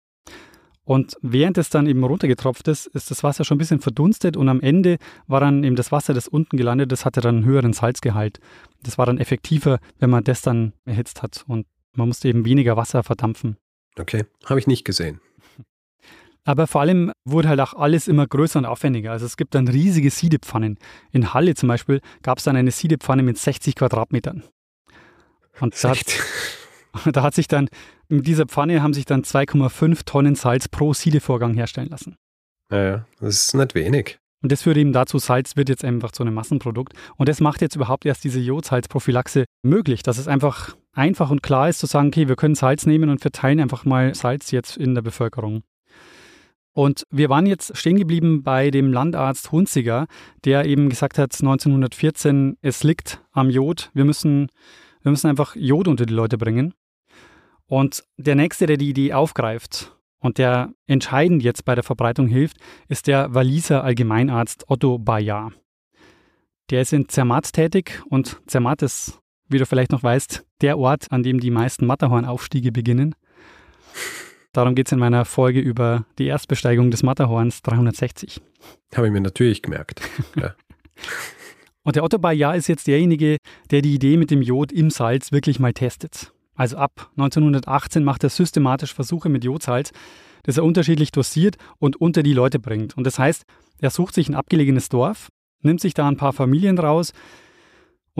Und 0.84 1.16
während 1.22 1.56
es 1.56 1.70
dann 1.70 1.86
eben 1.86 2.02
runtergetropft 2.02 2.66
ist, 2.66 2.86
ist 2.88 3.10
das 3.12 3.22
Wasser 3.22 3.44
schon 3.44 3.56
ein 3.56 3.58
bisschen 3.58 3.80
verdunstet 3.80 4.36
und 4.36 4.48
am 4.48 4.60
Ende 4.60 4.96
war 5.28 5.38
dann 5.40 5.62
eben 5.62 5.76
das 5.76 5.92
Wasser, 5.92 6.14
das 6.14 6.26
unten 6.26 6.56
gelandet 6.56 6.90
ist, 6.92 7.04
hatte 7.04 7.20
dann 7.20 7.36
einen 7.36 7.44
höheren 7.44 7.72
Salzgehalt. 7.72 8.40
Das 8.82 8.98
war 8.98 9.06
dann 9.06 9.18
effektiver, 9.18 9.78
wenn 10.00 10.10
man 10.10 10.24
das 10.24 10.42
dann 10.42 10.72
erhitzt 10.84 11.22
hat 11.22 11.44
und 11.46 11.66
man 11.96 12.08
musste 12.08 12.28
eben 12.28 12.44
weniger 12.44 12.76
Wasser 12.76 13.02
verdampfen. 13.02 13.56
Okay. 13.98 14.24
Habe 14.44 14.60
ich 14.60 14.66
nicht 14.66 14.84
gesehen. 14.84 15.20
Aber 16.44 16.66
vor 16.66 16.80
allem 16.80 17.12
wurde 17.24 17.48
halt 17.48 17.60
auch 17.60 17.74
alles 17.74 18.08
immer 18.08 18.26
größer 18.26 18.58
und 18.58 18.64
aufwendiger. 18.64 19.12
Also 19.12 19.26
es 19.26 19.36
gibt 19.36 19.54
dann 19.54 19.68
riesige 19.68 20.10
Siedepfannen. 20.10 20.78
In 21.12 21.34
Halle 21.34 21.54
zum 21.54 21.68
Beispiel 21.68 22.00
gab 22.22 22.38
es 22.38 22.44
dann 22.44 22.56
eine 22.56 22.70
Siedepfanne 22.70 23.22
mit 23.22 23.38
60 23.38 23.76
Quadratmetern. 23.76 24.42
Und 25.60 25.84
da 25.84 25.90
hat, 25.90 26.06
da 27.12 27.22
hat 27.22 27.34
sich 27.34 27.46
dann, 27.46 27.68
mit 28.08 28.26
dieser 28.26 28.46
Pfanne 28.46 28.82
haben 28.82 28.94
sich 28.94 29.04
dann 29.04 29.22
2,5 29.22 30.04
Tonnen 30.04 30.34
Salz 30.34 30.68
pro 30.68 30.94
Siedevorgang 30.94 31.54
herstellen 31.54 31.88
lassen. 31.88 32.16
Ja, 32.70 32.82
ja. 32.82 33.06
Das 33.20 33.34
ist 33.34 33.54
nicht 33.54 33.74
wenig. 33.74 34.18
Und 34.42 34.50
das 34.50 34.62
führt 34.62 34.78
eben 34.78 34.92
dazu, 34.92 35.18
Salz 35.18 35.56
wird 35.56 35.68
jetzt 35.68 35.84
einfach 35.84 36.12
zu 36.12 36.22
einem 36.22 36.32
Massenprodukt. 36.32 36.94
Und 37.16 37.28
das 37.28 37.40
macht 37.40 37.60
jetzt 37.60 37.76
überhaupt 37.76 38.06
erst 38.06 38.24
diese 38.24 38.40
Jodsalzprophylaxe 38.40 39.44
möglich, 39.62 40.02
dass 40.02 40.16
es 40.16 40.28
einfach 40.28 40.74
einfach 40.92 41.30
und 41.30 41.42
klar 41.42 41.68
ist 41.68 41.78
zu 41.78 41.86
sagen, 41.86 42.08
okay, 42.08 42.28
wir 42.28 42.36
können 42.36 42.54
Salz 42.54 42.86
nehmen 42.86 43.10
und 43.10 43.20
verteilen 43.20 43.60
einfach 43.60 43.84
mal 43.84 44.14
Salz 44.14 44.50
jetzt 44.50 44.76
in 44.76 44.94
der 44.94 45.02
Bevölkerung. 45.02 45.62
Und 46.72 47.06
wir 47.10 47.28
waren 47.28 47.46
jetzt 47.46 47.76
stehen 47.76 47.96
geblieben 47.96 48.42
bei 48.42 48.70
dem 48.70 48.92
Landarzt 48.92 49.50
Hunziger, 49.50 50.06
der 50.44 50.66
eben 50.66 50.88
gesagt 50.88 51.18
hat, 51.18 51.34
1914, 51.34 52.58
es 52.62 52.84
liegt 52.84 53.20
am 53.32 53.50
Jod, 53.50 53.90
wir 53.92 54.04
müssen, 54.04 54.48
wir 55.02 55.10
müssen 55.10 55.28
einfach 55.28 55.56
Jod 55.56 55.88
unter 55.88 56.06
die 56.06 56.14
Leute 56.14 56.38
bringen. 56.38 56.74
Und 57.66 58.04
der 58.16 58.34
Nächste, 58.34 58.66
der 58.66 58.76
die 58.76 58.90
Idee 58.90 59.12
aufgreift 59.12 59.96
und 60.20 60.38
der 60.38 60.72
entscheidend 60.86 61.42
jetzt 61.42 61.64
bei 61.64 61.74
der 61.74 61.84
Verbreitung 61.84 62.28
hilft, 62.28 62.56
ist 62.88 63.06
der 63.06 63.34
Waliser 63.34 63.82
Allgemeinarzt 63.84 64.68
Otto 64.68 64.98
Bayard. 64.98 65.52
Der 66.70 66.82
ist 66.82 66.92
in 66.92 67.08
Zermatt 67.08 67.52
tätig 67.52 68.00
und 68.08 68.40
Zermatt 68.46 68.82
ist, 68.82 69.20
wie 69.50 69.58
du 69.58 69.66
vielleicht 69.66 69.92
noch 69.92 70.02
weißt, 70.02 70.44
der 70.60 70.78
Ort, 70.78 71.06
an 71.10 71.22
dem 71.22 71.40
die 71.40 71.50
meisten 71.50 71.86
Matterhornaufstiege 71.86 72.72
beginnen. 72.72 73.14
Darum 74.52 74.74
geht 74.74 74.88
es 74.88 74.92
in 74.92 74.98
meiner 74.98 75.24
Folge 75.24 75.60
über 75.60 76.06
die 76.18 76.26
Erstbesteigung 76.26 76.90
des 76.90 77.02
Matterhorns 77.02 77.62
360. 77.62 78.40
Habe 78.94 79.06
ich 79.06 79.12
mir 79.12 79.20
natürlich 79.20 79.62
gemerkt. 79.62 80.00
Ja. 80.36 80.54
Und 81.82 81.96
der 81.96 82.04
Otto 82.04 82.18
Bayard 82.18 82.56
ist 82.56 82.68
jetzt 82.68 82.86
derjenige, 82.86 83.38
der 83.70 83.80
die 83.80 83.94
Idee 83.94 84.16
mit 84.16 84.30
dem 84.30 84.42
Jod 84.42 84.70
im 84.70 84.90
Salz 84.90 85.32
wirklich 85.32 85.60
mal 85.60 85.72
testet. 85.72 86.32
Also 86.54 86.76
ab 86.76 87.10
1918 87.12 88.04
macht 88.04 88.22
er 88.22 88.28
systematisch 88.28 88.92
Versuche 88.92 89.30
mit 89.30 89.44
Jodsalz, 89.44 89.92
das 90.42 90.58
er 90.58 90.64
unterschiedlich 90.64 91.10
dosiert 91.10 91.56
und 91.78 91.96
unter 91.96 92.22
die 92.22 92.34
Leute 92.34 92.58
bringt. 92.58 92.96
Und 92.96 93.04
das 93.04 93.18
heißt, 93.18 93.44
er 93.78 93.90
sucht 93.90 94.14
sich 94.14 94.28
ein 94.28 94.34
abgelegenes 94.34 94.90
Dorf, 94.90 95.28
nimmt 95.62 95.80
sich 95.80 95.94
da 95.94 96.06
ein 96.06 96.16
paar 96.16 96.32
Familien 96.32 96.78
raus 96.78 97.12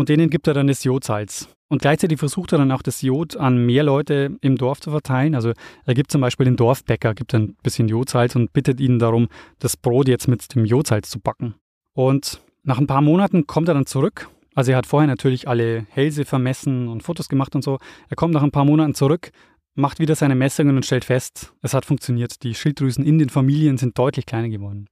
und 0.01 0.09
denen 0.09 0.31
gibt 0.31 0.49
er 0.49 0.55
dann 0.55 0.67
das 0.67 0.83
Jodsalz. 0.83 1.49
Und 1.69 1.83
gleichzeitig 1.83 2.19
versucht 2.19 2.51
er 2.53 2.59
dann 2.59 2.73
auch 2.73 2.83
das 2.83 3.01
Jod 3.03 3.37
an 3.37 3.65
mehr 3.65 3.85
Leute 3.85 4.37
im 4.41 4.57
Dorf 4.57 4.81
zu 4.81 4.91
verteilen. 4.91 5.37
Also 5.37 5.53
er 5.87 5.95
gibt 5.95 6.11
zum 6.11 6.21
Beispiel 6.21 6.45
den 6.45 6.57
Dorfbäcker, 6.57 7.15
gibt 7.15 7.33
ein 7.33 7.55
bisschen 7.63 7.87
Jodsalz 7.87 8.35
und 8.35 8.53
bittet 8.53 8.81
ihn 8.81 8.99
darum, 8.99 9.29
das 9.61 9.77
Brot 9.77 10.09
jetzt 10.09 10.27
mit 10.27 10.53
dem 10.55 10.65
Jodsalz 10.65 11.11
zu 11.11 11.21
backen. 11.21 11.55
Und 11.93 12.43
nach 12.65 12.79
ein 12.79 12.89
paar 12.89 13.03
Monaten 13.03 13.47
kommt 13.47 13.69
er 13.69 13.75
dann 13.75 13.87
zurück. 13.87 14.29
Also 14.57 14.73
er 14.73 14.79
hat 14.79 14.87
vorher 14.87 15.07
natürlich 15.07 15.47
alle 15.47 15.87
Hälse 15.91 16.25
vermessen 16.25 16.89
und 16.89 17.05
Fotos 17.05 17.29
gemacht 17.29 17.55
und 17.55 17.63
so. 17.63 17.79
Er 18.09 18.17
kommt 18.17 18.35
nach 18.35 18.43
ein 18.43 18.51
paar 18.51 18.65
Monaten 18.65 18.95
zurück, 18.95 19.31
macht 19.75 20.01
wieder 20.01 20.17
seine 20.17 20.35
Messungen 20.35 20.75
und 20.75 20.85
stellt 20.85 21.05
fest, 21.05 21.53
es 21.63 21.73
hat 21.73 21.85
funktioniert. 21.85 22.43
Die 22.43 22.55
Schilddrüsen 22.55 23.05
in 23.05 23.19
den 23.19 23.29
Familien 23.29 23.79
sind 23.79 23.97
deutlich 23.97 24.27
kleiner 24.27 24.49
geworden. 24.49 24.89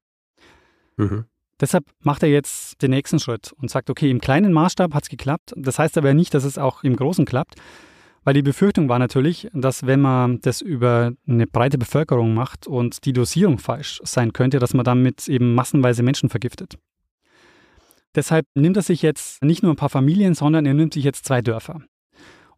Mhm. 0.96 1.24
Deshalb 1.61 1.84
macht 2.02 2.22
er 2.22 2.28
jetzt 2.28 2.80
den 2.82 2.90
nächsten 2.90 3.18
Schritt 3.18 3.52
und 3.52 3.70
sagt, 3.70 3.90
okay, 3.90 4.11
im 4.11 4.20
kleinen 4.20 4.52
Maßstab 4.52 4.94
hat 4.94 5.04
es 5.04 5.09
geklappt. 5.09 5.52
Das 5.56 5.78
heißt 5.78 5.98
aber 5.98 6.14
nicht, 6.14 6.34
dass 6.34 6.44
es 6.44 6.59
auch 6.59 6.84
im 6.84 6.94
großen 6.94 7.24
klappt. 7.24 7.56
Weil 8.24 8.34
die 8.34 8.42
Befürchtung 8.42 8.88
war 8.88 8.98
natürlich, 8.98 9.48
dass 9.54 9.86
wenn 9.86 10.00
man 10.00 10.40
das 10.40 10.61
über 10.61 11.12
eine 11.26 11.46
breite 11.46 11.78
Bevölkerung 11.78 12.34
macht 12.34 12.66
und 12.66 13.04
die 13.04 13.12
Dosierung 13.12 13.59
falsch 13.59 14.00
sein 14.04 14.32
könnte, 14.32 14.59
dass 14.59 14.74
man 14.74 14.84
damit 14.84 15.28
eben 15.28 15.54
massenweise 15.54 16.02
Menschen 16.02 16.28
vergiftet. 16.28 16.74
Deshalb 18.14 18.46
nimmt 18.54 18.76
er 18.76 18.82
sich 18.82 19.02
jetzt 19.02 19.42
nicht 19.42 19.62
nur 19.62 19.72
ein 19.72 19.76
paar 19.76 19.88
Familien, 19.88 20.34
sondern 20.34 20.66
er 20.66 20.74
nimmt 20.74 20.94
sich 20.94 21.04
jetzt 21.04 21.24
zwei 21.24 21.40
Dörfer. 21.40 21.82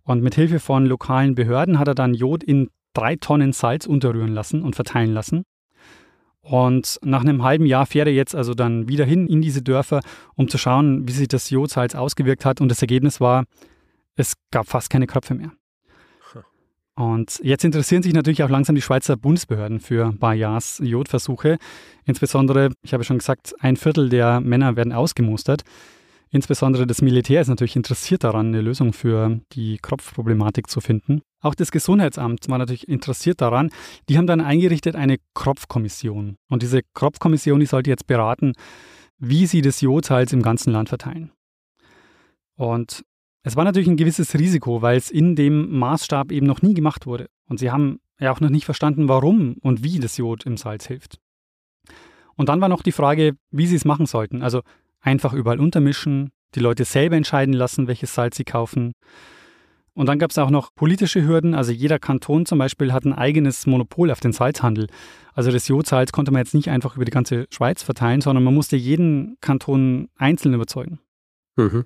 Und 0.02 0.22
mit 0.22 0.34
Hilfe 0.34 0.58
von 0.58 0.86
lokalen 0.86 1.34
Behörden 1.34 1.78
hat 1.78 1.88
er 1.88 1.94
dann 1.94 2.14
Jod 2.14 2.42
in 2.42 2.68
drei 2.94 3.16
Tonnen 3.16 3.52
Salz 3.52 3.86
unterrühren 3.86 4.32
lassen 4.32 4.62
und 4.62 4.74
verteilen 4.74 5.12
lassen. 5.12 5.44
Und 6.42 6.98
nach 7.02 7.20
einem 7.20 7.42
halben 7.42 7.66
Jahr 7.66 7.86
fährt 7.86 8.08
er 8.08 8.14
jetzt 8.14 8.34
also 8.34 8.54
dann 8.54 8.88
wieder 8.88 9.04
hin 9.04 9.26
in 9.26 9.42
diese 9.42 9.62
Dörfer, 9.62 10.00
um 10.36 10.48
zu 10.48 10.58
schauen, 10.58 11.06
wie 11.06 11.12
sich 11.12 11.28
das 11.28 11.50
Jodsalz 11.50 11.94
ausgewirkt 11.94 12.44
hat. 12.44 12.60
Und 12.60 12.70
das 12.70 12.80
Ergebnis 12.80 13.20
war, 13.20 13.44
es 14.16 14.34
gab 14.50 14.66
fast 14.66 14.90
keine 14.90 15.06
Kröpfe 15.06 15.34
mehr. 15.34 15.52
Und 17.00 17.40
jetzt 17.42 17.64
interessieren 17.64 18.02
sich 18.02 18.12
natürlich 18.12 18.42
auch 18.42 18.50
langsam 18.50 18.74
die 18.74 18.82
Schweizer 18.82 19.16
Bundesbehörden 19.16 19.80
für 19.80 20.12
Bayars 20.12 20.82
Jodversuche. 20.84 21.56
Insbesondere, 22.04 22.70
ich 22.82 22.92
habe 22.92 23.04
schon 23.04 23.18
gesagt, 23.18 23.54
ein 23.60 23.76
Viertel 23.76 24.10
der 24.10 24.40
Männer 24.40 24.76
werden 24.76 24.92
ausgemustert. 24.92 25.62
Insbesondere 26.32 26.86
das 26.86 27.02
Militär 27.02 27.40
ist 27.40 27.48
natürlich 27.48 27.74
interessiert 27.74 28.22
daran, 28.22 28.48
eine 28.48 28.60
Lösung 28.60 28.92
für 28.92 29.40
die 29.52 29.78
Kropfproblematik 29.78 30.70
zu 30.70 30.80
finden. 30.80 31.22
Auch 31.40 31.56
das 31.56 31.72
Gesundheitsamt 31.72 32.48
war 32.48 32.58
natürlich 32.58 32.86
interessiert 32.86 33.40
daran. 33.40 33.70
Die 34.08 34.16
haben 34.16 34.28
dann 34.28 34.40
eingerichtet 34.40 34.94
eine 34.94 35.16
Kropfkommission. 35.34 36.36
Und 36.48 36.62
diese 36.62 36.82
Kropfkommission, 36.94 37.58
die 37.58 37.66
sollte 37.66 37.90
jetzt 37.90 38.06
beraten, 38.06 38.52
wie 39.18 39.46
sie 39.46 39.60
das 39.60 39.80
Jodsalz 39.80 40.32
im 40.32 40.42
ganzen 40.42 40.72
Land 40.72 40.88
verteilen. 40.88 41.32
Und 42.56 43.02
es 43.42 43.56
war 43.56 43.64
natürlich 43.64 43.88
ein 43.88 43.96
gewisses 43.96 44.34
Risiko, 44.34 44.82
weil 44.82 44.98
es 44.98 45.10
in 45.10 45.34
dem 45.34 45.78
Maßstab 45.78 46.30
eben 46.30 46.46
noch 46.46 46.62
nie 46.62 46.74
gemacht 46.74 47.06
wurde. 47.06 47.26
Und 47.48 47.58
sie 47.58 47.72
haben 47.72 47.98
ja 48.20 48.30
auch 48.30 48.40
noch 48.40 48.50
nicht 48.50 48.66
verstanden, 48.66 49.08
warum 49.08 49.56
und 49.62 49.82
wie 49.82 49.98
das 49.98 50.16
Jod 50.16 50.44
im 50.44 50.56
Salz 50.56 50.86
hilft. 50.86 51.18
Und 52.36 52.48
dann 52.48 52.60
war 52.60 52.68
noch 52.68 52.82
die 52.82 52.92
Frage, 52.92 53.36
wie 53.50 53.66
sie 53.66 53.76
es 53.76 53.84
machen 53.84 54.06
sollten. 54.06 54.42
Also 54.42 54.60
einfach 55.00 55.32
überall 55.32 55.60
untermischen, 55.60 56.30
die 56.54 56.60
Leute 56.60 56.84
selber 56.84 57.16
entscheiden 57.16 57.54
lassen, 57.54 57.86
welches 57.88 58.14
Salz 58.14 58.36
sie 58.36 58.44
kaufen. 58.44 58.92
Und 59.92 60.06
dann 60.06 60.18
gab 60.18 60.30
es 60.30 60.38
auch 60.38 60.50
noch 60.50 60.74
politische 60.74 61.26
Hürden. 61.26 61.54
Also 61.54 61.72
jeder 61.72 61.98
Kanton 61.98 62.46
zum 62.46 62.58
Beispiel 62.58 62.92
hat 62.92 63.04
ein 63.04 63.12
eigenes 63.12 63.66
Monopol 63.66 64.10
auf 64.10 64.20
den 64.20 64.32
Salzhandel. 64.32 64.86
Also 65.34 65.50
das 65.50 65.68
Jodsalz 65.68 66.12
konnte 66.12 66.32
man 66.32 66.40
jetzt 66.40 66.54
nicht 66.54 66.70
einfach 66.70 66.96
über 66.96 67.04
die 67.04 67.10
ganze 67.10 67.46
Schweiz 67.50 67.82
verteilen, 67.82 68.20
sondern 68.20 68.44
man 68.44 68.54
musste 68.54 68.76
jeden 68.76 69.36
Kanton 69.40 70.08
einzeln 70.16 70.54
überzeugen. 70.54 71.00
Mhm. 71.56 71.84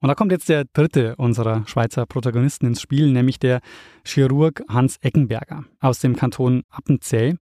Und 0.00 0.08
da 0.08 0.14
kommt 0.14 0.30
jetzt 0.30 0.48
der 0.48 0.64
dritte 0.72 1.16
unserer 1.16 1.66
Schweizer 1.66 2.06
Protagonisten 2.06 2.66
ins 2.66 2.80
Spiel, 2.80 3.10
nämlich 3.10 3.40
der 3.40 3.60
Chirurg 4.04 4.62
Hans 4.68 4.98
Eckenberger 5.00 5.64
aus 5.80 5.98
dem 5.98 6.14
Kanton 6.14 6.62
Appenzell. 6.70 7.36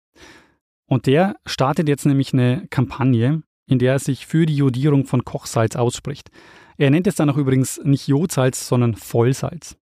Und 0.87 1.07
der 1.07 1.37
startet 1.47 1.89
jetzt 1.89 2.05
nämlich 2.05 2.35
eine 2.35 2.67
Kampagne, 2.69 3.43
in 3.73 3.79
der 3.79 3.95
er 3.95 3.99
sich 3.99 4.27
für 4.27 4.47
die 4.47 4.57
Jodierung 4.57 5.07
von 5.07 5.25
Kochsalz 5.25 5.75
ausspricht. 5.77 6.31
Er 6.77 6.91
nennt 6.91 7.07
es 7.07 7.17
dann 7.17 7.31
auch 7.31 7.37
übrigens 7.37 7.81
nicht 7.85 8.07
Jodsalz, 8.07 8.69
sondern 8.69 8.95
Vollsalz. 8.95 9.77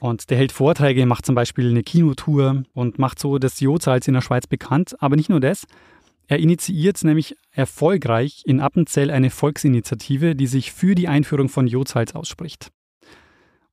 Und 0.00 0.28
der 0.30 0.36
hält 0.36 0.52
Vorträge, 0.52 1.06
macht 1.06 1.24
zum 1.24 1.34
Beispiel 1.34 1.70
eine 1.70 1.82
Kinotour 1.82 2.64
und 2.74 2.98
macht 2.98 3.18
so 3.18 3.38
das 3.38 3.60
Jodsalz 3.60 4.06
in 4.06 4.14
der 4.14 4.20
Schweiz 4.20 4.46
bekannt. 4.46 4.94
Aber 5.00 5.16
nicht 5.16 5.30
nur 5.30 5.40
das, 5.40 5.66
er 6.26 6.38
initiiert 6.38 7.02
nämlich 7.04 7.36
erfolgreich 7.50 8.42
in 8.44 8.60
Appenzell 8.60 9.10
eine 9.10 9.30
Volksinitiative, 9.30 10.34
die 10.34 10.46
sich 10.46 10.72
für 10.72 10.94
die 10.94 11.08
Einführung 11.08 11.48
von 11.48 11.66
Jodsalz 11.66 12.14
ausspricht. 12.14 12.70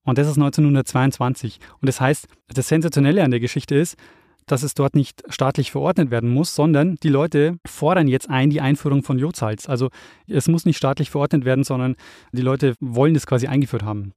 Und 0.03 0.17
das 0.17 0.27
ist 0.27 0.37
1922. 0.37 1.59
Und 1.79 1.87
das 1.87 2.01
heißt, 2.01 2.27
das 2.47 2.67
Sensationelle 2.67 3.23
an 3.23 3.31
der 3.31 3.39
Geschichte 3.39 3.75
ist, 3.75 3.97
dass 4.45 4.63
es 4.63 4.73
dort 4.73 4.95
nicht 4.95 5.23
staatlich 5.29 5.71
verordnet 5.71 6.11
werden 6.11 6.29
muss, 6.29 6.55
sondern 6.55 6.95
die 7.03 7.09
Leute 7.09 7.57
fordern 7.65 8.07
jetzt 8.07 8.29
ein 8.29 8.49
die 8.49 8.61
Einführung 8.61 9.03
von 9.03 9.19
Jodsalz. 9.19 9.69
Also 9.69 9.89
es 10.27 10.47
muss 10.47 10.65
nicht 10.65 10.77
staatlich 10.77 11.09
verordnet 11.09 11.45
werden, 11.45 11.63
sondern 11.63 11.95
die 12.31 12.41
Leute 12.41 12.75
wollen 12.79 13.13
das 13.13 13.27
quasi 13.27 13.47
eingeführt 13.47 13.83
haben. 13.83 14.13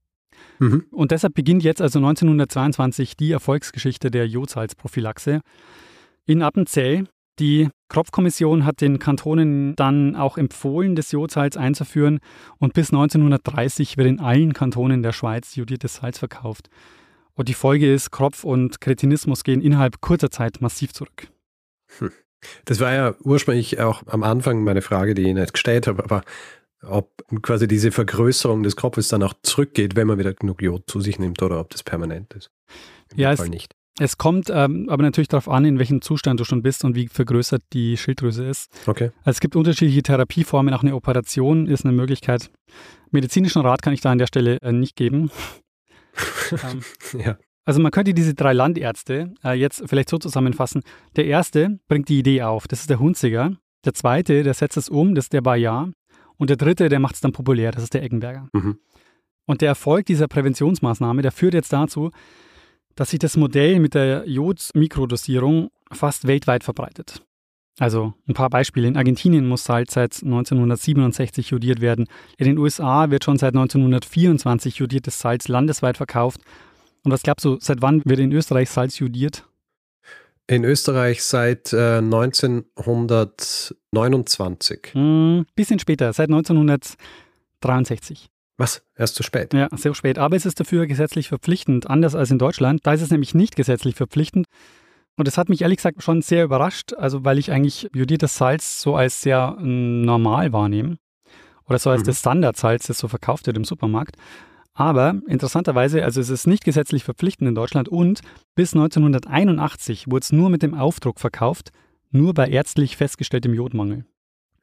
Mhm. 0.59 0.85
Und 0.91 1.11
deshalb 1.11 1.35
beginnt 1.35 1.63
jetzt 1.63 1.81
also 1.81 1.99
1922 1.99 3.17
die 3.17 3.33
Erfolgsgeschichte 3.33 4.11
der 4.11 4.27
Jodsalzprophylaxe. 4.27 5.41
In 6.27 6.43
Appenzell 6.43 7.07
die 7.41 7.69
Kropfkommission 7.89 8.65
hat 8.65 8.81
den 8.81 9.01
Kantonen 9.01 9.75
dann 9.75 10.15
auch 10.15 10.39
empfohlen, 10.39 10.95
das 10.95 11.11
Jodsalz 11.11 11.57
einzuführen 11.57 12.21
und 12.59 12.75
bis 12.75 12.93
1930 12.93 13.97
wird 13.97 14.07
in 14.07 14.21
allen 14.21 14.53
Kantonen 14.53 15.03
der 15.03 15.13
Schweiz 15.13 15.57
jodiertes 15.57 15.97
Salz 15.97 16.19
verkauft. 16.19 16.69
Und 17.37 17.49
die 17.49 17.55
Folge 17.55 17.93
ist, 17.93 18.11
Kropf 18.11 18.45
und 18.45 18.81
Kretinismus 18.81 19.45
gehen 19.45 19.61
innerhalb 19.61 20.01
kurzer 20.01 20.31
Zeit 20.31 20.61
massiv 20.61 20.93
zurück. 20.93 21.29
Hm. 21.99 22.13
Das 22.65 22.81
war 22.81 22.93
ja 22.93 23.15
ursprünglich 23.23 23.81
auch 23.81 24.03
am 24.07 24.23
Anfang 24.23 24.65
meine 24.65 24.83
Frage, 24.83 25.15
die 25.15 25.23
ich 25.23 25.35
nicht 25.35 25.55
gestellt 25.55 25.87
habe, 25.87 26.05
aber 26.05 26.23
ob 26.83 27.11
quasi 27.43 27.67
diese 27.67 27.91
Vergrößerung 27.91 28.63
des 28.63 28.77
Kropfes 28.77 29.09
dann 29.09 29.23
auch 29.23 29.35
zurückgeht, 29.43 29.97
wenn 29.97 30.07
man 30.07 30.19
wieder 30.19 30.35
genug 30.35 30.63
Jod 30.63 30.85
zu 30.87 31.01
sich 31.01 31.19
nimmt 31.19 31.43
oder 31.43 31.61
ob 31.61 31.71
das 31.71 31.83
permanent 31.83 32.35
ist. 32.35 32.51
Im 33.13 33.21
ja, 33.21 33.35
Fall 33.35 33.47
es, 33.47 33.51
nicht. 33.51 33.75
Es 33.99 34.19
kommt 34.19 34.51
ähm, 34.51 34.89
aber 34.91 35.03
natürlich 35.03 35.29
darauf 35.29 35.49
an, 35.49 35.65
in 35.65 35.79
welchem 35.79 36.03
Zustand 36.03 36.41
du 36.41 36.45
schon 36.45 36.63
bist 36.63 36.85
und 36.85 36.95
wie 36.95 37.09
vergrößert 37.09 37.63
die 37.73 37.97
Schilddrüse 37.97 38.45
ist. 38.45 38.71
Okay. 38.87 39.11
Also 39.21 39.37
es 39.37 39.41
gibt 39.41 39.57
unterschiedliche 39.57 40.03
Therapieformen, 40.03 40.75
auch 40.75 40.83
eine 40.83 40.95
Operation 40.95 41.67
ist 41.67 41.85
eine 41.85 41.95
Möglichkeit. 41.95 42.51
Medizinischen 43.11 43.63
Rat 43.63 43.83
kann 43.83 43.95
ich 43.95 44.01
da 44.01 44.11
an 44.11 44.19
der 44.19 44.27
Stelle 44.27 44.59
äh, 44.63 44.73
nicht 44.73 44.97
geben. 44.97 45.31
Ähm, 46.53 46.83
ja. 47.25 47.39
Also 47.65 47.81
man 47.81 47.93
könnte 47.93 48.13
diese 48.13 48.35
drei 48.35 48.53
Landärzte 48.53 49.33
äh, 49.43 49.55
jetzt 49.55 49.83
vielleicht 49.87 50.11
so 50.11 50.19
zusammenfassen. 50.19 50.83
Der 51.17 51.27
erste 51.27 51.79
bringt 51.89 52.09
die 52.09 52.19
Idee 52.19 52.43
auf, 52.43 52.69
das 52.69 52.81
ist 52.81 52.91
der 52.91 53.01
Hunziger. 53.01 53.53
Der 53.85 53.95
zweite, 53.95 54.43
der 54.43 54.55
setzt 54.55 54.77
es 54.77 54.89
um, 54.89 55.15
das 55.15 55.27
ist 55.27 55.33
der 55.33 55.41
Bayard. 55.41 55.93
Und 56.37 56.51
der 56.51 56.57
dritte, 56.57 56.89
der 56.89 57.01
macht 57.01 57.15
es 57.15 57.21
dann 57.21 57.33
populär, 57.33 57.71
das 57.71 57.85
ist 57.85 57.95
der 57.95 58.03
Eggenberger. 58.03 58.49
Mhm. 58.53 58.79
Und 59.47 59.61
der 59.61 59.69
Erfolg 59.69 60.07
dieser 60.07 60.27
Präventionsmaßnahme, 60.29 61.23
der 61.23 61.33
führt 61.33 61.55
jetzt 61.55 61.73
dazu, 61.73 62.11
dass 62.97 63.11
sich 63.11 63.19
das 63.19 63.37
Modell 63.37 63.81
mit 63.81 63.95
der 63.95 64.29
Jod-Mikrodosierung 64.29 65.71
fast 65.93 66.27
weltweit 66.27 66.65
verbreitet. 66.65 67.23
Also 67.79 68.13
ein 68.29 68.35
paar 68.35 68.51
Beispiele. 68.51 68.87
In 68.87 68.97
Argentinien 68.97 69.49
muss 69.49 69.65
Salz 69.65 69.95
seit 69.95 70.23
1967 70.23 71.51
jodiert 71.51 71.81
werden. 71.81 72.07
In 72.39 72.47
den 72.47 72.59
USA 72.59 73.11
wird 73.11 73.25
schon 73.25 73.37
seit 73.37 73.55
1924 73.55 74.77
jodiertes 74.77 75.19
Salz 75.19 75.49
landesweit 75.49 75.97
verkauft. 75.97 76.41
Und 77.03 77.11
was 77.11 77.23
glaubst 77.23 77.45
du, 77.45 77.59
seit 77.61 77.83
wann 77.83 78.01
wird 78.05 78.21
in 78.21 78.31
Österreich 78.33 78.71
Salz 78.71 79.01
jodiert? 79.01 79.45
In 80.47 80.63
Österreich 80.65 81.25
seit 81.25 81.73
äh, 81.73 81.97
1929. 81.99 84.91
Hm, 84.93 85.47
bisschen 85.57 85.79
später, 85.79 86.13
seit 86.13 86.29
1963. 86.29 88.29
Was? 88.57 88.83
Erst 88.97 89.17
zu 89.17 89.25
spät? 89.25 89.53
Ja, 89.53 89.69
sehr 89.73 89.95
spät. 89.95 90.19
Aber 90.19 90.37
es 90.37 90.47
ist 90.47 90.61
dafür 90.61 90.87
gesetzlich 90.87 91.27
verpflichtend, 91.29 91.91
anders 91.91 92.15
als 92.15 92.31
in 92.31 92.39
Deutschland. 92.39 92.87
Da 92.87 92.93
ist 92.93 93.01
es 93.01 93.11
nämlich 93.11 93.35
nicht 93.35 93.57
gesetzlich 93.57 93.97
verpflichtend. 93.97 94.47
Und 95.17 95.29
das 95.29 95.39
hat 95.39 95.49
mich 95.49 95.63
ehrlich 95.63 95.79
gesagt 95.79 96.03
schon 96.03 96.23
sehr 96.23 96.45
überrascht, 96.45 96.93
also 96.95 97.25
weil 97.25 97.39
ich 97.39 97.53
eigentlich 97.53 97.89
jodiertes 97.95 98.37
Salz 98.37 98.81
so 98.81 98.97
als 98.97 99.21
sehr 99.21 99.57
hm, 99.59 100.03
normal 100.03 100.53
wahrnehme. 100.53 100.99
Oder 101.67 101.79
so 101.79 101.91
als 101.91 102.03
mhm. 102.03 102.07
das 102.07 102.19
Standardsalz, 102.21 102.87
das 102.89 102.99
so 102.99 103.09
verkauft 103.09 103.47
wird 103.47 103.57
im 103.57 103.65
Supermarkt. 103.65 104.17
Aber 104.75 105.21
interessanterweise, 105.29 106.05
also 106.05 106.21
es 106.21 106.29
ist 106.29 106.49
nicht 106.49 106.65
gesetzlich 106.65 107.05
verpflichtend 107.05 107.49
in 107.49 107.55
Deutschland 107.55 107.89
und 107.89 108.21
bis 108.57 108.75
1981 108.75 110.07
wurde 110.11 110.25
es 110.25 110.33
nur 110.33 110.51
mit 110.51 110.63
dem 110.63 110.75
Aufdruck 110.75 111.21
verkauft, 111.21 111.71
nur 112.11 112.35
bei 112.35 112.49
ärztlich 112.49 112.97
festgestelltem 112.97 113.55
Jodmangel. 113.55 114.05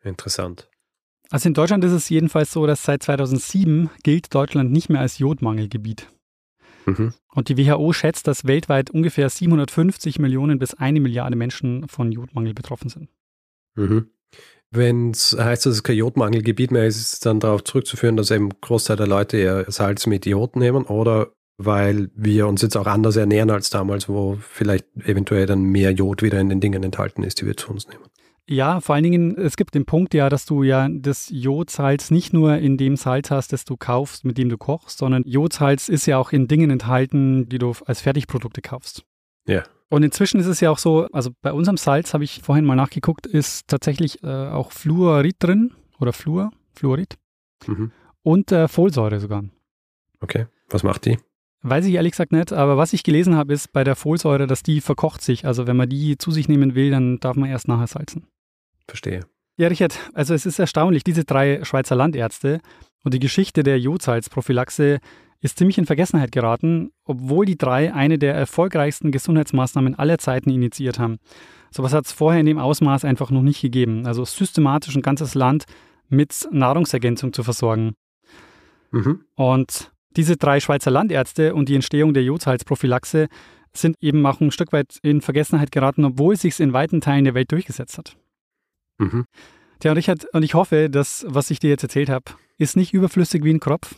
Interessant. 0.04 0.70
Also 1.30 1.47
in 1.47 1.54
Deutschland 1.54 1.84
ist 1.86 1.93
es 1.93 2.10
jedenfalls 2.10 2.52
so, 2.52 2.68
dass 2.68 2.84
seit 2.84 3.04
2007 3.04 3.89
gilt 4.04 4.36
Deutschland 4.36 4.72
nicht 4.72 4.89
mehr 4.89 4.99
als 4.99 5.18
Jodmangelgebiet. 5.18 6.10
Mhm. 6.86 7.14
Und 7.34 7.50
die 7.50 7.58
WHO 7.58 7.94
schätzt, 7.94 8.28
dass 8.28 8.46
weltweit 8.46 8.90
ungefähr 8.90 9.30
750 9.30 10.20
Millionen 10.20 10.60
bis 10.60 10.74
eine 10.74 11.00
Milliarde 11.00 11.36
Menschen 11.36 11.88
von 11.88 12.12
Jodmangel 12.12 12.54
betroffen 12.54 12.90
sind. 12.90 13.10
Mhm. 13.76 14.10
Wenn 14.72 15.12
es 15.12 15.36
heißt, 15.38 15.66
dass 15.66 15.74
es 15.74 15.84
kein 15.84 15.98
Jodmangelgebiet 15.98 16.72
mehr 16.72 16.88
ist, 16.88 16.98
ist 16.98 17.14
es 17.14 17.20
dann 17.20 17.42
darauf 17.42 17.64
zurückzuführen, 17.64 18.16
dass 18.16 18.32
eben 18.32 18.50
Großteil 18.62 18.96
der 18.96 19.08
Leute 19.08 19.38
eher 19.38 19.70
Salz 19.70 20.08
mit 20.08 20.26
Jod 20.26 20.56
nehmen 20.56 20.86
oder 20.86 21.34
weil 21.58 22.10
wir 22.16 22.48
uns 22.48 22.62
jetzt 22.62 22.78
auch 22.78 22.88
anders 22.88 23.18
ernähren 23.18 23.52
als 23.52 23.70
damals, 23.70 24.10
wo 24.10 24.38
vielleicht 24.40 24.86
eventuell 25.04 25.46
dann 25.46 25.64
mehr 25.64 25.92
Jod 25.92 26.24
wieder 26.24 26.40
in 26.40 26.50
den 26.50 26.62
Dingen 26.62 26.84
enthalten 26.84 27.24
ist, 27.24 27.42
die 27.42 27.46
wir 27.46 27.58
zu 27.58 27.70
uns 27.70 27.88
nehmen. 27.88 28.06
Ja, 28.48 28.82
vor 28.82 28.96
allen 28.96 29.04
Dingen, 29.04 29.38
es 29.38 29.56
gibt 29.56 29.76
den 29.76 29.86
Punkt 29.86 30.14
ja, 30.14 30.30
dass 30.30 30.46
du 30.46 30.64
ja 30.64 30.89
das 30.89 31.30
Jodsalz 31.32 32.12
nicht 32.12 32.34
nur 32.34 32.58
in 32.58 32.78
dem 32.78 32.98
Salz 32.98 33.32
hast, 33.32 33.54
das 33.54 33.66
du 33.66 33.78
kaufst, 33.78 34.26
mit 34.26 34.38
dem 34.38 34.50
du 34.50 34.58
kochst, 34.58 34.98
sondern 34.98 35.24
Jodsalz 35.26 35.89
ist 35.89 36.06
ja 36.06 36.18
auch 36.18 36.32
in 36.32 36.48
Dingen 36.48 36.70
enthalten, 36.70 37.48
die 37.48 37.60
du 37.60 37.74
als 37.86 38.02
Fertigprodukte 38.02 38.62
kaufst. 38.62 39.06
Ja. 39.48 39.64
Und 39.89 40.04
inzwischen 40.04 40.39
ist 40.39 40.48
es 40.48 40.60
ja 40.60 40.70
auch 40.70 40.78
so, 40.78 41.08
also 41.12 41.32
bei 41.42 41.54
unserem 41.54 41.78
Salz 41.78 42.14
habe 42.14 42.24
ich 42.24 42.42
vorhin 42.42 42.66
mal 42.66 42.76
nachgeguckt, 42.76 43.28
ist 43.28 43.68
tatsächlich 43.68 44.24
äh, 44.24 44.28
auch 44.28 44.72
Fluorid 44.72 45.36
drin 45.39 45.74
oder 46.00 46.14
Fluor, 46.14 46.52
Fluorid 46.74 47.18
mhm. 47.68 47.92
und 48.24 48.52
äh, 48.52 48.68
Folsäure 48.68 49.20
sogar. 49.20 49.44
Okay, 50.22 50.48
was 50.70 50.84
macht 50.84 51.06
die? 51.06 51.18
Weiß 51.64 51.86
ich 51.86 51.93
ehrlich 51.93 52.14
gesagt 52.14 52.32
nicht, 52.32 52.53
aber 52.53 52.78
was 52.78 52.93
ich 52.93 53.03
gelesen 53.03 53.36
habe, 53.36 53.53
ist 53.53 53.72
bei 53.72 53.84
der 53.84 53.95
Folsäure, 53.95 54.47
dass 54.47 54.64
die 54.64 54.82
verkocht 54.82 55.22
sich. 55.22 55.45
Also 55.45 55.68
wenn 55.68 55.78
man 55.78 55.89
die 55.89 56.18
zu 56.18 56.32
sich 56.32 56.47
nehmen 56.47 56.74
will, 56.74 56.89
dann 56.89 57.20
darf 57.20 57.36
man 57.36 57.49
erst 57.49 57.68
nachher 57.68 57.88
salzen. 57.88 58.26
Verstehe. 58.88 59.22
Ja, 59.57 59.68
Richard, 59.68 59.99
also 60.14 60.34
es 60.34 60.45
ist 60.45 60.57
erstaunlich, 60.57 61.03
diese 61.03 61.24
drei 61.24 61.64
Schweizer 61.64 61.95
Landärzte 61.95 62.62
und 63.03 63.14
die 63.14 63.20
Geschichte 63.20 63.62
der 63.62 63.80
Jodsalzprophylaxe 63.80 64.99
ist 65.41 65.57
ziemlich 65.57 65.78
in 65.78 65.86
Vergessenheit 65.86 66.32
geraten, 66.32 66.91
obwohl 67.03 67.45
die 67.45 67.57
drei 67.57 67.93
eine 67.93 68.18
der 68.18 68.34
erfolgreichsten 68.34 69.12
Gesundheitsmaßnahmen 69.12 69.95
aller 69.95 70.18
Zeiten 70.18 70.49
initiiert 70.49 70.99
haben. 70.99 71.18
Sowas 71.72 71.93
hat 71.93 72.05
es 72.05 72.12
vorher 72.12 72.39
in 72.39 72.45
dem 72.45 72.59
Ausmaß 72.59 73.05
einfach 73.05 73.32
noch 73.32 73.41
nicht 73.41 73.62
gegeben. 73.62 74.05
Also 74.05 74.26
systematisch 74.26 74.95
ein 74.95 75.01
ganzes 75.01 75.36
Land 75.36 75.66
mit 76.09 76.47
Nahrungsergänzung 76.51 77.34
zu 77.34 77.43
versorgen. 77.43 77.93
Mhm. 78.91 79.26
Und 79.36 79.91
diese 80.16 80.38
drei 80.38 80.59
Schweizer 80.59 80.91
Landärzte 80.91 81.55
und 81.55 81.70
die 81.70 81.76
Entstehung 81.76 82.14
der 82.14 82.24
Jodsalzprophylaxe 82.24 83.28
sind 83.74 83.95
eben 84.01 84.26
auch 84.26 84.41
ein 84.41 84.51
Stück 84.51 84.74
weit 84.74 84.97
in 85.01 85.22
Vergessenheit 85.22 85.72
geraten, 85.72 86.03
obwohl 86.03 86.34
es 86.34 86.41
sich 86.41 86.59
in 86.59 86.74
weiten 86.74 87.01
Teilen 87.01 87.24
der 87.24 87.34
Welt 87.34 87.51
durchgesetzt 87.51 87.97
hat. 87.97 88.18
Mhm. 88.97 89.26
Tja, 89.80 89.93
Richard, 89.93 90.26
und 90.34 90.43
ich 90.43 90.53
hoffe, 90.53 90.89
dass, 90.89 91.26
was 91.28 91.49
ich 91.49 91.59
dir 91.59 91.70
jetzt 91.70 91.84
erzählt 91.84 92.09
habe, 92.09 92.26
ist 92.57 92.76
nicht 92.76 92.93
überflüssig 92.93 93.43
wie 93.43 93.53
ein 93.53 93.59
Kropf. 93.59 93.95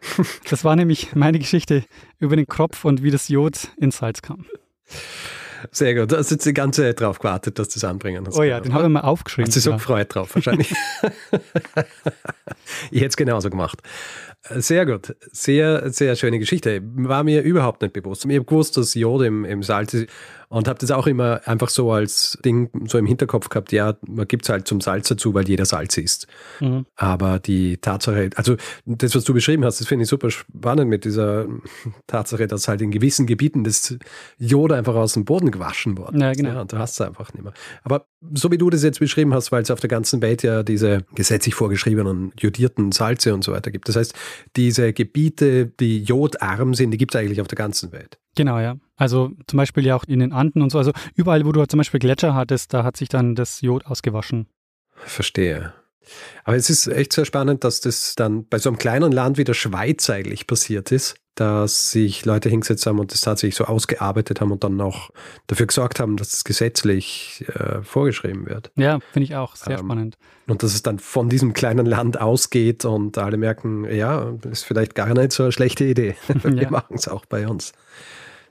Das 0.48 0.64
war 0.64 0.76
nämlich 0.76 1.16
meine 1.16 1.40
Geschichte 1.40 1.84
über 2.20 2.36
den 2.36 2.46
Kropf 2.46 2.84
und 2.84 3.02
wie 3.02 3.10
das 3.10 3.28
Jod 3.28 3.72
ins 3.78 3.98
Salz 3.98 4.22
kam. 4.22 4.46
Sehr 5.72 5.94
gut. 5.94 6.12
Du 6.12 6.16
hast 6.16 6.30
jetzt 6.30 6.46
die 6.46 6.54
ganze 6.54 6.82
Zeit 6.82 7.00
drauf 7.00 7.18
gewartet, 7.18 7.58
dass 7.58 7.68
du 7.68 7.74
das 7.74 7.84
anbringen 7.84 8.24
hast. 8.26 8.38
Oh 8.38 8.42
ja, 8.42 8.60
den 8.60 8.72
habe 8.74 8.84
ich 8.84 8.90
mal 8.90 9.00
aufgeschrieben. 9.00 9.48
Hast 9.48 9.56
du 9.56 9.60
so 9.60 9.70
ja. 9.70 9.76
gefreut 9.76 10.14
drauf 10.14 10.34
wahrscheinlich. 10.34 10.72
ich 12.90 13.00
hätte 13.00 13.06
es 13.06 13.16
genauso 13.16 13.50
gemacht. 13.50 13.82
Sehr 14.44 14.86
gut. 14.86 15.14
Sehr, 15.32 15.90
sehr 15.90 16.16
schöne 16.16 16.38
Geschichte. 16.38 16.80
War 16.82 17.24
mir 17.24 17.42
überhaupt 17.42 17.82
nicht 17.82 17.92
bewusst. 17.92 18.24
Ich 18.24 18.34
habe 18.34 18.44
gewusst, 18.44 18.76
dass 18.76 18.94
Jod 18.94 19.22
im, 19.22 19.44
im 19.44 19.62
Salz 19.62 19.94
ist 19.94 20.08
und 20.48 20.66
habe 20.66 20.78
das 20.78 20.90
auch 20.90 21.06
immer 21.06 21.40
einfach 21.46 21.68
so 21.68 21.92
als 21.92 22.38
Ding 22.44 22.70
so 22.86 22.98
im 22.98 23.06
Hinterkopf 23.06 23.48
gehabt, 23.48 23.72
ja, 23.72 23.96
man 24.06 24.26
gibt 24.26 24.44
es 24.44 24.48
halt 24.48 24.66
zum 24.66 24.80
Salz 24.80 25.08
dazu, 25.08 25.34
weil 25.34 25.46
jeder 25.46 25.66
Salz 25.66 25.96
isst. 25.98 26.26
Mhm. 26.60 26.86
Aber 26.96 27.38
die 27.38 27.76
Tatsache, 27.76 28.30
also 28.34 28.56
das, 28.86 29.14
was 29.14 29.24
du 29.24 29.34
beschrieben 29.34 29.64
hast, 29.64 29.80
das 29.80 29.86
finde 29.86 30.04
ich 30.04 30.08
super 30.08 30.30
spannend 30.30 30.88
mit 30.88 31.04
dieser 31.04 31.46
Tatsache, 32.06 32.46
dass 32.46 32.68
halt 32.68 32.80
in 32.80 32.90
gewissen 32.90 33.26
Gebieten 33.26 33.64
das 33.64 33.96
Jod 34.38 34.72
einfach 34.72 34.94
aus 34.94 35.14
dem 35.14 35.24
Boden 35.24 35.50
gewaschen 35.50 35.98
worden 35.98 36.20
Ja, 36.20 36.32
genau. 36.32 36.50
Ja, 36.50 36.60
und 36.62 36.72
du 36.72 36.78
hast 36.78 36.92
es 36.92 37.00
einfach 37.00 37.32
nicht 37.34 37.42
mehr. 37.42 37.52
Aber 37.82 38.06
so 38.32 38.50
wie 38.50 38.58
du 38.58 38.70
das 38.70 38.82
jetzt 38.82 39.00
beschrieben 39.00 39.34
hast, 39.34 39.52
weil 39.52 39.62
es 39.62 39.70
auf 39.70 39.80
der 39.80 39.90
ganzen 39.90 40.22
Welt 40.22 40.42
ja 40.42 40.62
diese 40.62 41.04
gesetzlich 41.14 41.54
vorgeschriebenen 41.54 42.32
jodierten 42.38 42.92
Salze 42.92 43.34
und 43.34 43.44
so 43.44 43.52
weiter 43.52 43.70
gibt. 43.70 43.88
Das 43.88 43.96
heißt, 43.96 44.14
diese 44.56 44.92
Gebiete, 44.92 45.66
die 45.66 46.02
jodarm 46.02 46.74
sind, 46.74 46.90
die 46.90 46.98
gibt 46.98 47.14
es 47.14 47.20
eigentlich 47.20 47.40
auf 47.40 47.48
der 47.48 47.56
ganzen 47.56 47.92
Welt. 47.92 48.18
Genau, 48.34 48.58
ja. 48.58 48.76
Also 48.98 49.30
zum 49.46 49.56
Beispiel 49.56 49.86
ja 49.86 49.96
auch 49.96 50.04
in 50.04 50.18
den 50.18 50.32
Anden 50.32 50.60
und 50.60 50.70
so. 50.70 50.78
Also 50.78 50.92
überall, 51.14 51.46
wo 51.46 51.52
du 51.52 51.64
zum 51.66 51.78
Beispiel 51.78 52.00
Gletscher 52.00 52.34
hattest, 52.34 52.74
da 52.74 52.84
hat 52.84 52.96
sich 52.96 53.08
dann 53.08 53.34
das 53.34 53.60
Jod 53.62 53.86
ausgewaschen. 53.86 54.46
Verstehe. 54.96 55.72
Aber 56.44 56.56
es 56.56 56.70
ist 56.70 56.86
echt 56.88 57.12
sehr 57.12 57.24
spannend, 57.24 57.64
dass 57.64 57.80
das 57.80 58.14
dann 58.16 58.46
bei 58.48 58.58
so 58.58 58.70
einem 58.70 58.78
kleinen 58.78 59.12
Land 59.12 59.38
wie 59.38 59.44
der 59.44 59.54
Schweiz 59.54 60.08
eigentlich 60.10 60.46
passiert 60.46 60.90
ist, 60.90 61.16
dass 61.34 61.90
sich 61.92 62.24
Leute 62.24 62.48
hingesetzt 62.48 62.86
haben 62.86 62.98
und 62.98 63.12
das 63.12 63.20
tatsächlich 63.20 63.54
so 63.56 63.64
ausgearbeitet 63.66 64.40
haben 64.40 64.50
und 64.50 64.64
dann 64.64 64.80
auch 64.80 65.10
dafür 65.46 65.66
gesorgt 65.66 66.00
haben, 66.00 66.16
dass 66.16 66.32
es 66.32 66.44
gesetzlich 66.44 67.44
äh, 67.54 67.82
vorgeschrieben 67.82 68.46
wird. 68.46 68.72
Ja, 68.76 68.98
finde 69.12 69.24
ich 69.24 69.36
auch 69.36 69.54
sehr 69.54 69.78
Ähm, 69.78 69.84
spannend. 69.84 70.18
Und 70.46 70.62
dass 70.62 70.74
es 70.74 70.82
dann 70.82 70.98
von 70.98 71.28
diesem 71.28 71.52
kleinen 71.52 71.84
Land 71.86 72.18
ausgeht 72.20 72.86
und 72.86 73.18
alle 73.18 73.36
merken, 73.36 73.84
ja, 73.84 74.34
ist 74.50 74.64
vielleicht 74.64 74.94
gar 74.94 75.12
nicht 75.12 75.32
so 75.32 75.42
eine 75.44 75.52
schlechte 75.52 75.84
Idee. 75.84 76.16
Wir 76.42 76.62
Ja. 76.62 76.70
machen 76.70 76.96
es 76.96 77.06
auch 77.06 77.26
bei 77.26 77.46
uns. 77.46 77.72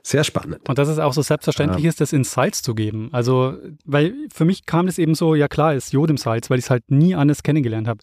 Sehr 0.08 0.24
spannend. 0.24 0.66
Und 0.66 0.78
dass 0.78 0.88
es 0.88 0.98
auch 0.98 1.12
so 1.12 1.20
selbstverständlich 1.20 1.84
ist, 1.84 2.00
das 2.00 2.14
ins 2.14 2.32
Salz 2.32 2.62
zu 2.62 2.74
geben. 2.74 3.10
Also, 3.12 3.58
weil 3.84 4.14
für 4.32 4.46
mich 4.46 4.64
kam 4.64 4.86
das 4.86 4.96
eben 4.96 5.14
so, 5.14 5.34
ja 5.34 5.48
klar, 5.48 5.74
ist 5.74 5.92
Jod 5.92 6.08
im 6.08 6.16
Salz, 6.16 6.48
weil 6.48 6.58
ich 6.58 6.64
es 6.64 6.70
halt 6.70 6.90
nie 6.90 7.14
anders 7.14 7.42
kennengelernt 7.42 7.86
habe. 7.86 8.00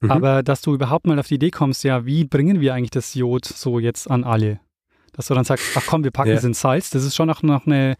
Mhm. 0.00 0.10
Aber 0.10 0.42
dass 0.42 0.62
du 0.62 0.72
überhaupt 0.72 1.06
mal 1.06 1.18
auf 1.18 1.28
die 1.28 1.34
Idee 1.34 1.50
kommst, 1.50 1.84
ja, 1.84 2.06
wie 2.06 2.24
bringen 2.24 2.62
wir 2.62 2.72
eigentlich 2.72 2.92
das 2.92 3.12
Jod 3.12 3.44
so 3.44 3.78
jetzt 3.78 4.10
an 4.10 4.24
alle? 4.24 4.58
Dass 5.12 5.26
du 5.26 5.34
dann 5.34 5.44
sagst, 5.44 5.66
ach 5.74 5.82
komm, 5.86 6.02
wir 6.02 6.12
packen 6.12 6.30
Ja. 6.30 6.36
es 6.36 6.44
ins 6.44 6.62
Salz, 6.62 6.88
das 6.88 7.04
ist 7.04 7.14
schon 7.14 7.28
auch 7.28 7.42
noch 7.42 7.66
eine, 7.66 7.96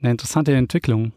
eine 0.00 0.12
interessante 0.12 0.54
Entwicklung. 0.54 1.10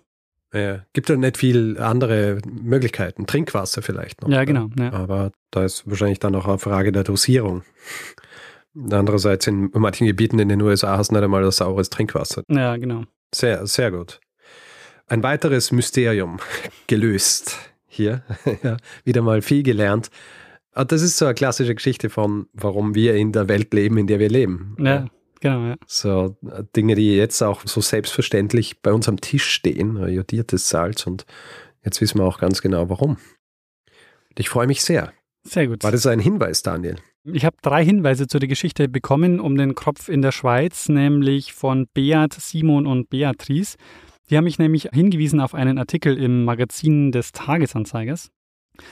Ja, 0.51 0.79
gibt 0.93 1.09
ja 1.09 1.15
nicht 1.15 1.37
viel 1.37 1.77
andere 1.77 2.39
Möglichkeiten. 2.45 3.27
Trinkwasser 3.27 3.83
vielleicht 3.83 4.23
noch. 4.23 4.29
Ja, 4.29 4.45
genau. 4.45 4.71
Ja. 4.79 4.93
Aber 4.93 5.31
da 5.51 5.63
ist 5.63 5.87
wahrscheinlich 5.87 6.17
dann 6.17 6.33
auch 6.33 6.47
eine 6.47 6.57
Frage 6.57 6.91
der 6.91 7.03
Dosierung. 7.03 7.61
Andererseits 8.75 9.47
in 9.47 9.69
manchen 9.73 10.07
Gebieten 10.07 10.39
in 10.39 10.49
den 10.49 10.61
USA 10.61 10.97
hast 10.97 11.09
du 11.11 11.15
nicht 11.15 11.23
einmal 11.23 11.43
das 11.43 11.57
saures 11.57 11.89
Trinkwasser. 11.89 12.43
ja, 12.49 12.77
genau. 12.77 13.03
Sehr, 13.33 13.65
sehr 13.67 13.91
gut. 13.91 14.19
Ein 15.07 15.23
weiteres 15.23 15.71
Mysterium 15.71 16.39
gelöst 16.87 17.57
hier. 17.87 18.23
ja, 18.63 18.77
wieder 19.03 19.21
mal 19.21 19.41
viel 19.41 19.63
gelernt. 19.63 20.09
Ah, 20.73 20.85
Das 20.85 21.01
ist 21.01 21.17
so 21.17 21.25
eine 21.25 21.33
klassische 21.33 21.75
Geschichte 21.75 22.09
von, 22.09 22.47
warum 22.53 22.95
wir 22.95 23.15
in 23.15 23.33
der 23.33 23.49
Welt 23.49 23.73
leben, 23.73 23.97
in 23.97 24.07
der 24.07 24.19
wir 24.19 24.29
leben. 24.29 24.75
Ja, 24.79 25.07
genau, 25.41 25.65
ja. 25.67 25.75
So 25.85 26.37
äh, 26.49 26.63
Dinge, 26.75 26.95
die 26.95 27.15
jetzt 27.17 27.41
auch 27.41 27.61
so 27.65 27.81
selbstverständlich 27.81 28.81
bei 28.81 28.93
uns 28.93 29.09
am 29.09 29.19
Tisch 29.19 29.49
stehen, 29.49 29.97
jodiertes 30.07 30.69
Salz 30.69 31.05
und 31.05 31.25
jetzt 31.83 31.99
wissen 31.99 32.19
wir 32.19 32.25
auch 32.25 32.39
ganz 32.39 32.61
genau 32.61 32.89
warum. 32.89 33.17
Ich 34.37 34.47
freue 34.47 34.67
mich 34.67 34.81
sehr. 34.81 35.11
Sehr 35.43 35.67
gut. 35.67 35.83
War 35.83 35.91
das 35.91 36.05
ein 36.05 36.19
Hinweis, 36.19 36.63
Daniel? 36.63 36.95
Ich 37.23 37.45
habe 37.45 37.55
drei 37.61 37.85
Hinweise 37.85 38.25
zu 38.25 38.39
der 38.39 38.49
Geschichte 38.49 38.89
bekommen 38.89 39.39
um 39.39 39.55
den 39.55 39.75
Kropf 39.75 40.09
in 40.09 40.23
der 40.23 40.31
Schweiz, 40.31 40.89
nämlich 40.89 41.53
von 41.53 41.87
Beat, 41.93 42.33
Simon 42.33 42.87
und 42.87 43.11
Beatrice. 43.11 43.77
Die 44.29 44.37
haben 44.37 44.45
mich 44.45 44.57
nämlich 44.57 44.89
hingewiesen 44.91 45.39
auf 45.39 45.53
einen 45.53 45.77
Artikel 45.77 46.17
im 46.17 46.45
Magazin 46.45 47.11
des 47.11 47.31
Tagesanzeigers. 47.31 48.31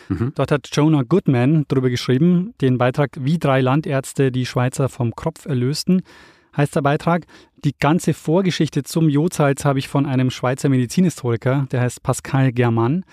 Mhm. 0.10 0.34
Dort 0.36 0.52
hat 0.52 0.70
Jonah 0.72 1.02
Goodman 1.02 1.66
darüber 1.70 1.90
geschrieben, 1.90 2.54
den 2.62 2.78
Beitrag 2.78 3.18
Wie 3.20 3.40
drei 3.40 3.62
Landärzte 3.62 4.32
die 4.32 4.46
Schweizer 4.46 4.90
vom 4.90 5.16
Kropf 5.16 5.46
erlösten. 5.46 6.04
Heißt 6.56 6.76
der 6.76 6.82
Beitrag, 6.82 7.26
die 7.64 7.74
ganze 7.80 8.14
Vorgeschichte 8.14 8.84
zum 8.84 9.10
Jodsalz 9.10 9.66
habe 9.66 9.80
ich 9.80 9.88
von 9.88 10.06
einem 10.06 10.30
Schweizer 10.30 10.70
Medizinhistoriker, 10.70 11.68
der 11.72 11.82
heißt 11.82 12.04
Pascal 12.04 12.52
Germann. 12.52 13.06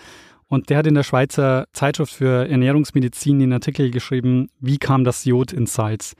Und 0.49 0.71
der 0.71 0.79
hat 0.79 0.87
in 0.87 0.95
der 0.95 1.03
Schweizer 1.03 1.67
Zeitschrift 1.73 2.13
für 2.13 2.49
Ernährungsmedizin 2.49 3.39
den 3.41 3.53
Artikel 3.53 3.91
geschrieben, 3.91 4.49
wie 4.61 4.79
kam 4.79 5.05
das 5.05 5.25
Jod 5.25 5.53
ins 5.53 5.75
Salz? 5.75 6.15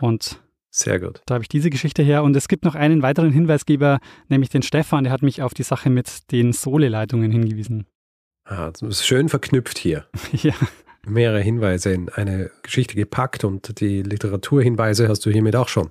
Und 0.00 0.42
Sehr 0.70 1.00
gut. 1.00 1.22
da 1.26 1.34
habe 1.34 1.44
ich 1.44 1.48
diese 1.48 1.70
Geschichte 1.70 2.02
her. 2.02 2.22
Und 2.22 2.36
es 2.36 2.48
gibt 2.48 2.64
noch 2.64 2.74
einen 2.74 3.02
weiteren 3.02 3.32
Hinweisgeber, 3.32 3.98
nämlich 4.28 4.50
den 4.50 4.62
Stefan, 4.62 5.04
der 5.04 5.12
hat 5.12 5.22
mich 5.22 5.42
auf 5.42 5.54
die 5.54 5.62
Sache 5.62 5.88
mit 5.88 6.30
den 6.32 6.52
Sohle-Leitungen 6.52 7.30
hingewiesen. 7.30 7.86
Ah, 8.44 8.70
das 8.70 8.82
ist 8.82 9.06
schön 9.06 9.28
verknüpft 9.28 9.78
hier. 9.78 10.06
ja, 10.32 10.54
Mehrere 11.06 11.40
Hinweise 11.40 11.92
in 11.92 12.08
eine 12.10 12.50
Geschichte 12.62 12.94
gepackt 12.94 13.44
und 13.44 13.80
die 13.80 14.02
Literaturhinweise 14.02 15.08
hast 15.08 15.24
du 15.24 15.30
hiermit 15.30 15.56
auch 15.56 15.68
schon 15.68 15.88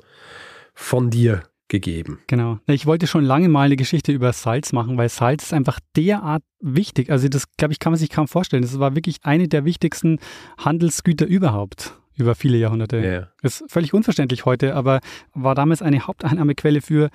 von 0.76 1.09
dir 1.09 1.43
gegeben. 1.68 2.20
genau. 2.28 2.59
Ich 2.68 2.86
wollte 2.86 3.07
schon 3.07 3.24
lange 3.24 3.49
mal 3.49 3.63
eine 3.63 3.76
Geschichte 3.76 4.11
über 4.11 4.34
Salz 4.34 4.74
machen, 4.74 4.97
weil 4.97 5.09
Salz 5.09 5.43
ist 5.43 5.53
einfach 5.53 5.80
derart 5.95 6.43
wichtig. 6.59 7.09
Also 7.09 7.28
das, 7.28 7.51
glaube 7.57 7.74
ich, 7.74 7.80
kann 7.80 7.91
man 7.91 7.99
sich 7.99 8.09
kaum 8.09 8.28
vorstellen. 8.28 8.61
Das 8.61 8.80
war 8.80 8.95
wirklich 8.95 9.18
eine 9.24 9.47
der 9.47 9.65
wichtigsten 9.65 10.20
Handelsgüter 10.57 11.26
überhaupt 11.26 11.93
über 12.18 12.36
viele 12.36 12.57
Jahrhunderte. 12.57 12.97
Ja. 12.97 13.28
Ist 13.41 13.63
völlig 13.68 13.93
unverständlich 13.93 14.45
heute, 14.45 14.76
aber 14.76 15.01
war 15.34 15.55
damals 15.55 15.82
eine 15.82 16.07
Haupteinnahmequelle 16.07 16.82
für, 16.82 17.09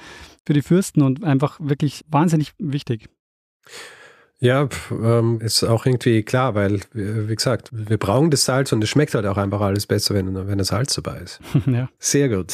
für 0.47 0.53
die 0.53 0.63
Fürsten 0.63 1.03
und 1.03 1.25
einfach 1.25 1.59
wirklich 1.61 2.05
wahnsinnig 2.09 2.53
wichtig. 2.59 3.09
Ja, 4.43 4.69
ähm, 4.91 5.41
ist 5.41 5.63
auch 5.63 5.87
irgendwie 5.87 6.25
klar, 6.25 6.57
weil, 6.57 6.81
wie 6.95 7.37
gesagt, 7.37 7.69
wir 7.71 7.97
brauchen 7.97 8.33
das 8.33 8.45
Salz 8.45 8.73
und 8.73 8.83
es 8.83 8.91
schmeckt 8.91 9.15
halt 9.15 9.25
auch 9.25 9.37
einfach 9.37 9.61
alles 9.61 9.87
besser, 9.87 10.17
wenn, 10.17 10.35
wenn 10.49 10.59
das 10.59 10.69
Salz 10.69 10.95
dabei 10.95 11.19
ist. 11.19 11.39
ja. 11.67 11.89
Sehr 12.01 12.29
gut. 12.29 12.53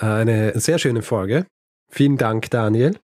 Eine 0.00 0.58
sehr 0.58 0.80
schöne 0.80 1.02
Folge. 1.02 1.46
Vielen 1.88 2.16
Dank, 2.16 2.50
Daniel. 2.50 2.98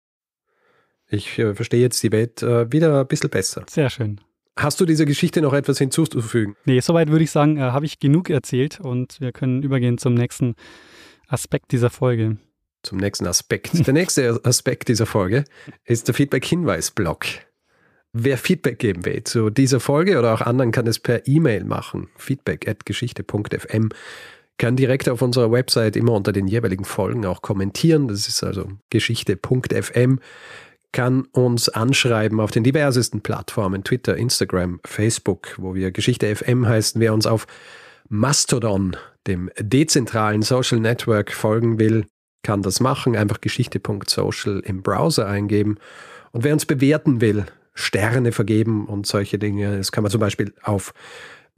Ich 1.07 1.39
äh, 1.39 1.55
verstehe 1.55 1.83
jetzt 1.83 2.03
die 2.03 2.13
Welt 2.13 2.43
äh, 2.43 2.73
wieder 2.73 3.01
ein 3.01 3.07
bisschen 3.07 3.29
besser. 3.29 3.67
Sehr 3.69 3.91
schön. 3.91 4.19
Hast 4.57 4.81
du 4.81 4.87
dieser 4.87 5.05
Geschichte 5.05 5.43
noch 5.43 5.53
etwas 5.53 5.77
hinzuzufügen? 5.77 6.57
Nee, 6.65 6.81
soweit 6.81 7.11
würde 7.11 7.25
ich 7.25 7.31
sagen, 7.31 7.59
äh, 7.59 7.61
habe 7.61 7.85
ich 7.85 7.99
genug 7.99 8.31
erzählt 8.31 8.81
und 8.81 9.21
wir 9.21 9.33
können 9.33 9.63
übergehen 9.63 9.99
zum 9.99 10.15
nächsten 10.15 10.55
Aspekt 11.29 11.73
dieser 11.73 11.91
Folge. 11.91 12.39
Zum 12.85 12.97
nächsten 12.97 13.27
Aspekt. 13.27 13.87
Der 13.87 13.93
nächste 13.93 14.41
Aspekt 14.45 14.89
dieser 14.89 15.05
Folge 15.05 15.45
ist 15.85 16.09
der 16.09 16.15
Feedback-Hinweis-Blog. 16.15 17.27
Wer 18.17 18.39
Feedback 18.39 18.79
geben 18.79 19.05
will 19.05 19.25
zu 19.25 19.51
dieser 19.51 19.81
Folge 19.81 20.17
oder 20.17 20.35
auch 20.35 20.41
anderen, 20.41 20.71
kann 20.71 20.87
es 20.87 21.01
per 21.01 21.27
E-Mail 21.27 21.65
machen. 21.65 22.07
Feedback@geschichte.fm 22.17 23.89
kann 24.57 24.77
direkt 24.77 25.09
auf 25.09 25.21
unserer 25.21 25.51
Website 25.51 25.97
immer 25.97 26.13
unter 26.13 26.31
den 26.31 26.47
jeweiligen 26.47 26.85
Folgen 26.85 27.27
auch 27.27 27.43
kommentieren. 27.43 28.07
Das 28.07 28.29
ist 28.29 28.45
also 28.45 28.69
geschichte.fm. 28.91 30.21
Kann 30.93 31.23
uns 31.33 31.69
anschreiben 31.69 32.39
auf 32.39 32.53
den 32.53 32.63
diversesten 32.63 33.21
Plattformen, 33.21 33.83
Twitter, 33.83 34.17
Instagram, 34.17 34.79
Facebook, 34.85 35.57
wo 35.57 35.75
wir 35.75 35.91
Geschichte 35.91 36.33
FM 36.37 36.69
heißen. 36.69 37.01
Wer 37.01 37.15
uns 37.15 37.27
auf 37.27 37.49
Mastodon, 38.09 38.97
dem 39.27 39.51
dezentralen 39.59 40.43
Social 40.43 40.79
Network, 40.79 41.33
folgen 41.33 41.81
will, 41.81 42.07
kann 42.45 42.63
das 42.63 42.79
machen. 42.79 43.17
Einfach 43.17 43.41
geschichte.social 43.41 44.61
im 44.61 44.83
Browser 44.85 45.27
eingeben. 45.27 45.79
Und 46.31 46.45
wer 46.45 46.53
uns 46.53 46.65
bewerten 46.65 47.21
will, 47.21 47.47
Sterne 47.75 48.33
vergeben 48.33 48.87
und 48.87 49.07
solche 49.07 49.39
Dinge, 49.39 49.77
das 49.77 49.93
kann 49.93 50.03
man 50.03 50.11
zum 50.11 50.21
Beispiel 50.21 50.55
auf 50.63 50.95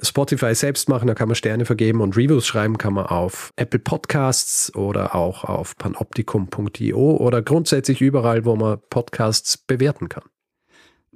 Spotify 0.03 0.55
selbst 0.55 0.89
machen, 0.89 1.07
da 1.07 1.15
kann 1.15 1.29
man 1.29 1.35
Sterne 1.35 1.65
vergeben 1.65 2.01
und 2.01 2.17
Reviews 2.17 2.47
schreiben 2.47 2.77
kann 2.77 2.93
man 2.93 3.07
auf 3.07 3.53
Apple 3.57 3.81
Podcasts 3.81 4.75
oder 4.75 5.15
auch 5.15 5.45
auf 5.45 5.77
panoptikum.io 5.77 7.17
oder 7.17 7.43
grundsätzlich 7.43 8.01
überall, 8.03 8.45
wo 8.45 8.57
man 8.57 8.79
Podcasts 8.91 9.57
bewerten 9.57 10.09
kann. 10.09 10.25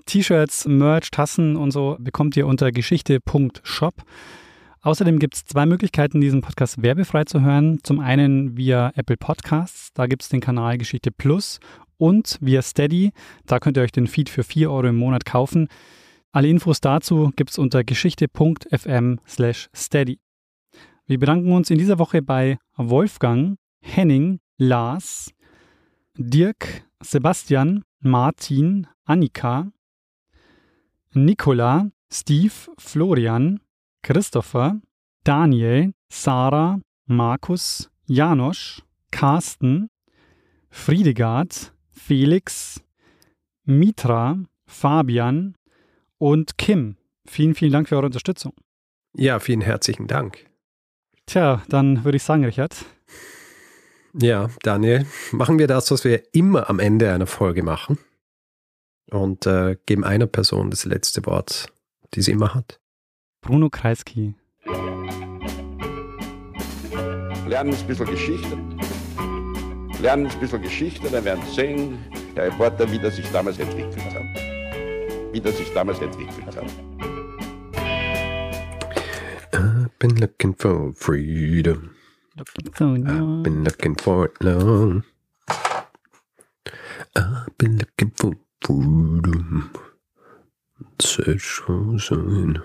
T-Shirts, 0.07 0.67
Merch, 0.67 1.11
Tassen 1.11 1.57
und 1.57 1.73
so 1.73 1.97
bekommt 2.01 2.37
ihr 2.37 2.47
unter 2.47 2.73
geschichte.shop. 2.73 3.95
Außerdem 4.83 5.19
gibt 5.19 5.35
es 5.35 5.45
zwei 5.45 5.67
Möglichkeiten, 5.67 6.23
diesen 6.23 6.41
Podcast 6.41 6.83
werbefrei 6.83 7.25
zu 7.25 7.43
hören. 7.43 7.81
Zum 7.83 8.01
einen 8.01 8.57
via 8.57 8.93
Apple 8.95 9.19
Podcasts, 9.19 9.93
da 9.93 10.07
gibt 10.07 10.23
es 10.23 10.31
den 10.31 10.41
Kanal 10.41 10.79
Geschichte 10.79 11.11
Plus 11.11 11.61
und 12.01 12.39
via 12.41 12.63
Steady, 12.63 13.13
da 13.47 13.61
könnt 13.61 13.77
ihr 13.77 13.83
euch 13.83 13.93
den 13.93 14.07
Feed 14.07 14.29
für 14.29 14.43
4 14.43 14.71
Euro 14.71 14.89
im 14.89 14.97
Monat 14.97 15.25
kaufen. 15.25 15.69
Alle 16.33 16.49
Infos 16.49 16.81
dazu 16.81 17.33
gibt 17.37 17.51
es 17.51 17.59
unter 17.59 17.85
geschichte.fm 17.85 19.19
slash 19.27 19.69
steady. 19.75 20.21
Wir 21.07 21.19
bedanken 21.19 21.53
uns 21.53 21.71
in 21.71 21.79
dieser 21.79 21.99
Woche 21.99 22.23
bei 22.23 22.59
Wolfgang, 22.77 23.57
Henning, 23.81 24.39
Lars, 24.57 25.33
Dirk, 26.17 26.85
Sebastian, 27.03 27.83
Martin, 28.01 28.87
Annika, 29.05 29.73
Nicola, 31.13 31.91
Steve, 32.13 32.53
Florian, 32.79 33.61
Christopher, 34.03 34.81
Daniel, 35.25 35.93
Sarah, 36.09 36.81
Markus, 37.07 37.91
Janosch, 38.07 38.83
Carsten, 39.11 39.91
Friedegard, 40.71 41.73
Felix, 42.01 42.81
Mitra, 43.65 44.39
Fabian, 44.67 45.55
und 46.19 46.59
Kim. 46.59 46.97
Vielen, 47.27 47.55
vielen 47.55 47.73
Dank 47.73 47.89
für 47.89 47.97
eure 47.97 48.07
Unterstützung. 48.07 48.53
Ja, 49.15 49.39
vielen 49.39 49.61
herzlichen 49.61 50.07
Dank. 50.07 50.47
Tja, 51.27 51.63
dann 51.69 52.03
würde 52.05 52.17
ich 52.17 52.23
sagen, 52.23 52.45
Richard. 52.45 52.85
Ja, 54.15 54.51
Daniel, 54.63 55.07
machen 55.33 55.59
wir 55.59 55.69
das, 55.69 55.91
was 55.91 56.05
wir 56.05 56.23
immer 56.35 56.69
am 56.69 56.81
Ende 56.81 57.13
einer 57.13 57.27
Folge 57.27 57.63
machen 57.63 57.99
und 59.11 59.47
äh, 59.47 59.77
geben 59.87 60.03
einer 60.03 60.27
Person 60.27 60.71
das 60.71 60.85
letzte 60.85 61.25
Wort, 61.27 61.73
die 62.15 62.23
sie 62.23 62.33
immer 62.33 62.55
hat. 62.55 62.81
Bruno 63.41 63.71
Kreisky. 63.71 64.35
Lernen 67.47 67.75
ein 67.75 67.87
bisschen 67.87 68.07
Geschichte. 68.07 68.59
Lernen 70.01 70.27
ein 70.27 70.41
bisschen 70.41 70.63
Geschichte, 70.63 71.09
dann 71.11 71.25
werden 71.25 71.43
Sie 71.47 71.55
sehen, 71.55 71.99
der 72.37 72.47
Reporter, 72.47 72.91
wie 72.91 72.99
das 72.99 73.17
sich 73.17 73.31
damals 73.31 73.59
entwickelt 73.59 73.97
hat 74.15 74.51
wie 75.33 75.41
das 75.41 75.57
sich 75.57 75.73
damals 75.73 76.01
entwickelt 76.01 76.47
hat. 76.47 76.65
I've 79.53 79.91
been 79.99 80.17
looking 80.17 80.55
for 80.55 80.93
freedom. 80.95 81.95
I've 82.37 83.43
been 83.43 83.65
looking 83.65 83.97
for 83.97 84.27
it 84.27 84.43
long. 84.43 85.05
I've 87.17 87.57
been 87.59 87.79
looking 87.79 88.13
for 88.15 88.33
freedom. 88.63 89.71
Search 91.01 91.43
for 91.43 91.99
sign. 91.99 92.63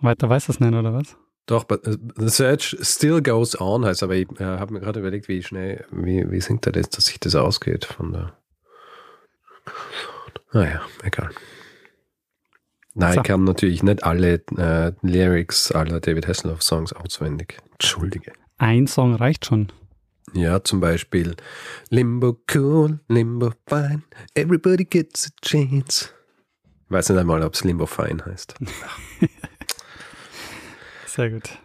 Weiter 0.00 0.28
weiß 0.28 0.46
das 0.46 0.60
nicht, 0.60 0.74
oder 0.74 0.92
was? 0.92 1.16
Doch, 1.48 1.64
but 1.64 1.82
the 1.82 2.28
search 2.28 2.76
still 2.82 3.22
goes 3.22 3.58
on, 3.58 3.82
heißt 3.82 4.02
aber 4.02 4.14
ich 4.14 4.28
äh, 4.38 4.44
habe 4.44 4.74
mir 4.74 4.80
gerade 4.80 5.00
überlegt, 5.00 5.28
wie 5.28 5.42
schnell, 5.42 5.86
wie, 5.90 6.30
wie 6.30 6.42
singt 6.42 6.66
er 6.66 6.72
das, 6.72 6.90
dass 6.90 7.06
sich 7.06 7.18
das 7.18 7.34
ausgeht 7.34 7.86
von 7.86 8.12
der. 8.12 8.36
Naja, 10.52 10.82
ah 10.82 11.06
egal. 11.06 11.30
Nein, 12.92 13.14
so. 13.14 13.20
ich 13.20 13.26
kann 13.26 13.44
natürlich 13.44 13.82
nicht 13.82 14.04
alle 14.04 14.42
äh, 14.58 14.92
Lyrics 15.00 15.72
aller 15.72 16.00
David 16.00 16.28
Hasselhoff-Songs 16.28 16.92
auswendig. 16.92 17.56
Entschuldige. 17.72 18.32
Ein 18.58 18.86
Song 18.86 19.14
reicht 19.14 19.46
schon. 19.46 19.72
Ja, 20.34 20.62
zum 20.62 20.80
Beispiel 20.80 21.34
Limbo 21.88 22.38
cool, 22.54 23.00
Limbo 23.08 23.52
fine, 23.66 24.02
everybody 24.34 24.84
gets 24.84 25.28
a 25.28 25.46
chance. 25.46 26.10
Ich 26.84 26.90
weiß 26.90 27.08
nicht 27.08 27.18
einmal, 27.18 27.42
ob 27.42 27.54
es 27.54 27.64
Limbo 27.64 27.86
fine 27.86 28.22
heißt. 28.26 28.54
Sehr 31.18 31.30
gut. 31.30 31.58